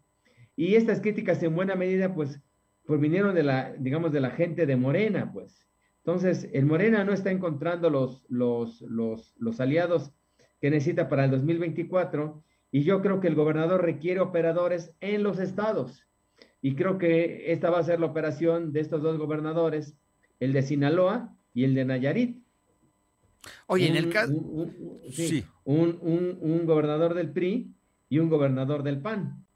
Y 0.56 0.76
estas 0.76 1.00
críticas 1.00 1.42
en 1.42 1.54
buena 1.54 1.74
medida, 1.74 2.14
pues, 2.14 2.40
pues 2.86 3.00
vinieron 3.00 3.34
de 3.34 3.42
la, 3.42 3.72
digamos, 3.74 4.12
de 4.12 4.20
la 4.20 4.30
gente 4.30 4.66
de 4.66 4.76
Morena, 4.76 5.32
pues. 5.32 5.66
Entonces, 5.98 6.48
el 6.52 6.66
Morena 6.66 7.02
no 7.02 7.12
está 7.12 7.30
encontrando 7.30 7.90
los, 7.90 8.24
los, 8.28 8.82
los, 8.82 9.34
los 9.38 9.60
aliados 9.60 10.12
que 10.60 10.70
necesita 10.70 11.08
para 11.08 11.24
el 11.24 11.30
2024 11.30 12.44
y 12.74 12.82
yo 12.82 13.00
creo 13.02 13.20
que 13.20 13.28
el 13.28 13.36
gobernador 13.36 13.82
requiere 13.82 14.18
operadores 14.18 14.90
en 15.00 15.22
los 15.22 15.38
estados. 15.38 16.08
Y 16.60 16.74
creo 16.74 16.98
que 16.98 17.52
esta 17.52 17.70
va 17.70 17.78
a 17.78 17.84
ser 17.84 18.00
la 18.00 18.06
operación 18.06 18.72
de 18.72 18.80
estos 18.80 19.00
dos 19.00 19.16
gobernadores, 19.16 19.94
el 20.40 20.52
de 20.52 20.62
Sinaloa 20.62 21.36
y 21.52 21.62
el 21.62 21.76
de 21.76 21.84
Nayarit. 21.84 22.42
Oye, 23.68 23.88
un, 23.88 23.96
en 23.96 24.04
el 24.04 24.12
caso... 24.12 24.32
Un, 24.32 25.00
sí, 25.08 25.28
sí. 25.28 25.44
Un, 25.62 26.00
un, 26.42 26.66
gobernador 26.66 27.14
del 27.14 27.30
PRI 27.30 27.72
y 28.08 28.18
un 28.18 28.28
gobernador 28.28 28.82
del 28.82 29.00
PAN. 29.00 29.46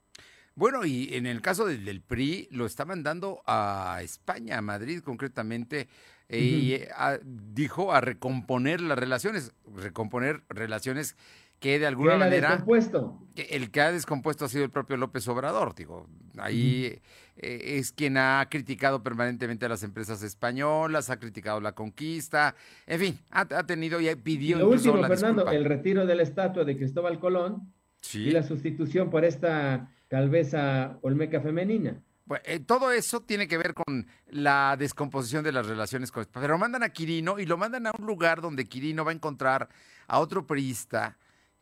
Bueno, 0.55 0.85
y 0.85 1.09
en 1.11 1.25
el 1.25 1.41
caso 1.41 1.65
del, 1.65 1.83
del 1.83 1.99
PRI 1.99 2.47
lo 2.51 2.65
está 2.65 2.85
mandando 2.85 3.41
a 3.45 3.99
España, 4.01 4.57
a 4.57 4.61
Madrid 4.61 5.01
concretamente, 5.01 5.89
uh 6.29 6.35
-huh. 6.35 6.37
y 6.37 6.81
a, 6.95 7.19
dijo 7.21 7.91
a 7.91 7.99
recomponer 7.99 8.79
las 8.79 8.97
relaciones, 8.97 9.51
recomponer 9.75 10.43
relaciones 10.47 11.17
que 11.59 11.79
de 11.79 11.87
alguna 11.87 12.11
¿Quién 12.11 12.19
manera 12.19 12.49
descompuesto? 12.49 13.19
Que 13.35 13.43
el 13.51 13.71
que 13.71 13.81
ha 13.81 13.91
descompuesto 13.91 14.45
ha 14.45 14.49
sido 14.49 14.63
el 14.63 14.69
propio 14.69 14.97
López 14.97 15.27
Obrador, 15.27 15.75
digo, 15.75 16.07
ahí 16.37 16.99
eh, 17.37 17.77
es 17.77 17.91
quien 17.91 18.17
ha 18.17 18.47
criticado 18.49 19.03
permanentemente 19.03 19.65
a 19.65 19.69
las 19.69 19.83
empresas 19.83 20.23
españolas, 20.23 21.09
ha 21.09 21.19
criticado 21.19 21.61
la 21.61 21.73
conquista, 21.73 22.55
en 22.87 22.99
fin, 22.99 23.19
ha, 23.31 23.41
ha 23.41 23.65
tenido 23.65 23.99
y 24.01 24.13
pidió 24.15 24.57
y 24.57 24.59
lo 24.59 24.69
último, 24.69 24.97
la 24.97 25.07
Fernando, 25.07 25.43
disculpa. 25.43 25.55
el 25.55 25.65
retiro 25.65 26.05
de 26.05 26.15
la 26.15 26.23
estatua 26.23 26.63
de 26.63 26.77
Cristóbal 26.77 27.19
Colón 27.19 27.73
sí. 28.01 28.27
y 28.27 28.31
la 28.31 28.43
sustitución 28.43 29.09
por 29.09 29.25
esta 29.25 29.91
calveza 30.07 30.97
olmeca 31.01 31.41
femenina. 31.41 32.01
Pues, 32.29 32.41
eh, 32.45 32.59
todo 32.59 32.91
eso 32.91 33.21
tiene 33.21 33.47
que 33.47 33.57
ver 33.57 33.73
con 33.73 34.05
la 34.27 34.75
descomposición 34.77 35.43
de 35.43 35.51
las 35.51 35.65
relaciones 35.65 36.11
con 36.11 36.27
Pero 36.31 36.59
mandan 36.59 36.83
a 36.83 36.89
Quirino 36.89 37.39
y 37.39 37.47
lo 37.47 37.57
mandan 37.57 37.87
a 37.87 37.91
un 37.97 38.05
lugar 38.05 38.39
donde 38.39 38.65
Quirino 38.65 39.03
va 39.03 39.11
a 39.11 39.15
encontrar 39.15 39.67
a 40.07 40.19
otro 40.19 40.45
priista 40.45 41.17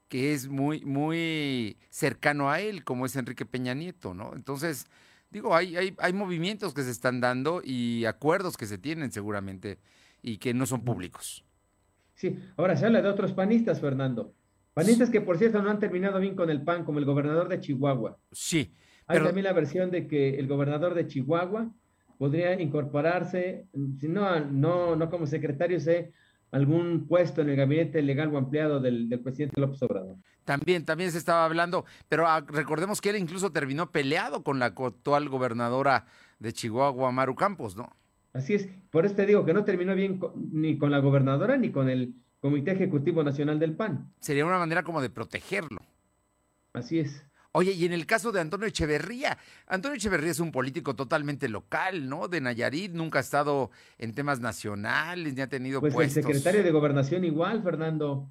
que 0.07 0.33
es 0.33 0.47
muy, 0.47 0.83
muy 0.85 1.77
cercano 1.89 2.49
a 2.49 2.61
él, 2.61 2.83
como 2.83 3.05
es 3.05 3.15
Enrique 3.15 3.45
Peña 3.45 3.73
Nieto, 3.73 4.13
¿no? 4.13 4.33
Entonces, 4.35 4.87
digo, 5.29 5.55
hay, 5.55 5.75
hay, 5.75 5.95
hay 5.99 6.13
movimientos 6.13 6.73
que 6.73 6.83
se 6.83 6.91
están 6.91 7.19
dando 7.19 7.61
y 7.63 8.05
acuerdos 8.05 8.57
que 8.57 8.65
se 8.65 8.77
tienen 8.77 9.11
seguramente 9.11 9.79
y 10.21 10.37
que 10.37 10.53
no 10.53 10.65
son 10.65 10.83
públicos. 10.83 11.43
Sí, 12.15 12.39
ahora 12.55 12.75
se 12.75 12.85
habla 12.85 13.01
de 13.01 13.09
otros 13.09 13.33
panistas, 13.33 13.79
Fernando. 13.79 14.33
Panistas 14.73 15.09
que, 15.09 15.21
por 15.21 15.37
cierto, 15.37 15.61
no 15.61 15.69
han 15.69 15.79
terminado 15.79 16.19
bien 16.19 16.35
con 16.35 16.49
el 16.49 16.63
PAN, 16.63 16.85
como 16.85 16.99
el 16.99 17.05
gobernador 17.05 17.49
de 17.49 17.59
Chihuahua. 17.59 18.17
Sí. 18.31 18.73
Hay 19.07 19.19
también 19.19 19.45
la 19.45 19.53
versión 19.53 19.89
de 19.89 20.07
que 20.07 20.37
el 20.37 20.47
gobernador 20.47 20.93
de 20.93 21.07
Chihuahua 21.07 21.71
podría 22.17 22.59
incorporarse, 22.59 23.67
no, 23.73 24.39
no, 24.39 24.95
no 24.95 25.09
como 25.09 25.27
secretario, 25.27 25.79
sé, 25.79 26.11
algún 26.51 27.07
puesto 27.07 27.41
en 27.41 27.49
el 27.49 27.55
gabinete 27.55 28.01
legal 28.01 28.33
o 28.33 28.37
ampliado 28.37 28.79
del, 28.79 29.19
presidente 29.23 29.59
López 29.59 29.81
Obrador. 29.83 30.17
También, 30.45 30.85
también 30.85 31.11
se 31.11 31.17
estaba 31.17 31.45
hablando, 31.45 31.85
pero 32.07 32.27
ah, 32.27 32.41
recordemos 32.47 33.01
que 33.01 33.09
él 33.09 33.17
incluso 33.17 33.51
terminó 33.51 33.91
peleado 33.91 34.43
con 34.43 34.59
la 34.59 34.67
actual 34.67 35.29
gobernadora 35.29 36.05
de 36.39 36.53
Chihuahua, 36.53 37.11
Maru 37.11 37.35
Campos, 37.35 37.75
¿no? 37.75 37.95
Así 38.33 38.53
es, 38.53 38.69
por 38.91 39.05
eso 39.05 39.15
te 39.15 39.25
digo 39.25 39.45
que 39.45 39.53
no 39.53 39.63
terminó 39.63 39.95
bien 39.95 40.19
ni 40.51 40.77
con 40.77 40.91
la 40.91 40.99
gobernadora 40.99 41.57
ni 41.57 41.71
con 41.71 41.89
el 41.89 42.13
Comité 42.39 42.71
Ejecutivo 42.71 43.23
Nacional 43.23 43.59
del 43.59 43.75
PAN. 43.75 44.13
Sería 44.19 44.45
una 44.45 44.59
manera 44.59 44.83
como 44.83 45.01
de 45.01 45.09
protegerlo. 45.09 45.79
Así 46.73 46.99
es. 46.99 47.26
Oye, 47.57 47.71
y 47.71 47.85
en 47.85 47.93
el 47.93 48.05
caso 48.05 48.31
de 48.31 48.39
Antonio 48.39 48.67
Echeverría, 48.67 49.35
Antonio 49.65 49.97
Echeverría 49.97 50.29
es 50.29 50.39
un 50.39 50.51
político 50.51 50.95
totalmente 50.95 51.49
local, 51.49 52.07
¿no? 52.07 52.27
De 52.27 52.39
Nayarit, 52.39 52.91
nunca 52.91 53.17
ha 53.17 53.21
estado 53.21 53.71
en 53.97 54.13
temas 54.13 54.39
nacionales, 54.39 55.33
ni 55.33 55.41
ha 55.41 55.49
tenido 55.49 55.79
pues 55.79 55.91
puestos. 55.91 56.17
el 56.17 56.23
secretario 56.23 56.61
de 56.61 56.69
Gobernación 56.69 57.23
igual, 57.23 57.63
Fernando. 57.63 58.29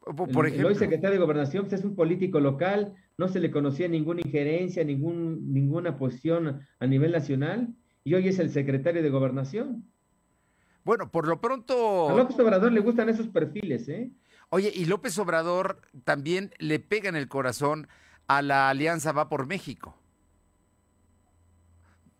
Por 0.00 0.46
ejemplo. 0.46 0.68
El 0.68 0.74
hoy 0.74 0.78
secretario 0.78 1.12
de 1.12 1.24
Gobernación 1.24 1.64
pues, 1.64 1.80
es 1.80 1.86
un 1.86 1.96
político 1.96 2.38
local, 2.38 2.92
no 3.16 3.28
se 3.28 3.40
le 3.40 3.50
conocía 3.50 3.88
ninguna 3.88 4.20
injerencia, 4.20 4.84
ningún, 4.84 5.54
ninguna 5.54 5.96
posición 5.96 6.60
a 6.78 6.86
nivel 6.86 7.12
nacional, 7.12 7.68
y 8.04 8.12
hoy 8.12 8.28
es 8.28 8.38
el 8.40 8.50
secretario 8.50 9.02
de 9.02 9.08
Gobernación. 9.08 9.90
Bueno, 10.84 11.10
por 11.10 11.26
lo 11.26 11.40
pronto. 11.40 12.10
A 12.10 12.14
López 12.14 12.38
Obrador 12.38 12.72
le 12.72 12.80
gustan 12.80 13.08
esos 13.08 13.28
perfiles, 13.28 13.88
¿eh? 13.88 14.10
Oye, 14.50 14.70
y 14.74 14.84
López 14.84 15.16
Obrador 15.18 15.80
también 16.04 16.52
le 16.58 16.78
pega 16.78 17.08
en 17.08 17.16
el 17.16 17.28
corazón 17.28 17.88
a 18.30 18.42
la 18.42 18.70
Alianza 18.70 19.10
Va 19.10 19.28
por 19.28 19.48
México. 19.48 19.96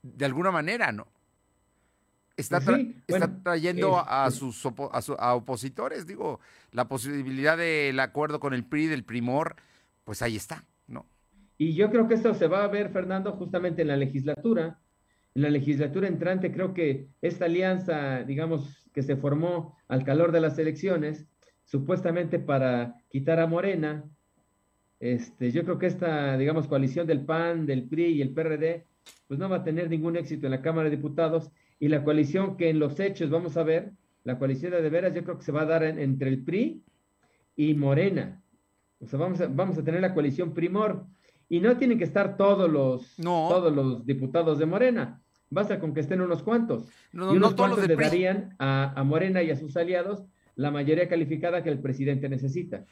De 0.03 0.25
alguna 0.25 0.51
manera, 0.51 0.91
¿no? 0.91 1.07
Está, 2.37 2.59
está 3.07 3.43
trayendo 3.45 3.97
a 3.97 4.29
sus 4.33 4.67
a, 4.67 5.35
opositores, 5.35 6.09
digo, 6.09 6.41
la 6.73 6.89
posibilidad 6.89 7.57
del 7.57 8.01
acuerdo 8.01 8.41
con 8.41 8.55
el 8.55 8.65
PRI, 8.65 8.87
del 8.89 9.05
primor, 9.05 9.55
pues 10.03 10.21
ahí 10.23 10.35
está, 10.35 10.65
¿no? 10.89 11.07
Y 11.59 11.75
yo 11.75 11.91
creo 11.91 12.09
que 12.09 12.15
esto 12.15 12.35
se 12.35 12.49
va 12.49 12.65
a 12.65 12.69
ver, 12.69 12.91
Fernando, 12.91 13.33
justamente 13.35 13.83
en 13.83 13.89
la 13.89 13.97
legislatura. 13.97 14.81
En 15.37 15.43
la 15.43 15.51
legislatura 15.51 16.09
entrante, 16.09 16.51
creo 16.51 16.75
que 16.75 17.11
esta 17.23 17.45
alianza, 17.45 18.25
digamos, 18.25 18.85
que 18.93 19.05
se 19.05 19.17
formó 19.17 19.77
al 19.87 20.03
calor 20.03 20.33
de 20.33 20.41
las 20.41 20.59
elecciones, 20.59 21.29
supuestamente 21.63 22.41
para 22.41 22.97
quitar 23.11 23.39
a 23.39 23.47
Morena, 23.47 24.11
este, 25.01 25.51
yo 25.51 25.65
creo 25.65 25.79
que 25.79 25.87
esta, 25.87 26.37
digamos, 26.37 26.69
coalición 26.69 27.07
del 27.07 27.25
PAN, 27.25 27.65
del 27.65 27.89
PRI 27.89 28.05
y 28.05 28.23
el 28.23 28.35
PRD, 28.35 28.85
pues 29.27 29.41
no 29.41 29.49
va 29.49 29.57
a 29.57 29.65
tener 29.65 29.89
ningún 29.89 30.17
éxito 30.17 30.47
en 30.47 30.53
la 30.53 30.61
Cámara 30.61 30.91
de 30.91 30.97
Diputados 30.97 31.51
y 31.79 31.89
la 31.89 32.05
coalición 32.05 32.59
que 32.59 32.69
en 32.69 32.79
los 32.79 33.01
hechos 33.01 33.31
vamos 33.31 33.57
a 33.57 33.63
ver, 33.63 33.93
la 34.25 34.39
coalición 34.39 34.73
de, 34.73 34.91
veras, 34.91 35.15
yo 35.15 35.25
creo 35.25 35.39
que 35.39 35.45
se 35.45 35.53
va 35.53 35.63
a 35.63 35.67
dar 35.67 35.83
entre 35.83 36.29
el 36.29 36.45
PRI 36.45 36.85
y 37.57 37.73
Morena. 37.73 38.43
O 39.01 39.07
sea, 39.07 39.19
vamos 39.19 39.41
a, 39.41 39.47
vamos 39.47 39.79
a 39.79 39.83
tener 39.83 40.03
la 40.03 40.13
coalición 40.13 40.53
primor. 40.53 41.07
Y 41.49 41.61
no 41.61 41.77
tienen 41.79 41.99
que 41.99 42.05
estar 42.05 42.37
todos 42.37 42.71
los, 42.71 43.17
todos 43.17 43.75
los 43.75 44.05
diputados 44.05 44.59
de 44.59 44.67
Morena. 44.67 45.23
Basta 45.49 45.81
con 45.81 45.95
que 45.95 46.01
estén 46.01 46.21
unos 46.21 46.43
cuantos. 46.43 46.87
y 47.13 47.17
unos 47.17 47.55
cuantos 47.55 47.89
le 47.89 47.97
darían 47.97 48.55
a, 48.59 48.93
a 48.95 49.03
Morena 49.03 49.43
y 49.43 49.51
a 49.51 49.57
sus 49.57 49.77
aliados 49.77 50.27
la 50.61 50.71
mayoría 50.71 51.09
calificada 51.09 51.63
que 51.63 51.71
el 51.71 51.79
presidente 51.79 52.29
necesita. 52.29 52.85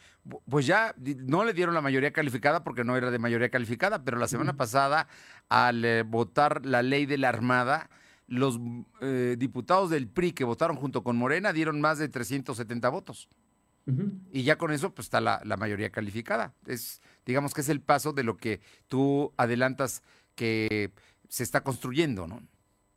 Pues 0.48 0.66
ya 0.66 0.94
no 0.96 1.44
le 1.44 1.52
dieron 1.52 1.74
la 1.74 1.82
mayoría 1.82 2.12
calificada 2.12 2.64
porque 2.64 2.82
no 2.82 2.96
era 2.96 3.10
de 3.10 3.18
mayoría 3.18 3.50
calificada, 3.50 4.02
pero 4.04 4.16
la 4.16 4.26
semana 4.26 4.56
pasada, 4.56 5.06
al 5.50 5.84
eh, 5.84 6.02
votar 6.02 6.64
la 6.64 6.82
ley 6.82 7.04
de 7.04 7.18
la 7.18 7.28
Armada, 7.28 7.90
los 8.26 8.58
eh, 9.02 9.36
diputados 9.38 9.90
del 9.90 10.08
PRI 10.08 10.32
que 10.32 10.44
votaron 10.44 10.76
junto 10.76 11.02
con 11.02 11.16
Morena 11.16 11.52
dieron 11.52 11.78
más 11.78 11.98
de 11.98 12.08
370 12.08 12.88
votos. 12.88 13.28
Y 14.32 14.42
ya 14.42 14.56
con 14.56 14.70
eso, 14.70 14.94
pues 14.94 15.06
está 15.06 15.18
la, 15.20 15.56
mayoría 15.58 15.88
calificada. 15.88 16.52
Es, 16.66 17.00
digamos 17.24 17.54
que 17.54 17.62
es 17.62 17.70
el 17.70 17.80
paso 17.80 18.12
de 18.12 18.22
lo 18.22 18.36
que 18.36 18.60
tú 18.86 19.32
adelantas 19.38 20.02
que 20.34 20.92
se 21.28 21.42
está 21.42 21.62
construyendo, 21.62 22.26
¿no? 22.26 22.42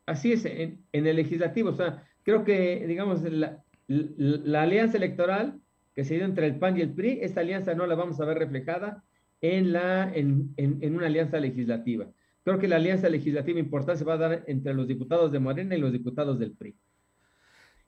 Así 0.06 0.34
es, 0.34 0.44
en, 0.44 0.84
en 0.92 1.08
el 1.08 1.16
legislativo. 1.16 1.70
O 1.70 1.76
sea, 1.76 2.06
creo 2.24 2.44
que, 2.44 2.86
digamos, 2.88 3.22
la, 3.24 3.64
la 3.92 4.62
alianza 4.64 4.98
electoral 4.98 5.60
que 5.94 6.04
se 6.04 6.16
dio 6.16 6.26
entre 6.26 6.48
el 6.48 6.58
PAN 6.58 6.78
y 6.78 6.82
el 6.82 6.94
PRI, 6.94 7.20
esta 7.22 7.42
alianza 7.42 7.74
no 7.74 7.86
la 7.86 7.96
vamos 7.96 8.20
a 8.20 8.26
ver 8.26 8.38
reflejada 8.38 9.04
en, 9.42 9.74
la, 9.74 10.12
en, 10.14 10.96
una 10.96 11.08
alianza 11.08 11.40
legislativa. 11.40 12.08
Creo 12.44 12.58
que 12.58 12.68
la 12.68 12.78
alianza 12.78 13.10
legislativa 13.10 13.60
importante 13.60 14.00
se 14.00 14.06
va 14.06 14.14
a 14.14 14.18
dar 14.18 14.44
entre 14.48 14.74
los 14.74 14.88
diputados 14.88 15.32
de 15.32 15.40
Morena 15.40 15.76
y 15.76 15.80
los 15.80 15.92
diputados 15.92 16.40
del 16.40 16.54
PRI. 16.54 16.76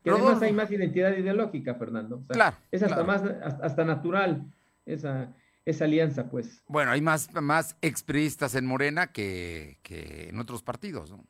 Que 0.04 0.10
además 0.10 0.42
hay 0.42 0.52
más 0.52 0.70
identidad 0.70 1.16
ideológica, 1.16 1.76
Fernando. 1.76 2.24
claro. 2.28 2.58
Es 2.72 2.84
hasta 2.84 3.04
más 3.04 3.24
hasta 3.24 3.86
natural 3.86 4.44
esa, 4.86 5.34
esa 5.64 5.86
alianza, 5.86 6.30
pues. 6.30 6.62
Bueno, 6.68 6.92
hay 6.92 7.02
más, 7.02 7.34
más 7.34 7.78
expriistas 7.82 8.54
en 8.56 8.66
Morena 8.66 9.14
que, 9.14 9.80
que 9.82 10.28
en 10.30 10.40
otros 10.40 10.62
partidos, 10.62 11.10
¿no? 11.10 11.26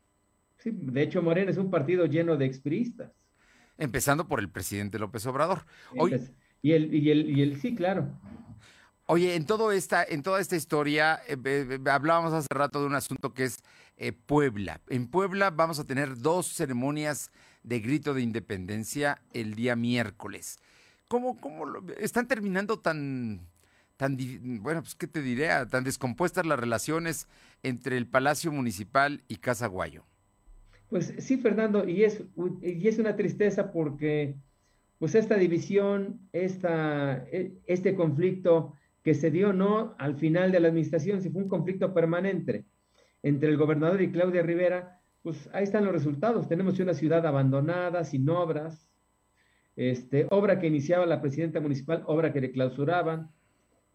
Sí, 0.57 0.71
de 0.73 1.03
hecho, 1.03 1.21
Morena 1.21 1.51
es 1.51 1.57
un 1.57 1.69
partido 1.69 2.07
lleno 2.07 2.35
de 2.35 2.45
expriistas 2.45 3.11
empezando 3.77 4.27
por 4.27 4.39
el 4.39 4.49
presidente 4.49 4.99
López 4.99 5.25
Obrador. 5.25 5.65
y, 6.61 6.71
el, 6.71 6.93
y, 6.93 7.09
el, 7.09 7.29
y 7.29 7.41
el, 7.41 7.59
sí, 7.59 7.75
claro. 7.75 8.09
Oye, 9.05 9.35
en, 9.35 9.45
todo 9.45 9.71
esta, 9.71 10.03
en 10.03 10.23
toda 10.23 10.39
esta 10.39 10.55
historia, 10.55 11.19
eh, 11.27 11.79
hablábamos 11.91 12.31
hace 12.31 12.47
rato 12.51 12.79
de 12.79 12.87
un 12.87 12.95
asunto 12.95 13.33
que 13.33 13.43
es 13.43 13.57
eh, 13.97 14.13
Puebla. 14.13 14.79
En 14.87 15.07
Puebla 15.07 15.49
vamos 15.49 15.77
a 15.79 15.83
tener 15.83 16.17
dos 16.17 16.47
ceremonias 16.47 17.31
de 17.63 17.79
grito 17.79 18.13
de 18.13 18.21
independencia 18.21 19.21
el 19.33 19.55
día 19.55 19.75
miércoles. 19.75 20.59
¿Cómo, 21.09 21.39
cómo 21.39 21.65
están 21.99 22.27
terminando 22.27 22.79
tan, 22.79 23.41
tan, 23.97 24.17
bueno, 24.61 24.81
pues 24.81 24.95
qué 24.95 25.07
te 25.07 25.21
diré, 25.21 25.49
tan 25.67 25.83
descompuestas 25.83 26.45
las 26.45 26.59
relaciones 26.59 27.27
entre 27.61 27.97
el 27.97 28.07
Palacio 28.07 28.51
Municipal 28.51 29.23
y 29.27 29.35
Casa 29.35 29.67
Guayo? 29.67 30.05
Pues 30.93 31.11
sí, 31.17 31.37
Fernando, 31.37 31.89
y 31.89 32.03
es, 32.03 32.23
y 32.61 32.87
es 32.87 32.99
una 32.99 33.15
tristeza 33.15 33.71
porque 33.71 34.35
pues 34.99 35.15
esta 35.15 35.37
división, 35.37 36.19
esta, 36.33 37.25
e, 37.31 37.53
este 37.65 37.95
conflicto 37.95 38.75
que 39.01 39.15
se 39.15 39.31
dio 39.31 39.53
no 39.53 39.95
al 39.97 40.17
final 40.17 40.51
de 40.51 40.59
la 40.59 40.67
administración, 40.67 41.19
si 41.19 41.31
fue 41.31 41.41
un 41.41 41.49
conflicto 41.49 41.95
permanente 41.95 42.65
entre 43.23 43.49
el 43.49 43.57
gobernador 43.57 44.03
y 44.03 44.11
Claudia 44.11 44.43
Rivera, 44.43 45.01
pues 45.23 45.49
ahí 45.51 45.63
están 45.63 45.83
los 45.83 45.93
resultados. 45.95 46.47
Tenemos 46.47 46.79
una 46.79 46.93
ciudad 46.93 47.25
abandonada, 47.25 48.03
sin 48.03 48.29
obras, 48.29 48.87
este, 49.75 50.27
obra 50.29 50.59
que 50.59 50.67
iniciaba 50.67 51.07
la 51.07 51.21
presidenta 51.21 51.59
municipal, 51.59 52.03
obra 52.05 52.31
que 52.31 52.41
le 52.41 52.51
clausuraban, 52.51 53.31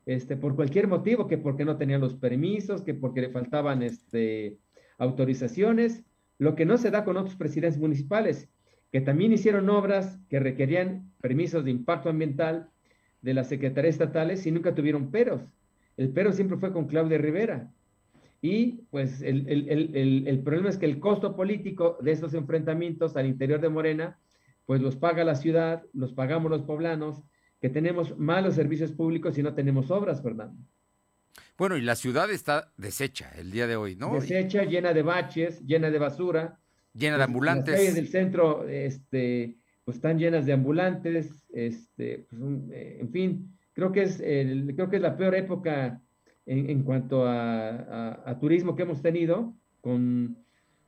este, 0.04 0.36
por 0.36 0.56
cualquier 0.56 0.88
motivo, 0.88 1.28
que 1.28 1.38
porque 1.38 1.64
no 1.64 1.76
tenían 1.76 2.00
los 2.00 2.16
permisos, 2.16 2.82
que 2.82 2.94
porque 2.94 3.20
le 3.20 3.30
faltaban 3.30 3.84
este, 3.84 4.58
autorizaciones, 4.98 6.02
lo 6.38 6.54
que 6.54 6.64
no 6.64 6.78
se 6.78 6.90
da 6.90 7.04
con 7.04 7.16
otros 7.16 7.36
presidentes 7.36 7.78
municipales, 7.78 8.48
que 8.90 9.00
también 9.00 9.32
hicieron 9.32 9.68
obras 9.68 10.18
que 10.28 10.40
requerían 10.40 11.12
permisos 11.20 11.64
de 11.64 11.70
impacto 11.70 12.08
ambiental 12.08 12.70
de 13.20 13.34
las 13.34 13.48
secretarías 13.48 13.94
estatales 13.94 14.46
y 14.46 14.50
nunca 14.50 14.74
tuvieron 14.74 15.10
peros. 15.10 15.42
El 15.96 16.10
pero 16.10 16.32
siempre 16.32 16.56
fue 16.56 16.72
con 16.72 16.86
Claudia 16.86 17.18
Rivera. 17.18 17.72
Y 18.40 18.84
pues 18.90 19.20
el, 19.20 20.40
problema 20.44 20.68
es 20.68 20.78
que 20.78 20.86
el 20.86 21.00
costo 21.00 21.34
político 21.34 21.98
de 22.00 22.12
estos 22.12 22.34
enfrentamientos 22.34 23.16
al 23.16 23.26
interior 23.26 23.60
de 23.60 23.68
Morena, 23.68 24.18
pues 24.64 24.80
los 24.80 24.94
paga 24.94 25.24
la 25.24 25.34
ciudad, 25.34 25.82
los 25.92 26.12
pagamos 26.12 26.50
los 26.50 26.62
poblanos, 26.62 27.24
que 27.60 27.68
tenemos 27.68 28.16
malos 28.16 28.54
servicios 28.54 28.92
públicos 28.92 29.36
y 29.38 29.42
no 29.42 29.54
tenemos 29.54 29.90
obras, 29.90 30.22
Fernando. 30.22 30.62
Bueno, 31.58 31.76
y 31.76 31.82
la 31.82 31.96
ciudad 31.96 32.30
está 32.30 32.72
deshecha 32.76 33.32
el 33.36 33.50
día 33.50 33.66
de 33.66 33.74
hoy, 33.74 33.96
¿no? 33.96 34.14
Deshecha, 34.14 34.62
llena 34.62 34.92
de 34.92 35.02
baches, 35.02 35.60
llena 35.66 35.90
de 35.90 35.98
basura. 35.98 36.60
Llena 36.94 37.16
de 37.16 37.24
ambulantes. 37.24 37.72
Las 37.72 37.80
calles 37.80 37.94
del 37.96 38.08
centro, 38.08 38.68
este, 38.68 39.56
pues 39.84 39.96
están 39.96 40.20
llenas 40.20 40.46
de 40.46 40.52
ambulantes, 40.52 41.44
este, 41.52 42.26
pues, 42.30 42.40
eh, 42.70 42.98
en 43.00 43.10
fin, 43.10 43.58
creo 43.72 43.90
que 43.90 44.02
es, 44.02 44.20
el, 44.20 44.72
creo 44.76 44.88
que 44.88 44.96
es 44.96 45.02
la 45.02 45.16
peor 45.16 45.34
época 45.34 46.00
en, 46.46 46.82
cuanto 46.84 47.26
a, 47.26 48.38
turismo 48.40 48.76
que 48.76 48.84
hemos 48.84 49.02
tenido, 49.02 49.54
con, 49.80 50.38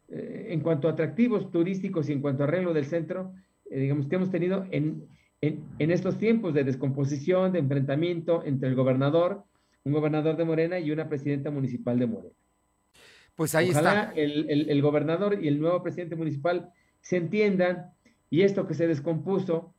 eh, 0.09 0.47
en 0.51 0.61
cuanto 0.61 0.89
a 0.89 0.93
atractivos 0.93 1.51
turísticos 1.51 2.09
y 2.09 2.13
en 2.13 2.21
cuanto 2.21 2.45
a 2.45 2.47
arreglo 2.47 2.73
del 2.73 2.87
centro, 2.87 3.35
eh, 3.71 3.81
digamos 3.81 4.07
que 4.07 4.17
hemos 4.17 4.31
tenido 4.31 4.65
en, 4.71 5.07
en, 5.41 5.65
en 5.81 5.91
estos 5.91 6.17
tiempos 6.17 6.55
de 6.55 6.65
descomposición, 6.65 7.53
de 7.53 7.59
enfrentamiento 7.59 8.45
entre 8.45 8.69
el 8.69 8.77
gobernador 8.77 9.45
un 9.85 9.93
gobernador 9.93 10.37
de 10.37 10.45
Morena 10.45 10.79
y 10.79 10.91
una 10.91 11.09
presidenta 11.09 11.51
municipal 11.51 11.99
de 11.99 12.07
Morena. 12.07 12.35
Pues 13.35 13.55
ahí 13.55 13.71
Ojalá 13.71 14.03
está. 14.03 14.13
El, 14.15 14.83
gobernador 14.83 15.43
y 15.43 15.49
el 15.49 15.61
nuevo 15.61 15.83
presidente 15.83 16.17
municipal 16.17 16.73
se 17.01 17.17
entiendan 17.17 17.93
y 18.29 18.43
esto 18.43 18.67
que 18.67 18.75
se 18.75 18.87
descompuso 18.87 19.75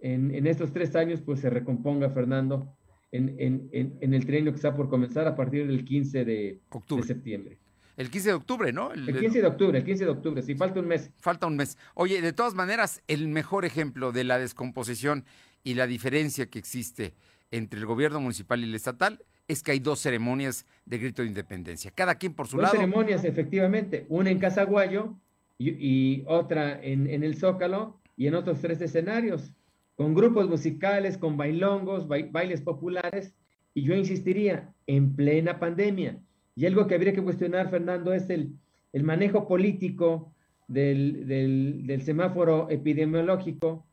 en, 0.00 0.46
estos 0.46 0.72
tres 0.72 0.94
años, 0.96 1.20
pues 1.20 1.40
se 1.40 1.50
recomponga, 1.50 2.10
Fernando, 2.10 2.74
en, 3.12 3.68
el 3.72 4.26
trienio 4.26 4.52
que 4.52 4.56
está 4.56 4.74
por 4.74 4.88
comenzar 4.88 5.26
a 5.26 5.34
partir 5.34 5.66
del 5.66 5.84
15 5.84 6.24
de, 6.24 6.60
de 6.88 7.02
septiembre. 7.02 7.58
El 7.96 8.08
15 8.08 8.28
de 8.28 8.34
octubre, 8.34 8.72
¿no? 8.72 8.92
El, 8.92 9.14
15 9.18 9.42
de 9.42 9.46
octubre, 9.46 9.78
el 9.78 9.84
15 9.84 10.04
de 10.04 10.10
octubre, 10.10 10.42
sí, 10.42 10.54
falta 10.54 10.80
un 10.80 10.86
mes. 10.86 11.10
Falta 11.18 11.46
un 11.46 11.56
mes. 11.56 11.76
Oye, 11.94 12.22
de 12.22 12.32
todas 12.32 12.54
maneras, 12.54 13.02
el 13.08 13.28
mejor 13.28 13.66
ejemplo 13.66 14.10
de 14.10 14.24
la 14.24 14.38
descomposición 14.38 15.26
y 15.64 15.74
la 15.74 15.86
diferencia 15.86 16.48
que 16.48 16.58
existe 16.58 17.14
entre 17.50 17.80
el 17.80 17.86
gobierno 17.86 18.20
municipal 18.20 18.60
y 18.60 18.64
el 18.64 18.74
estatal 18.74 19.24
es 19.48 19.62
que 19.62 19.72
hay 19.72 19.80
dos 19.80 20.00
ceremonias 20.00 20.64
de 20.86 20.98
grito 20.98 21.22
de 21.22 21.28
independencia, 21.28 21.90
cada 21.90 22.14
quien 22.14 22.34
por 22.34 22.46
su 22.46 22.56
lado. 22.56 22.72
Dos 22.72 22.80
ceremonias, 22.80 23.24
efectivamente, 23.24 24.06
una 24.08 24.30
en 24.30 24.38
Casaguayo 24.38 25.16
y, 25.58 26.22
otra 26.26 26.80
en, 26.82 27.08
en, 27.08 27.24
el 27.24 27.36
Zócalo 27.36 27.98
y 28.16 28.28
en 28.28 28.34
otros 28.34 28.60
tres 28.60 28.80
escenarios, 28.80 29.52
con 29.96 30.14
grupos 30.14 30.48
musicales, 30.48 31.18
con 31.18 31.36
bailongos, 31.36 32.06
bailes 32.08 32.62
populares, 32.62 33.34
y 33.74 33.82
yo 33.82 33.94
insistiría, 33.94 34.72
en 34.86 35.14
plena 35.14 35.58
pandemia. 35.58 36.18
Y 36.56 36.66
algo 36.66 36.86
que 36.86 36.94
habría 36.94 37.12
que 37.12 37.22
cuestionar, 37.22 37.70
Fernando, 37.70 38.12
es 38.12 38.30
el, 38.30 38.54
el 38.92 39.02
manejo 39.02 39.46
político 39.46 40.32
del, 40.68 41.26
del, 41.26 41.86
del 41.86 42.02
semáforo 42.02 42.68
epidemiológico 42.70 43.84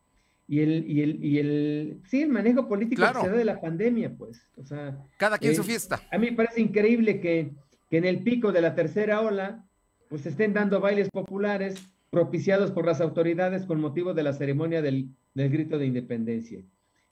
y 0.48 0.62
el, 0.62 0.90
y 0.90 1.02
el, 1.02 1.26
y 1.26 1.40
el, 1.40 2.02
sí, 2.06 2.22
el 2.22 2.30
manejo 2.30 2.70
político 2.70 3.02
que 3.02 3.20
se 3.20 3.30
da 3.30 3.36
de 3.36 3.46
la 3.46 3.60
pandemia, 3.60 4.16
pues. 4.18 4.42
O 4.56 4.64
sea, 4.64 4.98
Cada 5.18 5.38
quien 5.38 5.54
su 5.54 5.64
fiesta. 5.64 6.02
A 6.10 6.18
mí 6.18 6.30
me 6.30 6.38
parece 6.38 6.62
increíble 6.62 7.20
que, 7.20 7.52
que, 7.90 7.98
en 7.98 8.06
el 8.06 8.24
pico 8.24 8.54
de 8.54 8.62
la 8.62 8.74
tercera 8.74 9.20
ola, 9.20 9.66
pues 10.08 10.26
estén 10.26 10.54
dando 10.54 10.80
bailes 10.80 11.10
populares 11.10 11.76
propiciados 12.10 12.72
por 12.72 12.86
las 12.86 13.02
autoridades 13.02 13.66
con 13.66 13.82
motivo 13.82 14.14
de 14.14 14.24
la 14.24 14.32
ceremonia 14.32 14.82
del, 14.82 15.10
del 15.34 15.50
grito 15.50 15.78
de 15.78 15.88
independencia. 15.88 16.62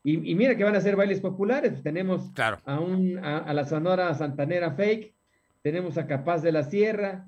Y, 0.02 0.32
y, 0.32 0.36
mira 0.36 0.56
que 0.56 0.64
van 0.64 0.78
a 0.78 0.82
ser 0.82 0.96
bailes 0.96 1.20
populares. 1.20 1.72
Pues 1.72 1.84
tenemos 1.84 2.32
a, 2.66 2.80
un, 2.80 3.18
a, 3.18 3.54
la 3.54 3.66
Sonora 3.66 4.14
Santanera 4.14 4.72
Fake, 4.72 5.14
tenemos 5.62 5.98
a 5.98 6.08
Capaz 6.08 6.42
de 6.42 6.54
la 6.54 6.64
Sierra 6.64 7.28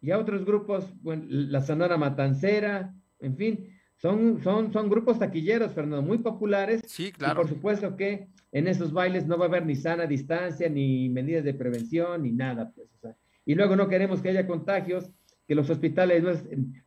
y 0.00 0.12
a 0.12 0.18
otros 0.18 0.46
grupos, 0.46 0.94
bueno, 1.02 1.24
la 1.28 1.60
Sonora 1.60 1.98
Matancera, 1.98 2.94
en 3.20 3.36
fin 3.36 3.81
son, 4.02 4.42
son, 4.42 4.72
son 4.72 4.90
grupos 4.90 5.20
taquilleros, 5.20 5.72
Fernando, 5.72 6.02
muy 6.02 6.18
populares. 6.18 6.82
Sí, 6.86 7.12
claro. 7.12 7.34
Y 7.34 7.36
por 7.36 7.48
supuesto 7.48 7.96
que 7.96 8.26
en 8.50 8.66
esos 8.66 8.92
bailes 8.92 9.28
no 9.28 9.38
va 9.38 9.44
a 9.44 9.48
haber 9.48 9.64
ni 9.64 9.76
sana 9.76 10.06
distancia, 10.06 10.68
ni 10.68 11.08
medidas 11.08 11.44
de 11.44 11.54
prevención, 11.54 12.24
ni 12.24 12.32
nada, 12.32 12.72
pues. 12.74 12.88
O 12.96 12.98
sea, 12.98 13.16
y 13.46 13.54
luego 13.54 13.76
no 13.76 13.88
queremos 13.88 14.20
que 14.20 14.30
haya 14.30 14.44
contagios, 14.48 15.08
que 15.46 15.54
los 15.54 15.70
hospitales 15.70 16.24
no, 16.24 16.32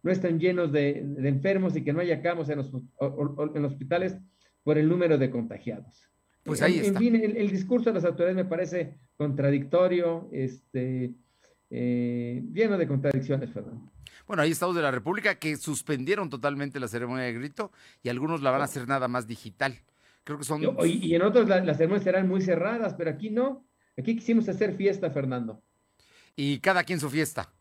no 0.03 0.11
estén 0.11 0.39
llenos 0.39 0.73
de, 0.73 1.03
de, 1.05 1.29
enfermos 1.29 1.77
y 1.77 1.83
que 1.83 1.93
no 1.93 2.01
haya 2.01 2.21
camas 2.21 2.49
en 2.49 2.57
los, 2.57 2.67
en 2.67 3.61
los 3.61 3.71
hospitales 3.71 4.17
por 4.63 4.77
el 4.77 4.89
número 4.89 5.17
de 5.17 5.29
contagiados. 5.29 6.09
Pues 6.43 6.61
ahí 6.61 6.79
en, 6.79 6.85
está. 6.85 6.99
En 6.99 7.05
fin, 7.05 7.15
el, 7.15 7.37
el, 7.37 7.49
discurso 7.49 7.91
de 7.91 7.95
las 7.95 8.05
autoridades 8.05 8.35
me 8.35 8.45
parece 8.45 8.97
contradictorio, 9.15 10.27
este, 10.33 11.13
eh, 11.69 12.43
lleno 12.51 12.77
de 12.77 12.87
contradicciones, 12.87 13.51
Fernando. 13.51 13.94
Bueno, 14.27 14.41
hay 14.41 14.51
estados 14.51 14.75
de 14.75 14.81
la 14.81 14.91
República 14.91 15.35
que 15.35 15.55
suspendieron 15.57 16.29
totalmente 16.29 16.79
la 16.79 16.87
ceremonia 16.87 17.25
de 17.25 17.33
grito 17.33 17.71
y 18.01 18.09
algunos 18.09 18.41
la 18.41 18.51
van 18.51 18.61
a 18.61 18.65
hacer 18.65 18.87
nada 18.87 19.07
más 19.07 19.27
digital. 19.27 19.79
Creo 20.23 20.39
que 20.39 20.43
son. 20.43 20.61
Y, 20.83 21.13
en 21.13 21.21
otros 21.21 21.47
las 21.47 21.77
ceremonias 21.77 22.03
serán 22.03 22.27
muy 22.27 22.41
cerradas, 22.41 22.95
pero 22.95 23.11
aquí 23.11 23.29
no. 23.29 23.65
Aquí 23.97 24.15
quisimos 24.15 24.49
hacer 24.49 24.75
fiesta, 24.75 25.11
Fernando. 25.11 25.61
Y 26.35 26.59
cada 26.59 26.83
quien 26.83 26.99
su 26.99 27.09
fiesta. 27.09 27.53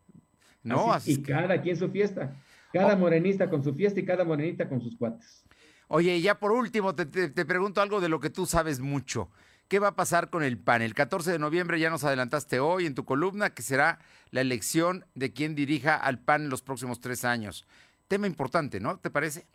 ¿No? 0.63 0.91
Así, 0.91 1.13
y 1.13 1.21
cada 1.21 1.61
quien 1.61 1.77
su 1.77 1.89
fiesta. 1.89 2.35
Cada 2.73 2.95
oh. 2.95 2.97
morenista 2.97 3.49
con 3.49 3.63
su 3.63 3.73
fiesta 3.73 3.99
y 3.99 4.05
cada 4.05 4.25
morenita 4.25 4.67
con 4.67 4.81
sus 4.81 4.97
cuates. 4.97 5.45
Oye, 5.87 6.19
ya 6.19 6.39
por 6.39 6.51
último, 6.51 6.95
te, 6.95 7.05
te, 7.05 7.29
te 7.29 7.45
pregunto 7.45 7.81
algo 7.81 8.01
de 8.01 8.09
lo 8.09 8.19
que 8.19 8.31
tú 8.31 8.47
sabes 8.47 8.79
mucho. 8.79 9.29
¿Qué 9.67 9.79
va 9.79 9.89
a 9.89 9.95
pasar 9.95 10.29
con 10.29 10.43
el 10.43 10.59
PAN? 10.59 10.83
El 10.83 10.93
14 10.93 11.31
de 11.31 11.39
noviembre 11.39 11.79
ya 11.79 11.89
nos 11.89 12.03
adelantaste 12.03 12.59
hoy 12.59 12.85
en 12.85 12.93
tu 12.93 13.03
columna 13.03 13.49
que 13.49 13.63
será 13.63 13.99
la 14.29 14.41
elección 14.41 15.05
de 15.15 15.33
quien 15.33 15.55
dirija 15.55 15.95
al 15.95 16.19
PAN 16.19 16.43
en 16.43 16.49
los 16.49 16.61
próximos 16.61 16.99
tres 16.99 17.25
años. 17.25 17.65
Tema 18.07 18.27
importante, 18.27 18.79
¿no? 18.79 18.99
¿Te 18.99 19.09
parece? 19.09 19.47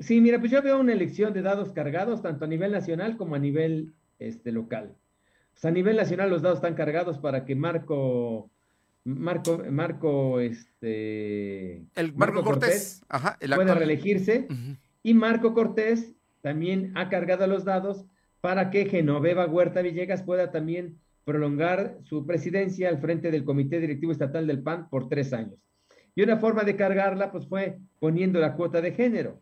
Sí, 0.00 0.20
mira, 0.20 0.40
pues 0.40 0.50
yo 0.50 0.60
veo 0.62 0.80
una 0.80 0.92
elección 0.92 1.32
de 1.32 1.42
dados 1.42 1.70
cargados 1.70 2.22
tanto 2.22 2.44
a 2.44 2.48
nivel 2.48 2.72
nacional 2.72 3.16
como 3.16 3.36
a 3.36 3.38
nivel 3.38 3.92
este, 4.18 4.50
local. 4.50 4.96
O 5.54 5.60
sea, 5.60 5.70
a 5.70 5.74
nivel 5.74 5.96
nacional 5.96 6.28
los 6.28 6.42
dados 6.42 6.58
están 6.58 6.74
cargados 6.74 7.18
para 7.18 7.44
que 7.44 7.54
Marco, 7.54 8.50
Marco, 9.04 9.62
Marco, 9.70 10.40
este, 10.40 11.84
el 11.94 12.14
Marco, 12.16 12.42
Cortés, 12.42 13.04
Ajá, 13.08 13.38
pueda 13.38 13.74
reelegirse. 13.74 14.48
Y 15.04 15.14
Marco 15.14 15.54
Cortés 15.54 16.14
también 16.40 16.92
ha 16.96 17.08
cargado 17.08 17.46
los 17.46 17.64
dados 17.64 18.06
para 18.42 18.70
que 18.70 18.86
Genoveva 18.86 19.46
Huerta 19.46 19.82
Villegas 19.82 20.24
pueda 20.24 20.50
también 20.50 20.98
prolongar 21.24 21.98
su 22.02 22.26
presidencia 22.26 22.88
al 22.88 22.98
frente 22.98 23.30
del 23.30 23.44
Comité 23.44 23.78
Directivo 23.78 24.10
Estatal 24.10 24.48
del 24.48 24.62
PAN 24.64 24.88
por 24.90 25.08
tres 25.08 25.32
años. 25.32 25.54
Y 26.16 26.22
una 26.22 26.36
forma 26.38 26.64
de 26.64 26.74
cargarla, 26.74 27.30
pues 27.30 27.46
fue 27.46 27.78
poniendo 28.00 28.40
la 28.40 28.54
cuota 28.54 28.80
de 28.80 28.92
género. 28.92 29.40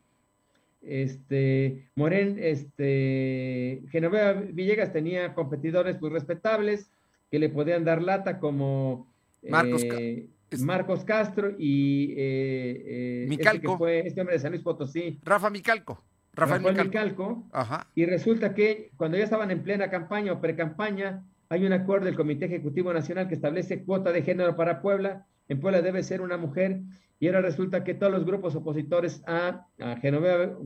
Este, 0.82 1.88
Moren, 1.94 2.36
este, 2.38 3.82
Genoveva 3.90 4.34
Villegas 4.34 4.92
tenía 4.92 5.32
competidores 5.34 5.98
muy 5.98 6.10
respetables 6.10 6.90
que 7.30 7.38
le 7.38 7.48
podían 7.48 7.86
dar 7.86 8.02
lata 8.02 8.38
como 8.38 9.10
Marcos, 9.48 9.82
eh, 9.82 10.28
Marcos 10.58 11.04
Castro 11.06 11.54
y 11.58 12.12
eh, 12.18 13.22
eh, 13.22 13.26
Micalco. 13.30 13.56
Este, 13.56 13.66
que 13.66 13.78
fue 13.78 14.06
este 14.06 14.20
hombre 14.20 14.36
de 14.36 14.40
San 14.40 14.52
Luis 14.52 14.62
Potosí. 14.62 15.18
Rafa 15.22 15.48
Micalco. 15.48 16.04
Rafael, 16.32 16.62
Rafael 16.62 16.86
Micalco. 16.86 17.48
Ajá. 17.52 17.86
Y 17.94 18.06
resulta 18.06 18.54
que 18.54 18.90
cuando 18.96 19.18
ya 19.18 19.24
estaban 19.24 19.50
en 19.50 19.62
plena 19.62 19.90
campaña 19.90 20.32
o 20.32 20.40
pre-campaña, 20.40 21.24
hay 21.48 21.66
un 21.66 21.72
acuerdo 21.72 22.06
del 22.06 22.16
Comité 22.16 22.46
Ejecutivo 22.46 22.92
Nacional 22.92 23.26
que 23.28 23.34
establece 23.34 23.82
cuota 23.84 24.12
de 24.12 24.22
género 24.22 24.56
para 24.56 24.80
Puebla. 24.80 25.26
En 25.48 25.60
Puebla 25.60 25.82
debe 25.82 26.02
ser 26.02 26.20
una 26.20 26.36
mujer. 26.36 26.80
Y 27.18 27.26
ahora 27.26 27.42
resulta 27.42 27.84
que 27.84 27.94
todos 27.94 28.12
los 28.12 28.24
grupos 28.24 28.54
opositores 28.54 29.22
a, 29.26 29.66
a, 29.80 29.96
Genoveva, 29.96 30.56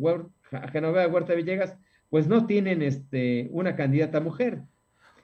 a 0.52 0.68
Genoveva 0.68 1.08
Huerta 1.08 1.34
Villegas, 1.34 1.76
pues 2.10 2.28
no 2.28 2.46
tienen 2.46 2.82
este, 2.82 3.48
una 3.50 3.74
candidata 3.74 4.20
mujer. 4.20 4.60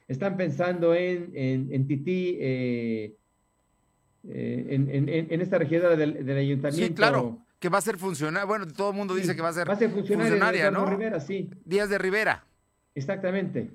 Están 0.09 0.37
pensando 0.37 0.95
en, 0.95 1.31
en, 1.35 1.69
en 1.73 1.87
Tití, 1.87 2.37
eh, 2.41 3.15
eh, 4.29 4.67
en, 4.71 4.91
en, 4.91 5.09
en, 5.31 5.41
esta 5.41 5.59
regidora 5.59 5.95
del, 5.95 6.27
del, 6.27 6.37
ayuntamiento. 6.37 6.87
Sí, 6.89 6.95
claro, 6.95 7.45
que 7.61 7.69
va 7.69 7.79
a 7.79 7.83
ser 7.83 7.99
funcionaria. 7.99 8.47
Bueno, 8.47 8.67
todo 8.67 8.91
el 8.91 8.97
mundo 8.97 9.15
dice 9.15 9.37
que 9.37 9.43
va 9.43 9.51
a 9.51 9.53
ser, 9.53 9.69
va 9.69 9.75
a 9.75 9.77
ser 9.77 9.91
funcionaria, 9.91 10.31
funcionaria 10.31 10.71
¿no? 10.71 10.87
Rivera, 10.87 11.21
sí. 11.21 11.51
Díaz 11.65 11.91
de 11.91 11.99
Rivera. 11.99 12.45
Exactamente. 12.95 13.71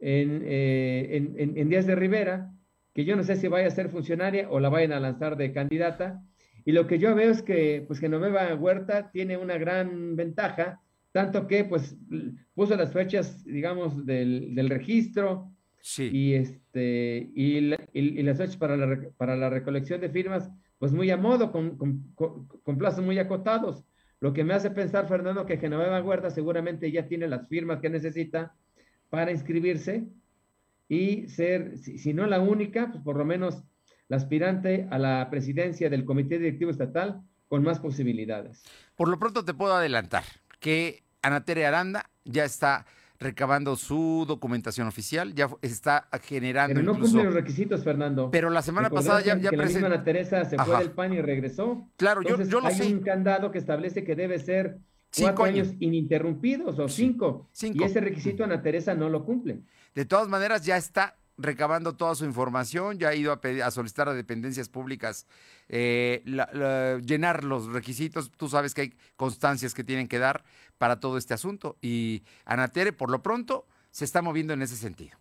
En, 0.00 0.42
eh, 0.44 1.32
en, 1.56 1.68
Díaz 1.68 1.86
de 1.86 1.94
Rivera, 1.94 2.52
que 2.94 3.04
yo 3.04 3.16
no 3.16 3.22
sé 3.22 3.36
si 3.36 3.48
vaya 3.48 3.68
a 3.68 3.70
ser 3.70 3.88
funcionaria 3.90 4.50
o 4.50 4.60
la 4.60 4.68
vayan 4.68 4.92
a 4.92 5.00
lanzar 5.00 5.36
de 5.36 5.52
candidata. 5.52 6.20
Y 6.64 6.72
lo 6.72 6.86
que 6.86 6.98
yo 6.98 7.14
veo 7.14 7.30
es 7.30 7.42
que, 7.42 7.84
pues, 7.86 8.00
que 8.00 8.08
Noveva 8.08 8.54
Huerta 8.54 9.10
tiene 9.10 9.36
una 9.36 9.56
gran 9.56 10.16
ventaja, 10.16 10.80
tanto 11.12 11.46
que, 11.46 11.64
pues, 11.64 11.96
puso 12.54 12.76
las 12.76 12.92
fechas, 12.92 13.44
digamos, 13.44 14.04
del, 14.04 14.54
del 14.54 14.68
registro, 14.68 15.52
Sí. 15.80 16.10
Y, 16.12 16.34
este, 16.34 17.30
y, 17.34 17.60
la, 17.60 17.78
y, 17.92 18.20
y 18.20 18.22
las 18.22 18.36
fechas 18.36 18.56
para 18.56 18.76
la, 18.76 19.08
para 19.16 19.36
la 19.36 19.48
recolección 19.48 20.00
de 20.00 20.10
firmas, 20.10 20.50
pues 20.78 20.92
muy 20.92 21.10
a 21.10 21.16
modo, 21.16 21.50
con, 21.50 21.76
con, 21.76 22.14
con, 22.14 22.78
plazos 22.78 23.04
muy 23.04 23.18
acotados. 23.18 23.84
Lo 24.20 24.32
que 24.32 24.44
me 24.44 24.54
hace 24.54 24.70
pensar, 24.70 25.08
Fernando, 25.08 25.46
que 25.46 25.58
Genoveva 25.58 26.02
Huerta 26.02 26.30
seguramente 26.30 26.90
ya 26.90 27.06
tiene 27.06 27.28
las 27.28 27.48
firmas 27.48 27.80
que 27.80 27.90
necesita 27.90 28.54
para 29.10 29.30
inscribirse 29.30 30.08
y 30.88 31.28
ser, 31.28 31.78
si, 31.78 32.12
no 32.14 32.26
la 32.26 32.40
única, 32.40 32.90
pues 32.90 33.02
por 33.02 33.16
lo 33.16 33.24
menos 33.24 33.62
la 34.08 34.16
aspirante 34.16 34.88
a 34.90 34.98
la 34.98 35.28
presidencia 35.30 35.90
del 35.90 36.04
Comité 36.04 36.38
Directivo 36.38 36.70
Estatal 36.70 37.22
con 37.48 37.62
más 37.62 37.78
posibilidades. 37.78 38.62
Por 38.96 39.08
lo 39.08 39.18
pronto 39.18 39.44
te 39.44 39.54
puedo 39.54 39.74
adelantar 39.74 40.24
que 40.60 41.02
Ana 41.22 41.44
Tere 41.44 41.66
Aranda 41.66 42.10
ya 42.24 42.44
está 42.44 42.86
recabando 43.20 43.76
su 43.76 44.24
documentación 44.28 44.86
oficial, 44.86 45.34
ya 45.34 45.48
está 45.60 46.08
generando. 46.22 46.74
Pero 46.74 46.84
no 46.86 46.92
incluso... 46.92 47.12
cumple 47.12 47.24
los 47.24 47.34
requisitos, 47.34 47.82
Fernando. 47.82 48.30
Pero 48.30 48.50
la 48.50 48.62
semana 48.62 48.90
pasada 48.90 49.20
ya, 49.20 49.36
ya 49.36 49.50
que 49.50 49.56
present... 49.56 49.82
la 49.82 49.88
misma 49.88 50.04
Teresa 50.04 50.44
se 50.44 50.56
Ajá. 50.56 50.64
fue 50.64 50.78
del 50.78 50.92
PAN 50.92 51.12
y 51.12 51.20
regresó. 51.20 51.88
Claro, 51.96 52.20
Entonces, 52.20 52.48
yo, 52.48 52.52
yo 52.52 52.60
lo 52.60 52.68
hay 52.68 52.74
sé. 52.76 52.94
un 52.94 53.00
candado 53.00 53.50
que 53.50 53.58
establece 53.58 54.04
que 54.04 54.14
debe 54.14 54.38
ser 54.38 54.78
Cinco 55.10 55.34
cuatro 55.36 55.44
años. 55.44 55.68
años. 55.68 55.80
ininterrumpidos 55.80 56.78
o 56.78 56.88
cinco. 56.88 57.48
Cinco. 57.52 57.78
Y 57.82 57.86
ese 57.86 58.00
requisito 58.00 58.44
Ana 58.44 58.62
Teresa 58.62 58.94
no 58.94 59.08
lo 59.08 59.24
cumple. 59.24 59.62
De 59.94 60.04
todas 60.04 60.28
maneras, 60.28 60.64
ya 60.64 60.76
está 60.76 61.16
recabando 61.38 61.94
toda 61.96 62.14
su 62.16 62.24
información, 62.24 62.98
ya 62.98 63.10
ha 63.10 63.14
ido 63.14 63.32
a, 63.32 63.40
pedir, 63.40 63.62
a 63.62 63.70
solicitar 63.70 64.08
a 64.08 64.12
dependencias 64.14 64.68
públicas 64.68 65.26
eh, 65.68 66.20
la, 66.24 66.50
la, 66.52 66.98
llenar 66.98 67.44
los 67.44 67.66
requisitos. 67.66 68.30
Tú 68.32 68.48
sabes 68.48 68.74
que 68.74 68.80
hay 68.82 68.94
constancias 69.16 69.72
que 69.72 69.84
tienen 69.84 70.08
que 70.08 70.18
dar 70.18 70.44
para 70.78 71.00
todo 71.00 71.18
este 71.18 71.34
asunto. 71.34 71.76
Y 71.82 72.22
Anatere, 72.44 72.92
por 72.92 73.10
lo 73.10 73.22
pronto, 73.22 73.66
se 73.90 74.04
está 74.04 74.22
moviendo 74.22 74.52
en 74.52 74.62
ese 74.62 74.76
sentido. 74.76 75.18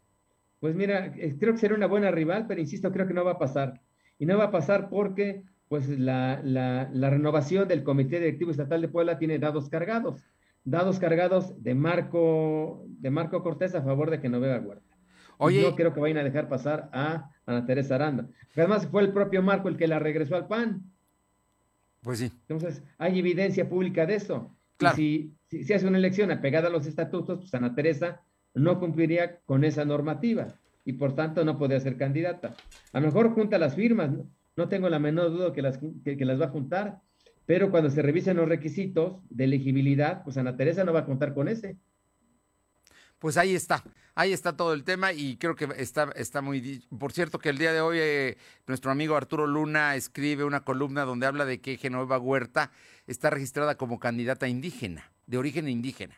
Pues 0.60 0.76
mira, 0.76 1.14
creo 1.40 1.54
que 1.54 1.60
sería 1.60 1.78
una 1.78 1.88
buena 1.88 2.12
rival, 2.12 2.46
pero 2.48 2.62
insisto, 2.62 2.92
creo 2.92 3.08
que 3.08 3.14
no 3.14 3.26
va 3.26 3.34
a 3.34 3.40
pasar. 3.40 3.82
Y 4.18 4.26
no 4.26 4.38
va 4.38 4.46
a 4.46 4.52
pasar 4.52 4.90
porque 4.90 5.44
pues 5.68 5.90
la, 5.90 6.42
la, 6.44 6.90
la 6.92 7.10
renovación 7.10 7.68
del 7.68 7.84
Comité 7.84 8.20
Directivo 8.20 8.52
Estatal 8.52 8.82
de 8.82 8.88
Puebla 8.88 9.20
tiene 9.20 9.38
dados 9.38 9.70
cargados. 9.70 10.24
Dados 10.64 11.00
cargados 11.00 11.62
de 11.64 11.76
Marco, 11.76 12.86
de 12.88 13.10
Marco 13.10 13.44
Cortés 13.44 13.76
a 13.76 13.82
favor 13.82 14.10
de 14.10 14.20
Genoveva 14.20 14.60
Huerta. 14.60 14.98
Y 15.50 15.62
no 15.62 15.76
creo 15.76 15.94
que 15.94 16.00
vayan 16.00 16.18
a 16.18 16.24
dejar 16.24 16.50
pasar 16.50 16.90
a 16.92 17.30
Ana 17.46 17.66
Teresa 17.66 17.96
Aranda. 17.96 18.28
Además, 18.56 18.88
fue 18.88 19.04
el 19.04 19.14
propio 19.14 19.44
Marco 19.44 19.70
el 19.70 19.78
que 19.78 19.88
la 19.88 20.00
regresó 20.00 20.36
al 20.36 20.48
PAN. 20.48 20.82
Pues 22.02 22.20
sí. 22.20 22.32
Entonces, 22.48 22.84
hay 22.98 23.20
evidencia 23.20 23.70
pública 23.70 24.06
de 24.06 24.16
eso. 24.16 24.52
Claro. 24.78 24.96
si, 24.96 25.37
si 25.50 25.64
se 25.64 25.76
hace 25.76 25.88
una 25.88 25.98
elección 25.98 26.32
apegada 26.32 26.68
a 26.68 26.72
los 26.72 26.86
estatutos, 26.86 27.40
pues 27.40 27.54
Ana 27.54 27.74
Teresa 27.74 28.22
no 28.54 28.80
cumpliría 28.80 29.40
con 29.46 29.64
esa 29.64 29.86
normativa 29.86 30.56
y 30.84 30.94
por 30.94 31.16
tanto 31.16 31.46
no 31.46 31.58
podría 31.58 31.80
ser 31.80 31.98
candidata. 31.98 32.56
A 32.94 33.00
lo 33.00 33.08
mejor 33.08 33.34
junta 33.34 33.58
las 33.58 33.76
firmas, 33.76 34.10
no, 34.56 34.70
tengo 34.70 34.90
la 34.90 35.00
menor 35.00 35.32
duda 35.32 35.54
que 35.54 35.62
las, 35.62 35.80
que, 36.04 36.18
las 36.26 36.40
va 36.40 36.46
a 36.46 36.50
juntar, 36.50 37.02
pero 37.46 37.72
cuando 37.72 37.90
se 37.90 38.02
revisen 38.02 38.38
los 38.38 38.50
requisitos 38.50 39.18
de 39.30 39.46
elegibilidad, 39.46 40.24
pues 40.24 40.38
Ana 40.38 40.58
Teresa 40.58 40.84
no 40.84 40.94
va 40.94 41.02
a 41.02 41.06
contar 41.06 41.34
con 41.34 41.48
ese. 41.48 41.78
Pues 43.20 43.38
ahí 43.38 43.56
está, 43.56 43.84
ahí 44.16 44.32
está 44.32 44.56
todo 44.56 44.74
el 44.74 44.84
tema 44.84 45.12
y 45.12 45.38
creo 45.38 45.56
que 45.56 45.68
está, 45.78 46.12
está 46.16 46.42
muy... 46.42 46.86
Por 47.00 47.12
cierto 47.12 47.40
que 47.40 47.50
el 47.50 47.58
día 47.58 47.74
de 47.74 47.82
hoy 47.82 47.98
eh, 48.00 48.38
nuestro 48.68 48.92
amigo 48.92 49.16
Arturo 49.16 49.48
Luna 49.48 49.96
escribe 49.96 50.44
una 50.44 50.62
columna 50.62 51.04
donde 51.04 51.26
habla 51.26 51.46
de 51.46 51.60
que 51.60 51.78
Genoveva 51.78 52.20
Huerta 52.20 52.72
está 53.08 53.30
registrada 53.30 53.76
como 53.76 54.00
candidata 54.00 54.48
indígena, 54.48 55.12
de 55.28 55.38
origen 55.38 55.68
indígena. 55.68 56.16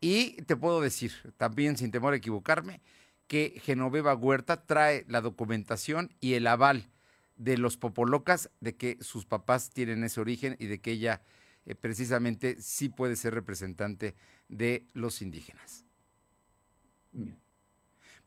Y 0.00 0.42
te 0.42 0.56
puedo 0.56 0.80
decir, 0.80 1.12
también 1.36 1.76
sin 1.76 1.90
temor 1.90 2.12
a 2.12 2.16
equivocarme, 2.16 2.80
que 3.26 3.60
Genoveva 3.62 4.14
Huerta 4.14 4.64
trae 4.64 5.04
la 5.08 5.20
documentación 5.20 6.14
y 6.20 6.34
el 6.34 6.46
aval 6.46 6.88
de 7.36 7.58
los 7.58 7.76
popolocas 7.76 8.50
de 8.60 8.76
que 8.76 8.98
sus 9.00 9.26
papás 9.26 9.70
tienen 9.70 10.04
ese 10.04 10.20
origen 10.20 10.56
y 10.58 10.66
de 10.66 10.80
que 10.80 10.92
ella 10.92 11.22
eh, 11.66 11.74
precisamente 11.74 12.60
sí 12.60 12.88
puede 12.88 13.16
ser 13.16 13.34
representante 13.34 14.14
de 14.48 14.86
los 14.92 15.20
indígenas. 15.20 15.84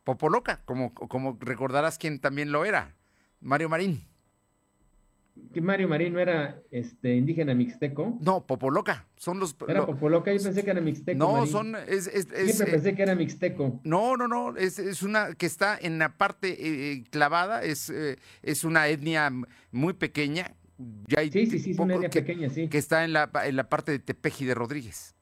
Popoloca, 0.04 0.62
como, 0.66 0.94
como 0.94 1.38
recordarás 1.40 1.98
quien 1.98 2.20
también 2.20 2.52
lo 2.52 2.66
era, 2.66 2.96
Mario 3.40 3.70
Marín 3.70 4.11
que 5.54 5.62
Mario 5.62 5.88
Marín 5.88 6.14
no 6.14 6.20
era 6.20 6.62
este, 6.72 7.16
indígena 7.16 7.54
mixteco. 7.54 8.18
No, 8.22 8.46
Popoloca. 8.46 9.08
Son 9.16 9.40
los. 9.40 9.56
Era 9.68 9.86
Popoloca, 9.86 10.32
yo 10.34 10.42
pensé 10.42 10.64
que 10.64 10.72
era 10.72 10.82
mixteco. 10.82 11.18
No, 11.18 11.46
son. 11.46 11.76
Es, 11.88 12.06
Siempre 12.06 12.68
eh, 12.68 12.72
pensé 12.72 12.96
que 12.96 13.02
era 13.02 13.16
mixteco. 13.16 13.80
No, 13.84 14.18
no, 14.18 14.28
no. 14.28 14.56
Es, 14.58 14.80
es 14.80 15.04
una 15.04 15.34
que 15.34 15.46
está 15.46 15.78
en 15.82 16.00
la 16.00 16.18
parte 16.18 16.50
eh, 16.50 16.92
eh, 16.92 17.04
clavada. 17.10 17.64
Es, 17.64 17.92
es 18.42 18.64
una 18.64 18.88
etnia 18.88 19.32
muy 19.72 19.94
pequeña. 19.94 20.56
Ya 21.08 21.22
sí, 21.22 21.46
sí, 21.48 21.60
sí, 21.60 21.72
es 21.72 21.80
una 21.80 21.96
etnia 21.96 22.10
pequeña, 22.10 22.50
sí. 22.50 22.68
Que 22.68 22.78
está 22.78 23.04
en 23.04 23.14
la, 23.14 23.30
en 23.46 23.56
la 23.56 23.70
parte 23.70 23.92
de 23.92 24.00
Tepeji 24.00 24.46
de 24.46 24.56
Rodríguez. 24.56 25.16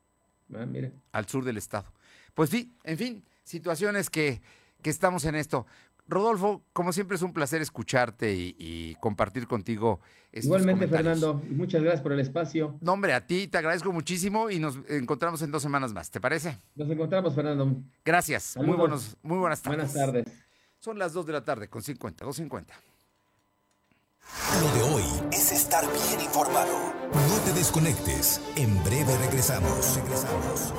Ah, 0.54 0.66
mira. 0.66 0.92
Al 1.12 1.28
sur 1.28 1.44
del 1.44 1.58
estado. 1.58 1.94
Pues 2.34 2.50
sí, 2.50 2.74
en 2.84 2.98
fin, 2.98 3.26
situaciones 3.44 4.10
que, 4.10 4.42
que 4.82 4.90
estamos 4.90 5.26
en 5.26 5.36
esto. 5.36 5.68
Rodolfo, 6.10 6.64
como 6.74 6.92
siempre 6.92 7.16
es 7.16 7.22
un 7.22 7.34
placer 7.34 7.62
escucharte 7.62 8.34
y, 8.34 8.96
compartir 9.00 9.48
contigo. 9.48 10.00
Igualmente, 10.34 10.88
Fernando, 10.88 11.42
muchas 11.50 11.82
gracias 11.82 12.02
por 12.02 12.12
el 12.12 12.20
espacio. 12.20 12.78
No, 12.82 12.94
hombre, 12.94 13.14
a 13.14 13.26
ti 13.26 13.48
te 13.48 13.58
agradezco 13.58 13.92
muchísimo 13.92 14.50
y 14.50 14.60
nos 14.60 14.80
encontramos 14.90 15.42
en 15.42 15.52
dos 15.52 15.62
semanas 15.62 15.94
más, 15.94 16.12
¿te 16.12 16.20
parece? 16.20 16.58
Nos 16.76 16.90
encontramos, 16.90 17.34
Fernando. 17.34 17.76
Gracias, 18.04 18.58
muy, 18.58 18.76
buenos, 18.76 19.16
muy 19.22 19.38
buenas 19.38 19.62
tardes. 19.62 19.94
Buenas 19.94 19.94
tardes. 19.94 20.26
Son 20.80 20.98
las 20.98 21.14
dos 21.14 21.26
de 21.26 21.34
la 21.34 21.44
tarde 21.44 21.68
con 21.68 21.82
50, 21.82 22.26
2.50. 22.26 22.66
Lo 24.62 24.74
de 24.74 24.94
hoy 24.94 25.04
es 25.32 25.52
estar 25.52 25.84
bien 25.86 26.22
informado. 26.22 26.94
No 27.12 27.38
te 27.46 27.54
desconectes. 27.54 28.42
En 28.56 28.82
breve 28.84 29.18
regresamos. 29.18 29.96
Regresamos. 29.96 30.74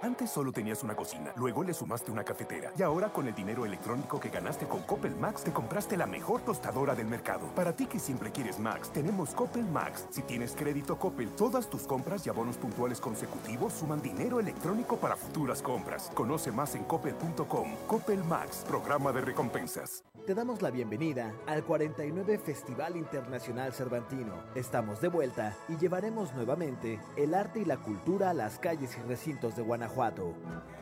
Antes 0.00 0.30
solo 0.30 0.52
tenías 0.52 0.82
una 0.82 0.96
cocina, 0.96 1.32
luego 1.36 1.62
le 1.62 1.72
sumaste 1.72 2.10
una 2.10 2.24
cafetera 2.24 2.72
y 2.76 2.82
ahora 2.82 3.10
con 3.10 3.28
el 3.28 3.34
dinero 3.34 3.64
electrónico 3.64 4.18
que 4.20 4.28
ganaste 4.28 4.66
con 4.66 4.82
Coppel 4.82 5.14
Max 5.16 5.44
te 5.44 5.52
compraste 5.52 5.96
la 5.96 6.06
mejor 6.06 6.42
tostadora 6.42 6.94
del 6.94 7.06
mercado. 7.06 7.46
Para 7.54 7.74
ti 7.74 7.86
que 7.86 7.98
siempre 7.98 8.32
quieres 8.32 8.58
Max, 8.58 8.90
tenemos 8.90 9.30
Coppel 9.30 9.64
Max. 9.64 10.06
Si 10.10 10.22
tienes 10.22 10.54
crédito 10.56 10.98
Coppel, 10.98 11.30
todas 11.30 11.70
tus 11.70 11.82
compras 11.82 12.26
y 12.26 12.28
abonos 12.28 12.56
puntuales 12.56 13.00
consecutivos 13.00 13.72
suman 13.72 14.02
dinero 14.02 14.40
electrónico 14.40 14.96
para 14.96 15.16
futuras 15.16 15.62
compras. 15.62 16.10
Conoce 16.14 16.50
más 16.52 16.74
en 16.74 16.84
coppel.com. 16.84 17.74
Coppel 17.86 18.24
Max, 18.24 18.64
programa 18.66 19.12
de 19.12 19.20
recompensas. 19.20 20.04
Te 20.26 20.34
damos 20.34 20.62
la 20.62 20.70
bienvenida 20.70 21.34
al 21.46 21.64
49 21.64 22.38
Festival 22.38 22.96
Internacional 22.96 23.74
Cervantino. 23.74 24.42
Estamos 24.54 25.02
de 25.02 25.08
vuelta 25.08 25.54
y 25.68 25.76
llevaremos 25.76 26.32
nuevamente 26.34 26.98
el 27.16 27.34
arte 27.34 27.60
y 27.60 27.66
la 27.66 27.76
cultura 27.76 28.30
a 28.30 28.34
las 28.34 28.58
calles 28.58 28.96
y 28.96 29.02
recintos 29.06 29.54
de 29.54 29.62
Guanajuato 29.62 30.34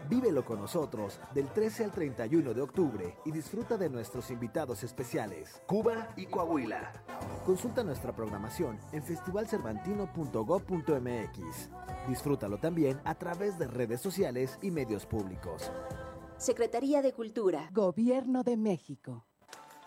Vívelo 0.09 0.45
con 0.45 0.61
nosotros 0.61 1.19
del 1.35 1.49
13 1.49 1.85
al 1.85 1.91
31 1.91 2.55
de 2.55 2.61
octubre 2.61 3.17
y 3.25 3.33
disfruta 3.33 3.79
de 3.79 3.89
nuestros 3.89 4.31
invitados 4.31 4.85
especiales, 4.85 5.63
Cuba 5.67 6.11
y 6.17 6.27
Coahuila. 6.27 6.93
Consulta 7.47 7.83
nuestra 7.83 8.15
programación 8.15 8.79
en 8.93 9.03
festivalcervantino.gov.mx. 9.03 11.71
Disfrútalo 12.09 12.59
también 12.59 13.01
a 13.05 13.15
través 13.15 13.59
de 13.59 13.67
redes 13.67 14.01
sociales 14.01 14.59
y 14.61 14.71
medios 14.71 15.07
públicos. 15.07 15.73
Secretaría 16.37 17.01
de 17.03 17.13
Cultura. 17.13 17.69
Gobierno 17.73 18.43
de 18.43 18.57
México. 18.57 19.27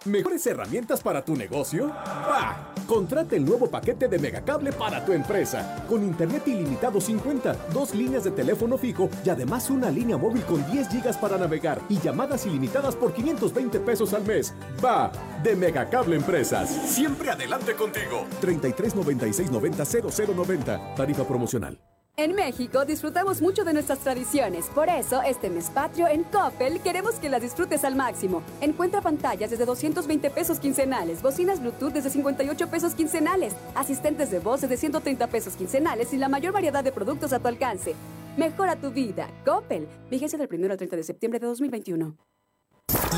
¿Mejores 0.06 0.46
herramientas 0.46 1.02
para 1.02 1.26
tu 1.26 1.36
negocio? 1.36 1.88
¡Bah! 1.88 2.74
Contrate 2.86 3.38
el 3.38 3.46
nuevo 3.46 3.68
paquete 3.68 4.08
de 4.08 4.20
Megacable 4.20 4.72
para 4.72 5.04
tu 5.04 5.14
empresa. 5.14 5.84
Con 5.90 6.04
internet 6.04 6.48
ilimitado 6.48 7.02
50, 7.02 7.56
dos 7.74 7.96
líneas 7.96 8.24
de 8.24 8.30
teléfono 8.30 8.78
fijo 8.78 9.10
y 9.26 9.30
además 9.30 9.72
una 9.72 9.90
línea 9.90 10.16
móvil 10.16 10.44
con 10.44 10.64
10 10.72 10.90
gigas 10.90 11.18
para 11.18 11.40
navegar 11.40 11.82
y 11.90 12.00
llamadas 12.00 12.46
ilimitadas 12.46 12.96
por 12.96 13.14
520 13.14 13.80
pesos 13.80 14.14
al 14.14 14.24
mes. 14.26 14.54
¡Va! 14.84 15.12
De 15.42 15.56
Megacable 15.56 16.16
Empresas. 16.16 16.70
Siempre 16.70 17.32
adelante 17.32 17.74
contigo. 17.74 18.28
33 18.42 18.96
96 18.96 19.50
90 19.50 19.86
0090. 19.86 20.96
Tarifa 20.96 21.24
promocional. 21.28 21.80
En 22.18 22.34
México 22.34 22.86
disfrutamos 22.86 23.42
mucho 23.42 23.66
de 23.66 23.74
nuestras 23.74 24.00
tradiciones, 24.00 24.68
por 24.74 24.88
eso 24.88 25.22
este 25.22 25.50
mes 25.50 25.70
patrio 25.70 26.08
en 26.08 26.24
Coppel 26.24 26.80
queremos 26.80 27.16
que 27.16 27.28
las 27.28 27.42
disfrutes 27.42 27.84
al 27.84 27.98
máximo. 27.98 28.42
Encuentra 28.62 29.02
pantallas 29.02 29.52
desde 29.52 29.66
220 29.66 30.30
pesos 30.30 30.60
quincenales, 30.60 31.22
bocinas 31.22 31.60
Bluetooth 31.60 31.92
desde 31.92 32.10
58 32.10 32.70
pesos 32.70 32.96
quincenales, 32.96 33.54
asistentes 33.76 34.32
de 34.32 34.40
voz 34.40 34.62
desde 34.62 34.78
130 34.78 35.28
pesos 35.28 35.56
quincenales 35.58 36.14
y 36.14 36.18
la 36.18 36.30
mayor 36.30 36.54
variedad 36.54 36.86
de 36.86 36.94
productos 36.94 37.34
a 37.34 37.40
tu 37.40 37.50
alcance. 37.50 37.96
Mejora 38.38 38.78
tu 38.78 38.92
vida. 38.92 39.28
Coppel. 39.44 39.86
Vigencia 40.10 40.40
del 40.40 40.48
1 40.50 40.72
al 40.72 40.78
30 40.78 40.96
de 40.96 41.04
septiembre 41.04 41.40
de 41.40 41.48
2021. 41.48 42.16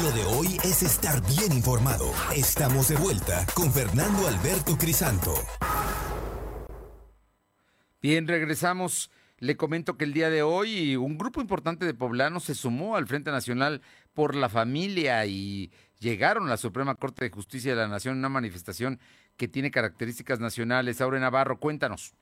Lo 0.01 0.11
de 0.11 0.25
hoy 0.25 0.57
es 0.63 0.81
estar 0.81 1.21
bien 1.27 1.53
informado. 1.53 2.05
Estamos 2.35 2.87
de 2.87 2.95
vuelta 2.95 3.45
con 3.53 3.71
Fernando 3.71 4.27
Alberto 4.27 4.75
Crisanto. 4.75 5.35
Bien, 8.01 8.27
regresamos. 8.27 9.09
Le 9.39 9.57
comento 9.57 9.97
que 9.97 10.05
el 10.05 10.13
día 10.13 10.29
de 10.29 10.43
hoy 10.43 10.95
un 10.95 11.17
grupo 11.17 11.41
importante 11.41 11.85
de 11.85 11.93
poblanos 11.93 12.43
se 12.43 12.55
sumó 12.55 12.95
al 12.95 13.07
Frente 13.07 13.31
Nacional 13.31 13.81
por 14.13 14.35
la 14.35 14.49
Familia 14.49 15.25
y 15.25 15.71
llegaron 15.99 16.45
a 16.47 16.49
la 16.49 16.57
Suprema 16.57 16.95
Corte 16.95 17.25
de 17.25 17.31
Justicia 17.31 17.71
de 17.71 17.81
la 17.81 17.87
Nación, 17.87 18.17
una 18.17 18.29
manifestación 18.29 18.99
que 19.35 19.47
tiene 19.47 19.71
características 19.71 20.39
nacionales. 20.39 21.01
Aure 21.01 21.19
Navarro, 21.19 21.59
cuéntanos. 21.59 22.13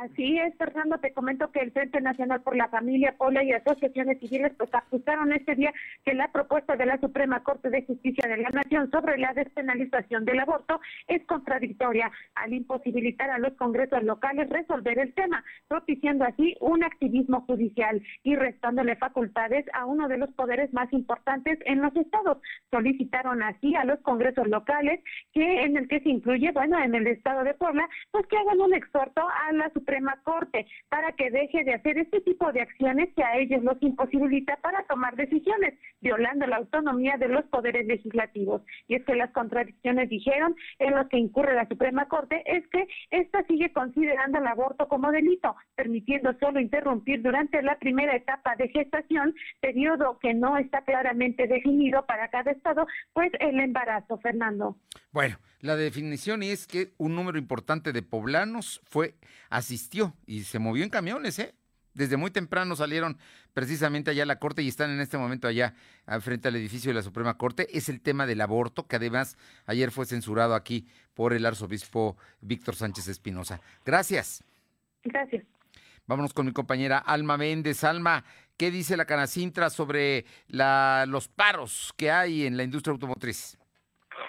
Así 0.00 0.38
es, 0.38 0.54
Fernando, 0.56 0.98
te 0.98 1.12
comento 1.12 1.50
que 1.50 1.58
el 1.58 1.72
Frente 1.72 2.00
Nacional 2.00 2.40
por 2.42 2.54
la 2.54 2.68
Familia, 2.68 3.16
Pola 3.18 3.42
y 3.42 3.50
asociaciones 3.50 4.20
civiles 4.20 4.52
pues 4.56 4.72
acusaron 4.72 5.32
este 5.32 5.56
día 5.56 5.72
que 6.04 6.14
la 6.14 6.30
propuesta 6.30 6.76
de 6.76 6.86
la 6.86 7.00
Suprema 7.00 7.42
Corte 7.42 7.68
de 7.68 7.82
Justicia 7.82 8.28
de 8.28 8.36
la 8.36 8.48
Nación 8.50 8.92
sobre 8.92 9.18
la 9.18 9.34
despenalización 9.34 10.24
del 10.24 10.38
aborto 10.38 10.80
es 11.08 11.24
contradictoria 11.26 12.12
al 12.36 12.52
imposibilitar 12.52 13.28
a 13.30 13.40
los 13.40 13.54
congresos 13.54 14.04
locales 14.04 14.48
resolver 14.50 15.00
el 15.00 15.14
tema, 15.14 15.42
propiciando 15.66 16.24
así 16.24 16.56
un 16.60 16.84
activismo 16.84 17.40
judicial 17.40 18.00
y 18.22 18.36
restándole 18.36 18.94
facultades 18.94 19.66
a 19.72 19.84
uno 19.84 20.06
de 20.06 20.18
los 20.18 20.32
poderes 20.34 20.72
más 20.72 20.92
importantes 20.92 21.58
en 21.64 21.82
los 21.82 21.96
estados. 21.96 22.38
Solicitaron 22.70 23.42
así 23.42 23.74
a 23.74 23.84
los 23.84 23.98
congresos 24.02 24.46
locales 24.46 25.00
que 25.34 25.62
en 25.64 25.76
el 25.76 25.88
que 25.88 25.98
se 25.98 26.10
incluye, 26.10 26.52
bueno, 26.52 26.78
en 26.78 26.94
el 26.94 27.08
estado 27.08 27.42
de 27.42 27.54
Puebla, 27.54 27.88
pues 28.12 28.24
que 28.28 28.36
hagan 28.38 28.60
un 28.60 28.74
exhorto 28.74 29.22
a 29.28 29.52
la 29.52 29.68
Suprema 29.70 29.87
Suprema 29.88 30.20
Corte 30.22 30.66
para 30.90 31.12
que 31.12 31.30
deje 31.30 31.64
de 31.64 31.72
hacer 31.72 31.96
este 31.96 32.20
tipo 32.20 32.52
de 32.52 32.60
acciones 32.60 33.08
que 33.16 33.24
a 33.24 33.38
ellos 33.38 33.62
los 33.64 33.80
imposibilita 33.80 34.56
para 34.56 34.82
tomar 34.84 35.16
decisiones, 35.16 35.78
violando 36.02 36.46
la 36.46 36.56
autonomía 36.56 37.16
de 37.16 37.28
los 37.28 37.44
poderes 37.46 37.86
legislativos. 37.86 38.60
Y 38.86 38.96
es 38.96 39.04
que 39.06 39.14
las 39.14 39.30
contradicciones 39.30 40.10
dijeron 40.10 40.54
en 40.78 40.94
los 40.94 41.08
que 41.08 41.16
incurre 41.16 41.54
la 41.54 41.66
Suprema 41.68 42.06
Corte 42.06 42.42
es 42.44 42.68
que 42.68 42.86
esta 43.10 43.42
sigue 43.44 43.72
considerando 43.72 44.38
el 44.38 44.46
aborto 44.46 44.88
como 44.88 45.10
delito, 45.10 45.56
permitiendo 45.74 46.36
solo 46.38 46.60
interrumpir 46.60 47.22
durante 47.22 47.62
la 47.62 47.78
primera 47.78 48.14
etapa 48.14 48.56
de 48.56 48.68
gestación, 48.68 49.34
periodo 49.60 50.18
que 50.18 50.34
no 50.34 50.58
está 50.58 50.82
claramente 50.82 51.46
definido 51.46 52.04
para 52.04 52.28
cada 52.28 52.50
estado, 52.50 52.86
pues 53.14 53.32
el 53.40 53.58
embarazo, 53.58 54.18
Fernando. 54.18 54.76
Bueno, 55.12 55.38
la 55.60 55.76
definición 55.76 56.42
es 56.42 56.66
que 56.66 56.92
un 56.98 57.16
número 57.16 57.38
importante 57.38 57.92
de 57.92 58.02
poblanos 58.02 58.80
fue 58.84 59.14
asistió 59.78 60.14
y 60.26 60.42
se 60.42 60.58
movió 60.58 60.82
en 60.82 60.90
camiones, 60.90 61.38
¿eh? 61.38 61.54
desde 61.94 62.16
muy 62.16 62.30
temprano 62.30 62.76
salieron 62.76 63.18
precisamente 63.54 64.10
allá 64.10 64.22
a 64.22 64.26
la 64.26 64.38
Corte 64.38 64.62
y 64.62 64.68
están 64.68 64.90
en 64.90 65.00
este 65.00 65.18
momento 65.18 65.48
allá 65.48 65.74
frente 66.20 66.48
al 66.48 66.56
edificio 66.56 66.90
de 66.90 66.94
la 66.94 67.02
Suprema 67.02 67.36
Corte. 67.36 67.66
Es 67.76 67.88
el 67.88 68.00
tema 68.00 68.24
del 68.24 68.40
aborto, 68.40 68.86
que 68.86 68.96
además 68.96 69.36
ayer 69.66 69.90
fue 69.90 70.06
censurado 70.06 70.54
aquí 70.54 70.86
por 71.14 71.32
el 71.32 71.44
arzobispo 71.44 72.16
Víctor 72.40 72.76
Sánchez 72.76 73.08
Espinosa. 73.08 73.60
Gracias. 73.84 74.44
Gracias. 75.02 75.44
Vámonos 76.06 76.32
con 76.32 76.46
mi 76.46 76.52
compañera 76.52 76.98
Alma 76.98 77.36
Méndez. 77.36 77.82
Alma, 77.82 78.24
¿qué 78.56 78.70
dice 78.70 78.96
la 78.96 79.04
Canacintra 79.04 79.68
sobre 79.68 80.24
la, 80.46 81.04
los 81.08 81.28
paros 81.28 81.92
que 81.96 82.12
hay 82.12 82.46
en 82.46 82.56
la 82.56 82.62
industria 82.62 82.92
automotriz? 82.92 83.57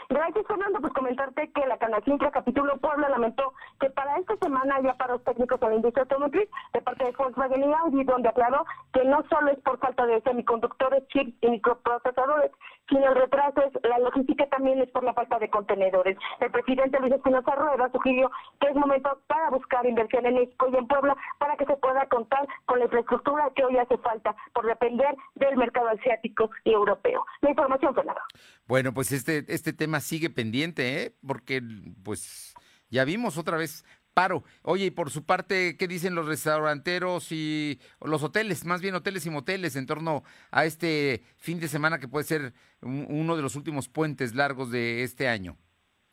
Gracias, 0.09 0.45
Fernando. 0.47 0.79
Pues 0.79 0.93
comentarte 0.93 1.51
que 1.51 1.67
la 1.67 1.77
Canacintra 1.77 2.31
Capítulo 2.31 2.77
Puebla 2.77 3.09
lamentó 3.09 3.53
que 3.79 3.89
para 3.89 4.17
esta 4.17 4.35
semana 4.37 4.75
haya 4.75 4.95
paros 4.95 5.23
técnicos 5.23 5.61
en 5.61 5.69
la 5.69 5.75
industria 5.75 6.03
automotriz 6.03 6.49
de 6.73 6.81
parte 6.81 7.05
de 7.05 7.11
Volkswagen 7.11 7.63
y 7.63 7.73
Audi, 7.73 8.03
donde 8.03 8.29
aclaró 8.29 8.65
que 8.93 9.03
no 9.05 9.23
solo 9.29 9.51
es 9.51 9.59
por 9.59 9.77
falta 9.79 10.05
de 10.05 10.21
semiconductores, 10.21 11.07
chips 11.09 11.33
y 11.41 11.49
microprocesadores, 11.49 12.51
sino 12.89 13.07
el 13.07 13.15
retraso 13.15 13.61
es 13.61 13.73
la 13.83 13.99
logística 13.99 14.47
también 14.47 14.81
es 14.81 14.89
por 14.91 15.03
la 15.03 15.13
falta 15.13 15.39
de 15.39 15.49
contenedores. 15.49 16.17
El 16.39 16.51
presidente 16.51 16.99
Luis 16.99 17.13
Espinosa 17.13 17.55
Rueda 17.55 17.89
sugirió 17.91 18.31
que 18.59 18.67
es 18.67 18.75
momento 18.75 19.19
para 19.27 19.49
buscar 19.49 19.85
inversión 19.85 20.25
en 20.25 20.35
México 20.35 20.67
y 20.71 20.75
en 20.75 20.87
Puebla 20.87 21.15
para 21.37 21.55
que 21.55 21.65
se 21.65 21.77
pueda 21.77 22.05
contar 22.07 22.47
con 22.65 22.79
la 22.79 22.85
infraestructura 22.85 23.51
que 23.55 23.65
hoy 23.65 23.77
hace 23.77 23.97
falta 23.99 24.35
por 24.53 24.65
depender 24.65 25.15
del 25.35 25.57
mercado 25.57 25.89
asiático 25.89 26.49
y 26.63 26.73
europeo. 26.73 27.25
La 27.41 27.51
información, 27.51 27.93
Fernando. 27.93 28.21
Bueno, 28.69 28.93
pues 28.93 29.11
este, 29.11 29.43
este 29.47 29.73
tema 29.73 29.99
sigue 29.99 30.29
pendiente, 30.29 31.01
¿eh? 31.01 31.15
porque 31.25 31.59
pues 32.03 32.53
ya 32.91 33.03
vimos 33.03 33.39
otra 33.39 33.57
vez 33.57 33.83
paro. 34.13 34.43
Oye, 34.61 34.85
y 34.85 34.91
por 34.91 35.09
su 35.09 35.25
parte, 35.25 35.75
¿qué 35.75 35.87
dicen 35.87 36.13
los 36.13 36.27
restauranteros 36.27 37.31
y 37.31 37.81
los 37.99 38.21
hoteles, 38.21 38.65
más 38.65 38.79
bien 38.79 38.93
hoteles 38.93 39.25
y 39.25 39.31
moteles 39.31 39.75
en 39.75 39.87
torno 39.87 40.21
a 40.51 40.65
este 40.65 41.23
fin 41.37 41.59
de 41.59 41.67
semana 41.67 41.97
que 41.97 42.07
puede 42.07 42.25
ser 42.25 42.53
uno 42.83 43.35
de 43.35 43.41
los 43.41 43.55
últimos 43.55 43.89
puentes 43.89 44.35
largos 44.35 44.69
de 44.69 45.01
este 45.01 45.27
año? 45.27 45.57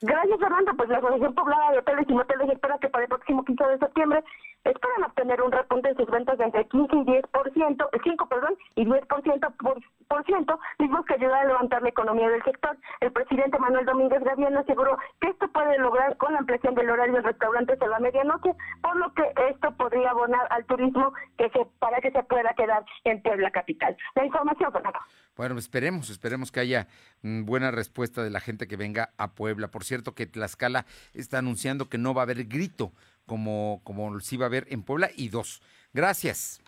Gracias, 0.01 0.39
Fernando. 0.41 0.73
Pues 0.79 0.89
la 0.89 0.97
Asociación 0.97 1.35
Poblada 1.35 1.73
de 1.73 1.79
Hoteles 1.81 2.07
y 2.09 2.15
Moteles 2.15 2.49
espera 2.49 2.79
que 2.81 2.89
para 2.89 3.05
el 3.05 3.09
próximo 3.11 3.45
15 3.45 3.65
de 3.65 3.79
septiembre 3.81 4.25
esperan 4.71 5.05
obtener 5.05 5.41
un 5.43 5.53
repunte 5.53 5.89
en 5.91 5.97
sus 5.97 6.11
ventas 6.11 6.39
de 6.39 6.45
entre 6.45 6.67
15 6.67 6.97
y 6.97 7.05
10%, 7.05 7.89
5, 8.05 8.29
perdón, 8.29 8.57
y 8.75 8.85
10% 8.85 9.57
por, 9.57 9.81
por 10.09 10.25
ciento, 10.25 10.59
mismos 10.79 11.05
que 11.07 11.15
ayudan 11.15 11.39
a 11.39 11.45
levantar 11.45 11.83
la 11.83 11.89
economía 11.89 12.29
del 12.29 12.43
sector. 12.43 12.77
El 13.01 13.13
presidente 13.13 13.59
Manuel 13.59 13.87
Domínguez 13.87 14.23
Gaviano 14.25 14.61
aseguró 14.61 14.99
que 15.21 15.29
esto 15.29 15.49
puede 15.49 15.79
lograr 15.79 16.17
con 16.17 16.33
la 16.33 16.41
ampliación 16.41 16.75
del 16.75 16.91
horario 16.91 17.15
de 17.15 17.23
restaurantes 17.23 17.81
a 17.81 17.87
la 17.87 18.01
medianoche, 18.01 18.55
por 18.83 18.97
lo 18.97 19.13
que 19.15 19.25
esto 19.51 19.71
podría 19.77 20.11
abonar 20.11 20.47
al 20.51 20.65
turismo 20.67 21.13
que 21.39 21.49
se, 21.51 21.67
para 21.79 22.01
que 22.01 22.11
se 22.11 22.23
pueda 22.25 22.53
quedar 22.55 22.85
en 23.05 23.23
Puebla 23.23 23.51
capital. 23.51 23.97
La 24.15 24.25
información, 24.25 24.73
Fernando. 24.73 24.99
Bueno, 25.37 25.59
esperemos, 25.59 26.09
esperemos 26.09 26.51
que 26.51 26.61
haya 26.61 26.89
mm, 27.23 27.45
buena 27.45 27.71
respuesta 27.71 28.23
de 28.23 28.31
la 28.31 28.41
gente 28.41 28.67
que 28.67 28.77
venga 28.77 29.11
a 29.19 29.33
Puebla. 29.33 29.69
Por 29.69 29.85
cierto, 29.85 30.15
que 30.15 30.27
Tlaxcala 30.27 30.87
está 31.13 31.39
anunciando 31.39 31.91
que 31.91 31.99
no 31.99 32.15
va 32.15 32.23
a 32.23 32.25
haber 32.25 32.45
grito 32.45 32.93
como, 33.27 33.81
como 33.85 34.19
sí 34.21 34.37
va 34.37 34.47
a 34.47 34.49
haber 34.49 34.67
en 34.71 34.83
Puebla 34.83 35.11
y 35.15 35.29
dos. 35.29 35.63
Gracias. 35.93 36.61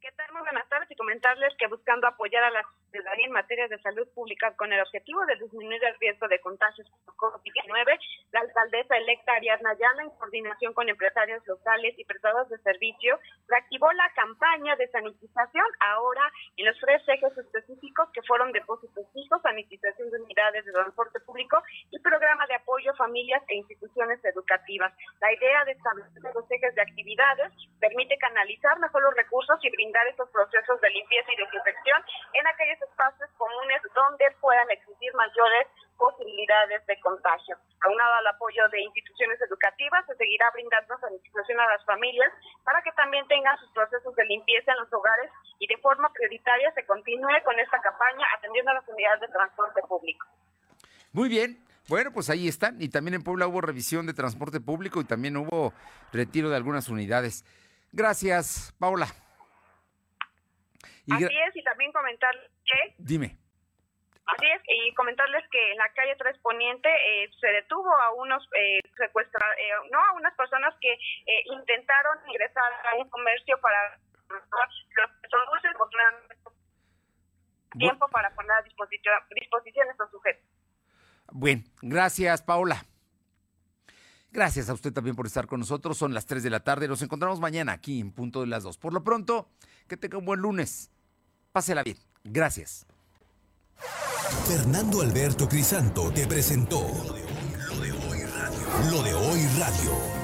¿Qué 0.00 0.10
tal? 0.16 0.32
Muy 0.32 0.42
buenas 0.42 0.68
tardes 0.68 0.90
y 0.90 0.96
comentarles 0.96 1.54
que 1.58 1.66
buscando 1.68 2.06
apoyar 2.06 2.44
a 2.44 2.50
las 2.50 2.66
en 2.94 3.32
materia 3.32 3.68
de 3.68 3.78
salud 3.78 4.06
pública 4.14 4.54
con 4.56 4.72
el 4.72 4.80
objetivo 4.80 5.24
de 5.26 5.36
disminuir 5.36 5.82
el 5.84 5.98
riesgo 5.98 6.28
de 6.28 6.40
contagios 6.40 6.90
por 7.04 7.14
COVID-19, 7.16 7.98
la 8.32 8.40
alcaldesa 8.40 8.96
electa 8.96 9.32
Ariadna 9.32 9.70
Ayala, 9.70 10.02
en 10.02 10.10
coordinación 10.10 10.72
con 10.74 10.88
empresarios 10.88 11.46
locales 11.46 11.94
y 11.98 12.04
prestadores 12.04 12.48
de 12.50 12.58
servicio, 12.58 13.18
reactivó 13.48 13.92
la 13.92 14.10
campaña 14.14 14.76
de 14.76 14.88
sanitización. 14.88 15.66
Ahora 15.80 16.22
en 16.56 16.66
los 16.66 16.78
tres 16.80 17.02
ejes 17.08 17.36
específicos 17.36 17.93
fueron 18.26 18.52
depósitos 18.52 19.06
fijos, 19.12 19.42
sanitización 19.42 20.10
de 20.10 20.20
unidades 20.20 20.64
de 20.64 20.72
transporte 20.72 21.20
público 21.20 21.62
y 21.90 21.98
programa 22.00 22.46
de 22.46 22.54
apoyo 22.54 22.90
a 22.90 22.96
familias 22.96 23.42
e 23.48 23.56
instituciones 23.56 24.24
educativas. 24.24 24.92
La 25.20 25.32
idea 25.32 25.64
de 25.64 25.72
establecer 25.72 26.22
los 26.34 26.50
ejes 26.50 26.74
de 26.74 26.82
actividades 26.82 27.52
permite 27.80 28.16
canalizar 28.18 28.78
mejor 28.78 29.02
los 29.02 29.14
recursos 29.14 29.58
y 29.62 29.70
brindar 29.70 30.06
estos 30.06 30.28
procesos 30.30 30.80
de 30.80 30.90
limpieza 30.90 31.32
y 31.32 31.36
desinfección 31.36 32.02
en 32.32 32.46
aquellos 32.46 32.80
espacios 32.82 33.30
comunes 33.36 33.82
donde 33.94 34.30
puedan 34.40 34.70
existir 34.70 35.12
mayores 35.14 35.68
posibilidades 35.96 36.84
de 36.86 36.98
contagio. 37.00 37.56
Aunado 37.82 38.14
al 38.14 38.26
apoyo 38.26 38.68
de 38.68 38.80
instituciones 38.82 39.40
educativas, 39.42 40.04
se 40.06 40.16
seguirá 40.16 40.50
brindando 40.50 40.98
sanitización 40.98 41.60
a 41.60 41.68
las 41.68 41.84
familias 41.84 42.32
para 42.64 42.82
que 42.82 42.92
también 42.92 43.26
tengan 43.28 43.56
sus 43.58 43.70
procesos 43.72 44.14
de 44.14 44.24
limpieza 44.24 44.72
en 44.72 44.78
los 44.78 44.92
hogares 44.92 45.30
forma 45.84 46.10
prioritaria 46.10 46.72
se 46.74 46.86
continúe 46.86 47.36
con 47.44 47.60
esta 47.60 47.78
campaña 47.78 48.26
atendiendo 48.38 48.70
a 48.70 48.74
las 48.74 48.88
unidades 48.88 49.20
de 49.20 49.28
transporte 49.28 49.82
público. 49.82 50.26
Muy 51.12 51.28
bien. 51.28 51.58
Bueno, 51.88 52.10
pues 52.10 52.30
ahí 52.30 52.48
están. 52.48 52.80
Y 52.80 52.88
también 52.88 53.14
en 53.14 53.22
Puebla 53.22 53.46
hubo 53.46 53.60
revisión 53.60 54.06
de 54.06 54.14
transporte 54.14 54.60
público 54.60 55.02
y 55.02 55.04
también 55.04 55.36
hubo 55.36 55.74
retiro 56.10 56.48
de 56.48 56.56
algunas 56.56 56.88
unidades. 56.88 57.44
Gracias, 57.92 58.74
Paula. 58.80 59.06
Así 61.10 61.24
es, 61.24 61.54
y 61.54 61.62
también 61.62 61.92
comentarles 61.92 62.50
que... 62.64 62.94
Dime. 62.96 63.36
Así 64.24 64.46
es, 64.46 64.62
y 64.66 64.94
comentarles 64.94 65.44
que 65.50 65.72
en 65.72 65.76
la 65.76 65.92
calle 65.92 66.16
Tres 66.16 66.38
Poniente 66.38 66.88
eh, 66.88 67.30
se 67.38 67.46
detuvo 67.48 67.94
a 67.94 68.14
unos 68.14 68.42
eh, 68.56 68.80
secuestra, 68.96 69.46
eh, 69.58 69.90
no 69.92 70.00
a 70.00 70.12
unas 70.14 70.34
personas 70.34 70.74
que 70.80 70.90
eh, 70.90 71.42
intentaron 71.52 72.18
ingresar 72.26 72.72
a 72.90 72.96
un 72.96 73.10
comercio 73.10 73.60
para 73.60 73.98
los 74.28 75.74
afortunadamente 75.74 76.34
tiempo 77.78 78.08
para 78.08 78.34
poner 78.34 78.52
a 78.52 78.62
disposición, 78.62 79.14
disposición 79.34 79.88
estos 79.90 80.10
sujetos. 80.10 80.44
Bueno, 81.32 81.62
gracias, 81.82 82.42
Paula. 82.42 82.84
Gracias 84.30 84.68
a 84.68 84.74
usted 84.74 84.92
también 84.92 85.14
por 85.14 85.26
estar 85.26 85.46
con 85.46 85.60
nosotros. 85.60 85.96
Son 85.96 86.12
las 86.12 86.26
3 86.26 86.42
de 86.42 86.50
la 86.50 86.60
tarde. 86.60 86.88
Nos 86.88 87.02
encontramos 87.02 87.40
mañana 87.40 87.72
aquí 87.72 88.00
en 88.00 88.12
punto 88.12 88.40
de 88.40 88.48
las 88.48 88.64
2. 88.64 88.78
Por 88.78 88.92
lo 88.92 89.04
pronto, 89.04 89.48
que 89.86 89.96
tenga 89.96 90.18
un 90.18 90.24
buen 90.24 90.40
lunes. 90.40 90.90
Pásela 91.52 91.82
bien. 91.82 91.96
Gracias. 92.24 92.86
Fernando 94.48 95.02
Alberto 95.02 95.48
Crisanto 95.48 96.12
te 96.12 96.26
presentó 96.26 96.80
Lo 96.80 97.80
de 97.80 97.92
hoy 97.92 98.22
radio. 98.24 98.90
Lo 98.90 99.02
de 99.02 99.14
hoy 99.14 99.46
radio. 99.58 100.23